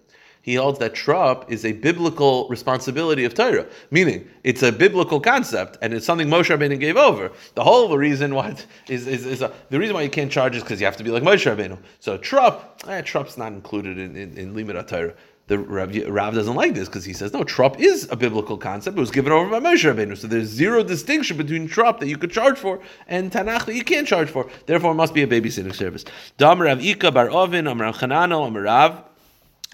He 0.42 0.56
holds 0.56 0.80
that 0.80 0.96
trup 0.96 1.52
is 1.52 1.66
a 1.66 1.74
biblical 1.74 2.48
responsibility 2.48 3.26
of 3.26 3.34
Torah, 3.34 3.66
meaning 3.92 4.30
it's 4.46 4.64
a 4.64 4.72
biblical 4.72 5.20
concept 5.20 5.78
and 5.82 5.94
it's 5.94 6.06
something 6.06 6.30
Moshe 6.30 6.58
Rabbeinu 6.58 6.80
gave 6.80 6.96
over. 6.96 7.34
The 7.56 7.66
whole 7.66 7.98
reason 7.98 8.34
why 8.34 8.56
is, 8.88 9.08
is, 9.08 9.26
is 9.26 9.42
a, 9.42 9.52
the 9.70 9.78
reason 9.78 9.94
why 9.94 10.04
you 10.04 10.10
can't 10.10 10.32
charge 10.32 10.56
is 10.56 10.64
because 10.64 10.80
you 10.80 10.86
have 10.86 10.96
to 10.96 11.04
be 11.04 11.12
like 11.12 11.24
Moshe 11.24 11.54
Rabbeinu. 11.54 11.78
So 12.00 12.18
trup, 12.18 12.82
eh, 12.88 13.02
not 13.38 13.52
included 13.52 13.98
in 13.98 14.16
in, 14.16 14.38
in 14.38 14.54
Limud 14.56 14.88
Torah 14.88 15.16
the 15.48 15.58
Rav, 15.58 16.34
doesn't 16.34 16.56
like 16.56 16.74
this 16.74 16.90
because 16.90 17.06
he 17.06 17.14
says 17.14 17.32
no, 17.34 17.44
trup 17.44 17.80
is 17.80 18.08
a 18.12 18.18
biblical 18.18 18.58
concept. 18.58 18.98
It 18.98 19.00
was 19.00 19.12
given 19.12 19.32
over 19.32 19.50
by 19.50 19.60
Moshe 19.60 19.84
Rabbeinu, 19.84 20.18
so 20.18 20.28
there's 20.28 20.50
zero 20.50 20.84
distinction 20.84 21.38
between 21.38 21.68
trup 21.68 22.00
that 22.02 22.08
you 22.08 22.18
could 22.18 22.32
charge 22.32 22.58
for 22.58 22.82
and 23.08 23.32
Tanakh 23.32 23.66
that 23.66 23.76
you 23.76 23.84
can't 23.84 24.08
charge 24.08 24.30
for. 24.30 24.50
Therefore, 24.66 24.92
it 24.92 24.96
must 24.96 25.14
be 25.14 25.24
a 25.24 25.28
babysitting 25.28 25.74
service. 25.74 26.04
Dam 26.38 26.62
Rav 26.62 26.84
Ika 26.84 27.12
bar 27.12 27.30
Ovin, 27.30 27.72
Amar 27.72 27.94
Chanano, 27.94 28.46
Amar 28.46 28.64
Rav. 28.64 29.04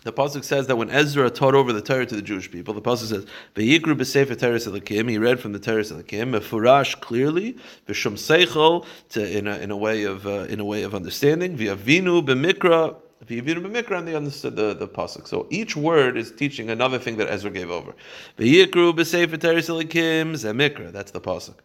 The 0.04 0.12
pasuk 0.12 0.44
says 0.44 0.68
that 0.68 0.76
when 0.76 0.90
Ezra 0.90 1.30
taught 1.30 1.56
over 1.56 1.72
the 1.72 1.82
Torah 1.82 2.06
to 2.06 2.16
the 2.16 2.22
Jewish 2.22 2.52
people, 2.52 2.74
the 2.74 2.82
pasuk 2.82 3.08
says, 3.08 3.26
"Vayikru 3.56 3.96
b'sefer 3.96 4.38
Torah 4.38 4.58
Selakim." 4.58 5.10
He 5.10 5.18
read 5.18 5.40
from 5.40 5.54
the 5.54 5.60
Torah 5.60 5.82
Selakim, 5.82 6.38
mefurash 6.38 7.00
clearly, 7.00 7.56
v'shum 7.88 8.14
seichel, 8.14 8.86
in 9.16 9.48
a 9.48 9.58
in 9.60 9.72
a 9.72 9.78
way 9.78 10.04
of 10.04 10.28
uh, 10.28 10.46
in 10.50 10.60
a 10.60 10.66
way 10.66 10.84
of 10.84 10.94
understanding. 10.94 11.58
V'avinu 11.58 12.22
b'mikra 12.22 12.98
viewed 13.26 13.58
Mikra 13.58 13.98
and 13.98 14.08
they 14.08 14.16
understood 14.16 14.56
the, 14.56 14.74
the 14.74 14.88
pasuk. 14.88 15.28
So 15.28 15.48
each 15.50 15.76
word 15.76 16.18
is 16.18 16.32
teaching 16.32 16.70
another 16.70 17.00
thing 17.00 17.18
that 17.18 17.30
Ezra 17.30 17.52
gave 17.52 17.72
over. 17.72 17.94
V'yikru 18.38 18.94
b'sefer 18.94 19.40
teres 19.40 19.70
elikim 19.70 20.34
zemikra. 20.34 20.92
That's 20.92 21.12
the 21.12 21.22
pasuk. 21.22 21.56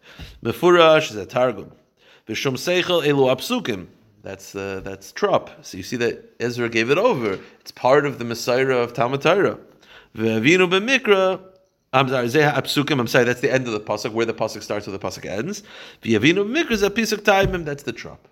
Mefurash 0.43 1.11
is 1.11 1.15
a 1.15 1.25
targum. 1.25 1.71
V'shum 2.27 2.53
seichel 2.53 3.05
elu 3.05 3.35
apsukim. 3.35 3.87
That's 4.21 4.55
uh, 4.55 4.81
that's 4.83 5.11
trup. 5.11 5.49
So 5.65 5.77
you 5.77 5.83
see 5.83 5.95
that 5.97 6.35
Ezra 6.39 6.69
gave 6.69 6.89
it 6.89 6.97
over. 6.97 7.39
It's 7.61 7.71
part 7.71 8.05
of 8.05 8.19
the 8.19 8.25
Messiah 8.25 8.69
of 8.69 8.93
Talmud 8.93 9.21
Torah. 9.21 9.57
V'avinu 10.15 10.69
b'mikra. 10.69 11.41
I'm 11.91 12.07
sorry, 12.07 12.27
Apsukim, 12.27 12.99
I'm 12.99 13.07
sorry, 13.07 13.25
that's 13.25 13.41
the 13.41 13.51
end 13.51 13.65
of 13.65 13.73
the 13.73 13.79
pasuk, 13.79 14.11
where 14.11 14.23
the 14.23 14.33
pasuk 14.33 14.61
starts 14.61 14.85
where 14.85 14.95
the 14.95 15.03
pasuk 15.03 15.25
ends. 15.25 15.63
V'yavinu 16.03 16.45
b'mikra 16.45 16.93
piece 16.93 17.11
of 17.11 17.23
time, 17.23 17.63
that's 17.63 17.81
the 17.81 17.91
trup. 17.91 18.27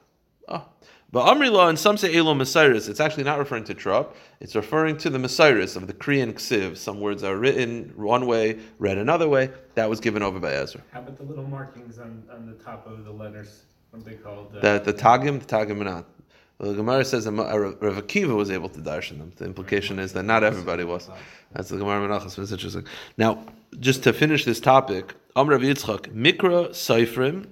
Oh. 0.48 0.64
But 1.10 1.34
Amrila, 1.34 1.70
and 1.70 1.80
some 1.80 1.96
say 1.96 2.16
Elo 2.16 2.34
Messiris, 2.34 2.90
it's 2.90 3.00
actually 3.00 3.24
not 3.24 3.40
referring 3.40 3.64
to 3.66 3.74
Trop, 3.74 4.16
it's 4.42 4.56
referring 4.56 4.98
to 4.98 5.10
the 5.10 5.18
Messiris 5.18 5.78
of 5.78 5.88
the 5.88 5.94
Korean 5.94 6.34
Ksiv. 6.34 6.76
Some 6.76 7.00
words 7.00 7.24
are 7.24 7.38
written 7.38 7.94
one 7.96 8.28
way, 8.28 8.60
read 8.78 8.98
another 8.98 9.30
way. 9.30 9.50
That 9.76 9.90
was 9.90 10.02
given 10.02 10.22
over 10.22 10.40
by 10.40 10.52
Ezra. 10.52 10.82
How 10.92 11.00
about 11.00 11.18
the 11.18 11.24
little 11.24 11.46
markings 11.46 11.98
on, 11.98 12.24
on 12.30 12.46
the 12.46 12.62
top 12.62 12.86
of 12.88 13.06
the 13.06 13.12
letters? 13.12 13.64
What 13.92 14.04
they 14.04 14.16
called? 14.16 14.54
Uh, 14.56 14.60
The, 14.60 14.92
the 14.92 14.94
Tagim, 14.94 15.40
the 15.40 15.46
Tagim 15.46 15.82
not. 15.84 16.06
Well, 16.60 16.72
the 16.72 16.76
Gemara 16.76 17.06
says 17.06 17.26
that 17.26 17.32
Rav 17.32 17.78
Rav 17.82 18.04
Akiva 18.04 18.36
was 18.36 18.50
able 18.50 18.68
to 18.70 18.80
darshan 18.80 19.20
them. 19.20 19.32
The 19.38 19.46
implication 19.46 20.00
is 20.00 20.14
that 20.14 20.24
not 20.24 20.44
everybody 20.44 20.84
was. 20.84 21.08
That's 21.54 21.70
the 21.70 21.78
Gemara 21.78 22.08
Menachos. 22.08 22.38
It's 22.38 22.52
interesting. 22.52 22.86
Now, 23.16 23.46
just 23.80 24.04
to 24.04 24.12
finish 24.12 24.44
this 24.44 24.60
topic, 24.60 25.14
Amr 25.36 25.54
Rav 25.54 25.62
Yitzchak, 25.62 26.14
Mikra 26.14 26.70
Seifrim, 26.70 27.46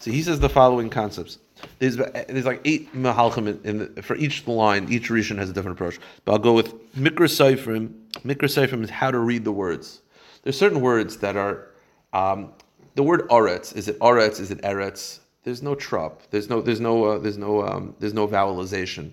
So 0.00 0.10
he 0.10 0.22
says 0.22 0.38
the 0.40 0.50
following 0.50 0.90
concepts. 0.90 1.38
There's, 1.78 1.96
there's 1.96 2.44
like 2.44 2.60
eight 2.64 2.92
mahalchim 2.94 3.64
in, 3.64 3.94
the, 3.94 4.02
for 4.02 4.16
each 4.16 4.46
line. 4.46 4.86
Each 4.90 5.08
rishon 5.08 5.36
has 5.38 5.50
a 5.50 5.52
different 5.52 5.76
approach. 5.76 5.98
But 6.24 6.32
I'll 6.32 6.38
go 6.38 6.52
with 6.52 6.94
mikra 6.94 7.28
seifrim. 7.28 7.92
Mikra 8.24 8.82
is 8.84 8.90
how 8.90 9.10
to 9.10 9.18
read 9.18 9.44
the 9.44 9.52
words. 9.52 10.02
There's 10.42 10.58
certain 10.58 10.80
words 10.80 11.18
that 11.18 11.36
are 11.36 11.68
um, 12.12 12.52
the 12.94 13.02
word 13.02 13.28
aretz. 13.28 13.74
Is 13.76 13.88
it 13.88 13.98
aretz? 14.00 14.40
Is 14.40 14.50
it 14.50 14.60
eretz? 14.62 15.20
There's 15.44 15.62
no 15.62 15.74
trop. 15.74 16.22
There's 16.30 16.48
no. 16.48 16.60
There's 16.60 16.80
no. 16.80 17.04
Uh, 17.04 17.18
there's 17.18 17.38
no. 17.38 17.66
Um, 17.66 17.94
there's 17.98 18.14
no 18.14 18.28
vowelization. 18.28 19.12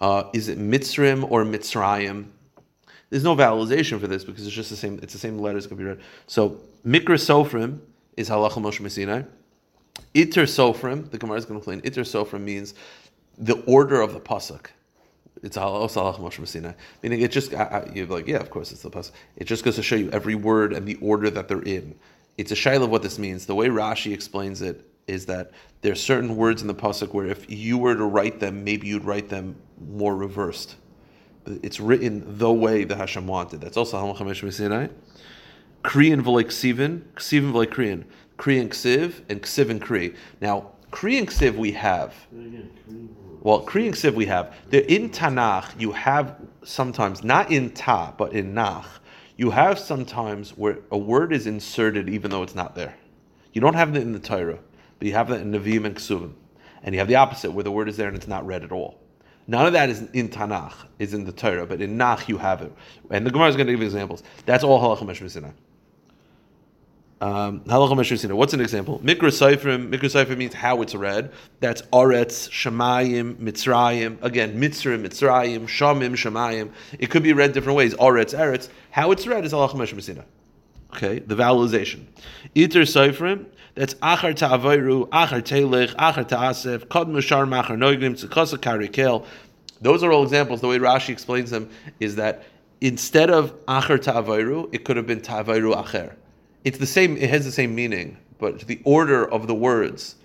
Uh, 0.00 0.24
is 0.32 0.48
it 0.48 0.58
mitzrim 0.58 1.30
or 1.30 1.44
mitzrayim? 1.44 2.26
There's 3.10 3.24
no 3.24 3.36
vowelization 3.36 4.00
for 4.00 4.06
this 4.06 4.24
because 4.24 4.46
it's 4.46 4.54
just 4.54 4.70
the 4.70 4.76
same. 4.76 4.98
It's 5.02 5.12
the 5.12 5.18
same 5.18 5.38
letters 5.38 5.66
could 5.66 5.78
be 5.78 5.84
read. 5.84 6.00
So 6.26 6.60
mikra 6.86 7.14
is 8.16 8.30
halacha 8.30 8.62
Moshe. 8.62 9.26
Iter 10.14 10.42
sofrim. 10.42 11.10
The 11.10 11.18
Gemara 11.18 11.38
is 11.38 11.44
going 11.44 11.60
to 11.60 11.70
explain. 11.70 11.80
Iter 11.84 12.02
sofrim 12.02 12.42
means 12.42 12.74
the 13.38 13.60
order 13.64 14.00
of 14.00 14.12
the 14.12 14.20
pasuk. 14.20 14.66
It's 15.42 15.56
also 15.56 16.00
halacha 16.02 16.20
Moshe 16.20 16.40
Messinai. 16.40 16.74
Meaning 17.02 17.20
it 17.20 17.30
just 17.30 17.52
you're 17.52 18.06
like 18.06 18.26
yeah 18.26 18.38
of 18.38 18.50
course 18.50 18.72
it's 18.72 18.82
the 18.82 18.90
pasuk. 18.90 19.12
It 19.36 19.44
just 19.44 19.64
goes 19.64 19.76
to 19.76 19.82
show 19.82 19.96
you 19.96 20.10
every 20.10 20.34
word 20.34 20.72
and 20.72 20.86
the 20.86 20.96
order 20.96 21.30
that 21.30 21.48
they're 21.48 21.62
in. 21.62 21.94
It's 22.38 22.52
a 22.52 22.54
shaila 22.54 22.84
of 22.84 22.90
what 22.90 23.02
this 23.02 23.18
means. 23.18 23.46
The 23.46 23.54
way 23.54 23.68
Rashi 23.68 24.12
explains 24.12 24.62
it 24.62 24.86
is 25.06 25.26
that 25.26 25.52
there 25.82 25.92
are 25.92 25.96
certain 25.96 26.36
words 26.36 26.62
in 26.62 26.68
the 26.68 26.74
pasuk 26.74 27.12
where 27.12 27.26
if 27.26 27.50
you 27.50 27.78
were 27.78 27.94
to 27.94 28.04
write 28.04 28.40
them, 28.40 28.64
maybe 28.64 28.88
you'd 28.88 29.04
write 29.04 29.28
them 29.28 29.56
more 29.88 30.16
reversed. 30.16 30.76
It's 31.46 31.78
written 31.78 32.38
the 32.38 32.52
way 32.52 32.84
the 32.84 32.96
Hashem 32.96 33.26
wanted. 33.26 33.60
That's 33.60 33.76
also 33.76 33.98
Halacha 33.98 34.22
Moshe 34.22 34.52
Sinai. 34.52 34.88
Kriyan 35.84 36.22
v'lei 36.22 36.44
ksivin, 36.44 37.02
ksivin 37.14 37.52
v'lei 37.52 37.66
kriyan. 37.66 38.04
Kriyan 38.38 38.68
ksiv 38.68 39.22
and 39.28 39.42
ksiv 39.42 39.70
and 39.70 39.80
kri. 39.80 40.14
Now, 40.40 40.72
kri 40.90 41.18
and 41.18 41.28
ksiv 41.28 41.56
we 41.56 41.72
have. 41.72 42.14
Well, 43.40 43.60
kri 43.60 43.86
and 43.86 43.94
ksiv 43.94 44.14
we 44.14 44.26
have. 44.26 44.54
They're 44.68 44.82
in 44.82 45.10
Tanakh, 45.10 45.80
you 45.80 45.92
have 45.92 46.36
sometimes, 46.64 47.22
not 47.22 47.50
in 47.50 47.70
Ta, 47.70 48.12
but 48.16 48.32
in 48.32 48.54
Nach, 48.54 48.86
you 49.36 49.50
have 49.50 49.78
sometimes 49.78 50.50
where 50.56 50.78
a 50.90 50.98
word 50.98 51.32
is 51.32 51.46
inserted 51.46 52.08
even 52.08 52.30
though 52.30 52.42
it's 52.42 52.54
not 52.54 52.74
there. 52.74 52.96
You 53.52 53.60
don't 53.60 53.74
have 53.74 53.94
it 53.94 54.02
in 54.02 54.12
the 54.12 54.18
Torah, 54.18 54.58
but 54.98 55.06
you 55.06 55.14
have 55.14 55.28
that 55.28 55.40
in 55.40 55.52
Nevi'im 55.52 55.84
and 55.84 55.96
Ksuvim. 55.96 56.32
And 56.82 56.94
you 56.94 56.98
have 56.98 57.08
the 57.08 57.16
opposite, 57.16 57.52
where 57.52 57.64
the 57.64 57.70
word 57.70 57.88
is 57.88 57.96
there 57.96 58.08
and 58.08 58.16
it's 58.16 58.28
not 58.28 58.46
read 58.46 58.62
at 58.64 58.72
all. 58.72 59.00
None 59.46 59.64
of 59.64 59.72
that 59.74 59.88
is 59.90 60.02
in 60.12 60.28
Tanakh, 60.28 60.74
is 60.98 61.14
in 61.14 61.24
the 61.24 61.32
Torah, 61.32 61.66
but 61.66 61.80
in 61.80 61.96
Nach 61.96 62.28
you 62.28 62.36
have 62.38 62.62
it. 62.62 62.72
And 63.10 63.24
the 63.24 63.30
Gemara 63.30 63.48
is 63.48 63.56
going 63.56 63.66
to 63.66 63.72
give 63.72 63.82
examples. 63.82 64.22
That's 64.44 64.64
all 64.64 64.80
Halacha 64.80 65.06
Meshur 65.06 65.30
Sinai. 65.30 65.50
Um, 67.18 67.62
What's 67.64 68.52
an 68.52 68.60
example? 68.60 69.00
Mikra 69.00 69.30
Seifrim. 69.32 69.90
Mikra 69.90 70.10
Seifrim 70.10 70.36
means 70.36 70.52
how 70.52 70.82
it's 70.82 70.94
read. 70.94 71.32
That's 71.60 71.80
Aretz, 71.82 72.50
Shemayim, 72.50 73.36
Mitzrayim. 73.36 74.22
Again, 74.22 74.60
Mitzrim, 74.60 75.02
Mitzrayim, 75.02 75.62
Shamim, 75.64 76.12
Shemayim. 76.12 76.72
It 76.98 77.10
could 77.10 77.22
be 77.22 77.32
read 77.32 77.54
different 77.54 77.76
ways. 77.78 77.94
Aretz, 77.94 78.38
Eretz. 78.38 78.68
How 78.90 79.12
it's 79.12 79.26
read 79.26 79.46
is 79.46 79.52
Halacha 79.52 79.74
Meshur 79.74 80.02
Sinai. 80.02 80.24
Okay, 80.94 81.20
the 81.20 81.34
vowelization. 81.34 82.04
Iter 82.54 82.82
Seifrim. 82.82 83.46
That's 83.74 83.92
achar 83.94 84.34
ta'avayru, 84.34 85.08
achar 85.10 85.42
telech, 85.42 85.94
achar 85.96 86.26
ta'asef, 86.26 86.88
kod 86.88 87.08
mushar 87.08 87.46
machar 87.46 87.76
noigrim, 87.76 88.12
tzikosa 88.12 88.56
karikel. 88.56 89.26
Those 89.82 90.02
are 90.02 90.10
all 90.10 90.22
examples. 90.22 90.62
The 90.62 90.68
way 90.68 90.78
Rashi 90.78 91.10
explains 91.10 91.50
them 91.50 91.68
is 92.00 92.16
that 92.16 92.44
instead 92.80 93.28
of 93.28 93.52
achar 93.66 94.02
ta'avayru, 94.02 94.74
it 94.74 94.84
could 94.84 94.96
have 94.96 95.06
been 95.06 95.20
ta'avayru 95.20 95.74
acher. 95.84 96.14
It's 96.64 96.78
the 96.78 96.86
same. 96.86 97.16
It 97.16 97.30
has 97.30 97.44
the 97.44 97.52
same 97.52 97.74
meaning, 97.74 98.18
but 98.38 98.60
the 98.60 98.80
order 98.84 99.30
of 99.30 99.46
the 99.46 99.54
words. 99.54 100.16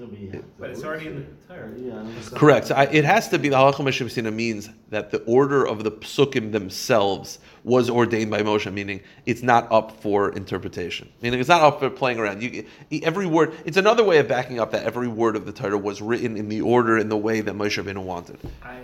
But 0.60 0.72
it's 0.72 0.84
already 0.84 1.08
in 1.08 1.15
the 1.15 1.54
Torah. 1.54 1.72
Yeah, 1.78 2.04
correct. 2.34 2.67
So 2.67 2.76
I, 2.76 2.84
it 2.86 3.06
has 3.06 3.30
to 3.30 3.39
be 3.39 3.50
the 3.50 3.56
halacha 3.56 3.76
Meshivsina 3.76 4.34
means 4.34 4.70
that 4.89 5.12
the 5.12 5.20
order 5.24 5.65
of 5.67 5.84
the 5.84 5.91
psukim 5.91 6.52
themselves 6.52 7.39
was 7.63 7.89
ordained 7.89 8.32
by 8.32 8.41
Moshe, 8.41 8.72
meaning 8.74 9.02
it's 9.26 9.44
not 9.44 9.72
up 9.72 10.02
for 10.02 10.32
interpretation. 10.34 11.10
Meaning 11.22 11.39
it's 11.39 11.50
not 11.50 11.62
up 11.62 11.80
for 11.80 11.89
playing 11.89 12.20
around. 12.20 12.41
You, 12.41 12.65
every 13.04 13.28
word. 13.28 13.54
It's 13.65 13.78
another 13.78 14.04
way 14.04 14.17
of 14.17 14.28
backing 14.28 14.60
up 14.60 14.72
that 14.72 14.84
every 14.84 15.08
word 15.08 15.36
of 15.36 15.46
the 15.46 15.52
Torah 15.52 15.78
was 15.78 16.02
written 16.02 16.38
in 16.38 16.50
the 16.50 16.62
order 16.62 16.98
in 16.98 17.10
the 17.10 17.17
way 17.17 17.41
that 17.41 17.56
Moshe 17.56 17.82
Rabbeinu 17.82 18.04
wanted. 18.04 18.39
I, 18.63 18.80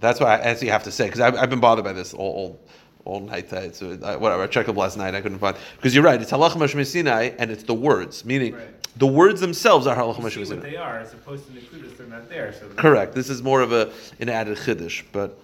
That's 0.00 0.20
what 0.20 0.28
I 0.28 0.38
actually 0.38 0.68
have 0.68 0.84
to 0.84 0.92
say 0.92 1.06
because 1.06 1.20
I've, 1.20 1.36
I've 1.36 1.50
been 1.50 1.60
bothered 1.60 1.84
by 1.84 1.94
this 1.94 2.12
all. 2.12 2.32
all 2.32 2.60
all 3.08 3.20
night. 3.20 3.52
uh, 3.52 3.72
So 3.72 3.98
I, 4.04 4.16
whatever. 4.16 4.42
I 4.42 4.46
checked 4.46 4.68
up 4.68 4.76
last 4.76 4.96
night. 4.96 5.14
I 5.14 5.20
couldn't 5.20 5.38
find 5.38 5.56
because 5.76 5.94
you're 5.94 6.04
right. 6.04 6.20
It's 6.20 6.30
halacha 6.30 6.56
Moshe 6.62 6.86
Sinai, 6.86 7.30
and 7.38 7.50
it's 7.50 7.64
the 7.64 7.74
words, 7.74 8.24
meaning 8.24 8.54
Right. 8.54 8.68
the 8.98 9.06
words 9.06 9.40
themselves 9.40 9.86
are 9.86 9.96
halacha 9.96 10.18
you 10.18 10.24
Moshe 10.24 10.46
Sinai. 10.46 10.70
they 10.70 10.76
are 10.76 10.98
as 10.98 11.12
opposed 11.14 11.46
to 11.46 11.52
the 11.52 11.60
Kudas, 11.60 11.96
they're 11.96 12.06
not 12.06 12.28
there. 12.28 12.52
So 12.52 12.68
Correct. 12.76 13.14
This 13.14 13.28
is 13.30 13.42
more 13.42 13.60
of 13.62 13.72
a 13.72 13.90
an 14.20 14.28
added 14.28 14.58
chiddush, 14.58 15.02
but 15.12 15.38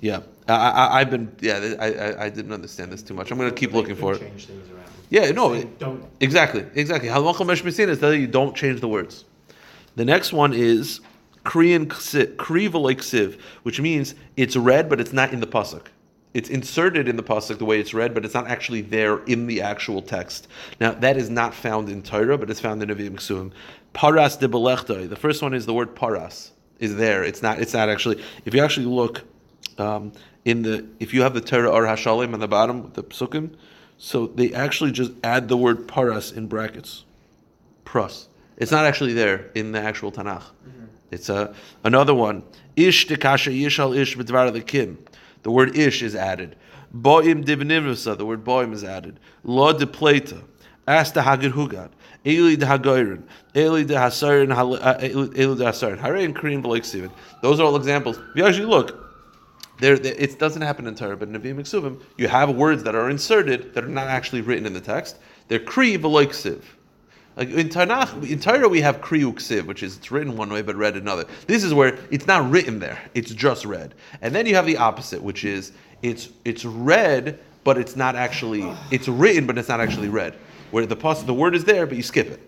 yeah, 0.00 0.20
I, 0.46 0.54
I, 0.54 1.00
I've 1.00 1.10
been 1.10 1.30
yeah, 1.40 1.74
I, 1.80 1.86
I, 1.86 2.24
I 2.26 2.28
didn't 2.30 2.52
understand 2.52 2.92
this 2.92 3.02
too 3.02 3.14
much. 3.14 3.30
I'm 3.32 3.38
going 3.38 3.50
to 3.50 3.56
keep 3.62 3.72
looking 3.72 3.96
for 3.96 4.14
it. 4.14 4.20
Change 4.20 4.46
things 4.46 4.70
around. 4.70 4.84
Yeah, 5.10 5.30
no, 5.32 5.54
Saying 5.54 5.74
don't. 5.78 6.04
exactly, 6.20 6.64
exactly. 6.74 7.08
Halacha 7.08 7.44
Moshe 7.50 7.72
Sinai 7.72 7.92
is 7.92 7.98
that 7.98 8.16
you 8.16 8.28
don't 8.28 8.54
change 8.56 8.80
the 8.80 8.88
words. 8.88 9.24
The 9.96 10.04
next 10.04 10.32
one 10.32 10.52
is 10.54 11.00
Kriyan 11.44 11.86
ksiv, 11.86 12.36
kri 12.36 12.68
which 13.62 13.80
means 13.80 14.14
it's 14.36 14.54
read 14.54 14.88
but 14.90 15.00
it's 15.00 15.12
not 15.12 15.32
in 15.32 15.40
the 15.40 15.46
pasuk. 15.46 15.86
It's 16.38 16.48
inserted 16.48 17.08
in 17.08 17.16
the 17.16 17.22
pasuk 17.24 17.58
the 17.58 17.64
way 17.64 17.80
it's 17.80 17.92
read, 17.92 18.14
but 18.14 18.24
it's 18.24 18.32
not 18.32 18.46
actually 18.46 18.80
there 18.80 19.18
in 19.24 19.48
the 19.48 19.60
actual 19.60 20.00
text. 20.00 20.46
Now 20.80 20.92
that 20.92 21.16
is 21.16 21.28
not 21.28 21.52
found 21.52 21.88
in 21.88 22.00
Torah, 22.00 22.38
but 22.38 22.48
it's 22.48 22.60
found 22.60 22.80
in 22.80 22.90
Nevi'im 22.90 23.16
Ksuvim. 23.16 23.50
Paras 23.92 24.36
de. 24.36 24.46
The 24.46 25.16
first 25.16 25.42
one 25.42 25.52
is 25.52 25.66
the 25.66 25.74
word 25.74 25.96
paras 25.96 26.52
is 26.78 26.94
there. 26.94 27.24
It's 27.24 27.42
not. 27.42 27.58
It's 27.58 27.74
not 27.74 27.88
actually. 27.88 28.22
If 28.44 28.54
you 28.54 28.62
actually 28.62 28.86
look 28.86 29.24
um, 29.78 30.12
in 30.44 30.62
the, 30.62 30.86
if 31.00 31.12
you 31.12 31.22
have 31.22 31.34
the 31.34 31.40
Torah 31.40 31.70
or 31.70 31.82
Hashalim 31.82 32.32
on 32.34 32.38
the 32.38 32.46
bottom, 32.46 32.92
the 32.94 33.02
psukim, 33.02 33.56
so 33.96 34.28
they 34.28 34.54
actually 34.54 34.92
just 34.92 35.10
add 35.24 35.48
the 35.48 35.56
word 35.56 35.88
paras 35.88 36.30
in 36.30 36.46
brackets. 36.46 37.04
Pras. 37.84 38.28
It's 38.58 38.70
not 38.70 38.84
actually 38.84 39.14
there 39.14 39.50
in 39.56 39.72
the 39.72 39.80
actual 39.80 40.12
Tanakh. 40.12 40.44
It's 41.10 41.28
a 41.28 41.52
another 41.82 42.14
one. 42.14 42.44
Ish 42.76 43.08
dekasha 43.08 43.52
yishal 43.60 43.96
ish 43.96 44.16
b'dvar 44.16 44.52
the 44.52 44.60
kim. 44.60 44.98
The 45.42 45.50
word 45.50 45.76
ish 45.76 46.02
is 46.02 46.14
added. 46.14 46.56
Boim 46.94 47.44
divnimrusa. 47.44 48.16
The 48.16 48.26
word 48.26 48.44
boim 48.44 48.72
is 48.72 48.84
added. 48.84 49.20
Lo 49.44 49.72
de 49.72 49.86
pleta. 49.86 50.42
As 50.86 51.12
hagir 51.12 51.52
hugad. 51.52 51.90
Eli 52.26 52.56
de 52.56 52.66
hagoyrin. 52.66 53.22
Eli 53.54 53.84
de 53.84 53.94
hasarin. 53.94 54.50
Uh, 54.52 54.98
eli 55.00 55.54
de 55.54 55.64
hasarin. 55.64 55.98
Hare 55.98 56.16
and 56.16 56.34
Korean 56.34 56.62
v'loik 56.62 56.82
sivan. 56.82 57.10
Those 57.42 57.60
are 57.60 57.64
all 57.64 57.76
examples. 57.76 58.18
If 58.18 58.36
you 58.36 58.46
actually 58.46 58.66
look, 58.66 59.04
there, 59.80 59.94
it 59.94 60.38
doesn't 60.38 60.62
happen 60.62 60.86
in 60.86 60.94
Torah, 60.96 61.16
but 61.16 61.28
in 61.28 61.34
Nevi'im 61.34 61.60
Ksuvim, 61.60 62.02
you 62.16 62.26
have 62.26 62.50
words 62.50 62.82
that 62.82 62.96
are 62.96 63.08
inserted 63.10 63.74
that 63.74 63.84
are 63.84 63.88
not 63.88 64.08
actually 64.08 64.40
written 64.40 64.66
in 64.66 64.72
the 64.72 64.80
text. 64.80 65.18
They're 65.46 65.60
kri 65.60 65.96
v'loik 65.96 66.30
siv. 66.30 66.62
Like 67.38 67.50
in 67.50 67.68
Tanakh, 67.68 68.28
in 68.28 68.40
Torah 68.40 68.68
we 68.68 68.80
have 68.80 69.00
kriu 69.00 69.32
ksiv, 69.32 69.66
which 69.66 69.84
is 69.84 69.96
it's 69.96 70.10
written 70.10 70.36
one 70.36 70.52
way 70.52 70.60
but 70.60 70.74
read 70.74 70.96
another. 70.96 71.24
This 71.46 71.62
is 71.62 71.72
where 71.72 71.96
it's 72.10 72.26
not 72.26 72.50
written 72.50 72.80
there; 72.80 73.00
it's 73.14 73.32
just 73.32 73.64
read. 73.64 73.94
And 74.20 74.34
then 74.34 74.44
you 74.44 74.56
have 74.56 74.66
the 74.66 74.76
opposite, 74.76 75.22
which 75.22 75.44
is 75.44 75.70
it's 76.02 76.30
it's 76.44 76.64
read 76.64 77.38
but 77.62 77.78
it's 77.78 77.94
not 77.94 78.16
actually 78.16 78.68
it's 78.90 79.06
written 79.06 79.46
but 79.46 79.56
it's 79.56 79.68
not 79.68 79.80
actually 79.80 80.08
read. 80.08 80.34
Where 80.72 80.84
the 80.84 80.96
the 80.96 81.34
word 81.34 81.54
is 81.54 81.64
there 81.64 81.86
but 81.86 81.96
you 81.96 82.02
skip 82.02 82.26
it. 82.26 82.40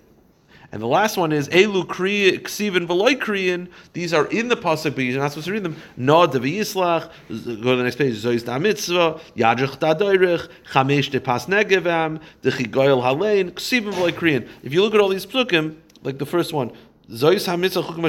And 0.72 0.80
the 0.80 0.87
last 0.87 1.16
one 1.16 1.33
is 1.33 1.48
elu 1.48 1.85
ksivin 1.85 2.87
v'loy 2.87 3.18
kriyin. 3.18 3.68
These 3.92 4.14
are 4.14 4.26
in 4.26 4.48
the 4.48 4.56
pasuk, 4.56 4.94
but 4.94 5.02
you're 5.02 5.20
not 5.20 5.33
supposed 5.33 5.46
to 5.46 5.52
read 5.52 5.64
them. 5.64 5.76
No 5.96 6.26
de 6.26 6.38
v'yislach. 6.38 7.11
Go 7.28 7.72
to 7.72 7.76
the 7.76 7.83
next 7.83 7.96
page. 7.96 8.14
Zois 8.14 8.44
da 8.44 8.59
mitzvah. 8.59 9.20
Yadrich 9.37 9.78
da 9.80 9.94
doirich. 9.94 10.48
Chamesh 10.72 11.11
de 11.11 11.20
pas 11.20 11.46
negevam. 11.46 12.20
De 12.42 12.50
chigoyel 12.52 13.02
halein. 13.02 13.50
Ksivin 13.50 13.92
v'loy 13.92 14.12
kriyin. 14.12 14.48
If 14.62 14.72
you 14.72 14.83
look 14.83 14.94
at 14.94 15.00
all 15.00 15.09
these 15.09 15.26
psukim, 15.26 15.76
like 16.02 16.18
the 16.18 16.26
first 16.26 16.52
one, 16.52 16.70
Zois 17.11 17.44
ha 17.46 17.56
mitzvah 17.56 17.83
chukim. 17.83 18.04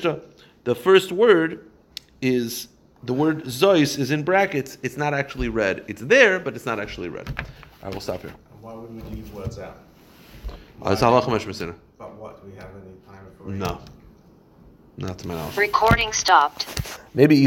Oh, 0.00 0.20
the 0.64 0.74
first 0.74 1.12
word 1.12 1.66
is 2.22 2.68
the 3.02 3.12
word 3.12 3.44
zois 3.44 3.98
is 3.98 4.10
in 4.10 4.22
brackets. 4.22 4.78
It's 4.82 4.96
not 4.96 5.12
actually 5.14 5.48
read. 5.48 5.84
It's 5.86 6.00
there, 6.00 6.40
but 6.40 6.54
it's 6.56 6.66
not 6.66 6.80
actually 6.80 7.10
read. 7.10 7.28
I 7.82 7.90
will 7.90 8.00
stop 8.00 8.22
here. 8.22 8.34
Why 8.68 8.74
would 8.74 8.94
we 8.94 9.00
leave 9.16 9.32
words 9.32 9.58
out? 9.58 9.78
Uh, 10.84 10.90
It's 10.90 11.00
halacha 11.00 11.24
Moshe 11.24 11.46
Messina. 11.46 11.74
But 11.98 12.14
what, 12.16 12.42
do 12.44 12.50
we 12.50 12.54
have 12.56 12.68
any 12.76 12.96
time 13.06 13.24
for? 13.38 13.48
No. 13.48 13.80
Not 14.98 15.16
to 15.20 15.26
my 15.28 15.36
knowledge. 15.36 15.56
Recording 15.56 16.12
stopped. 16.12 16.66
Maybe 17.14 17.34
each 17.34 17.46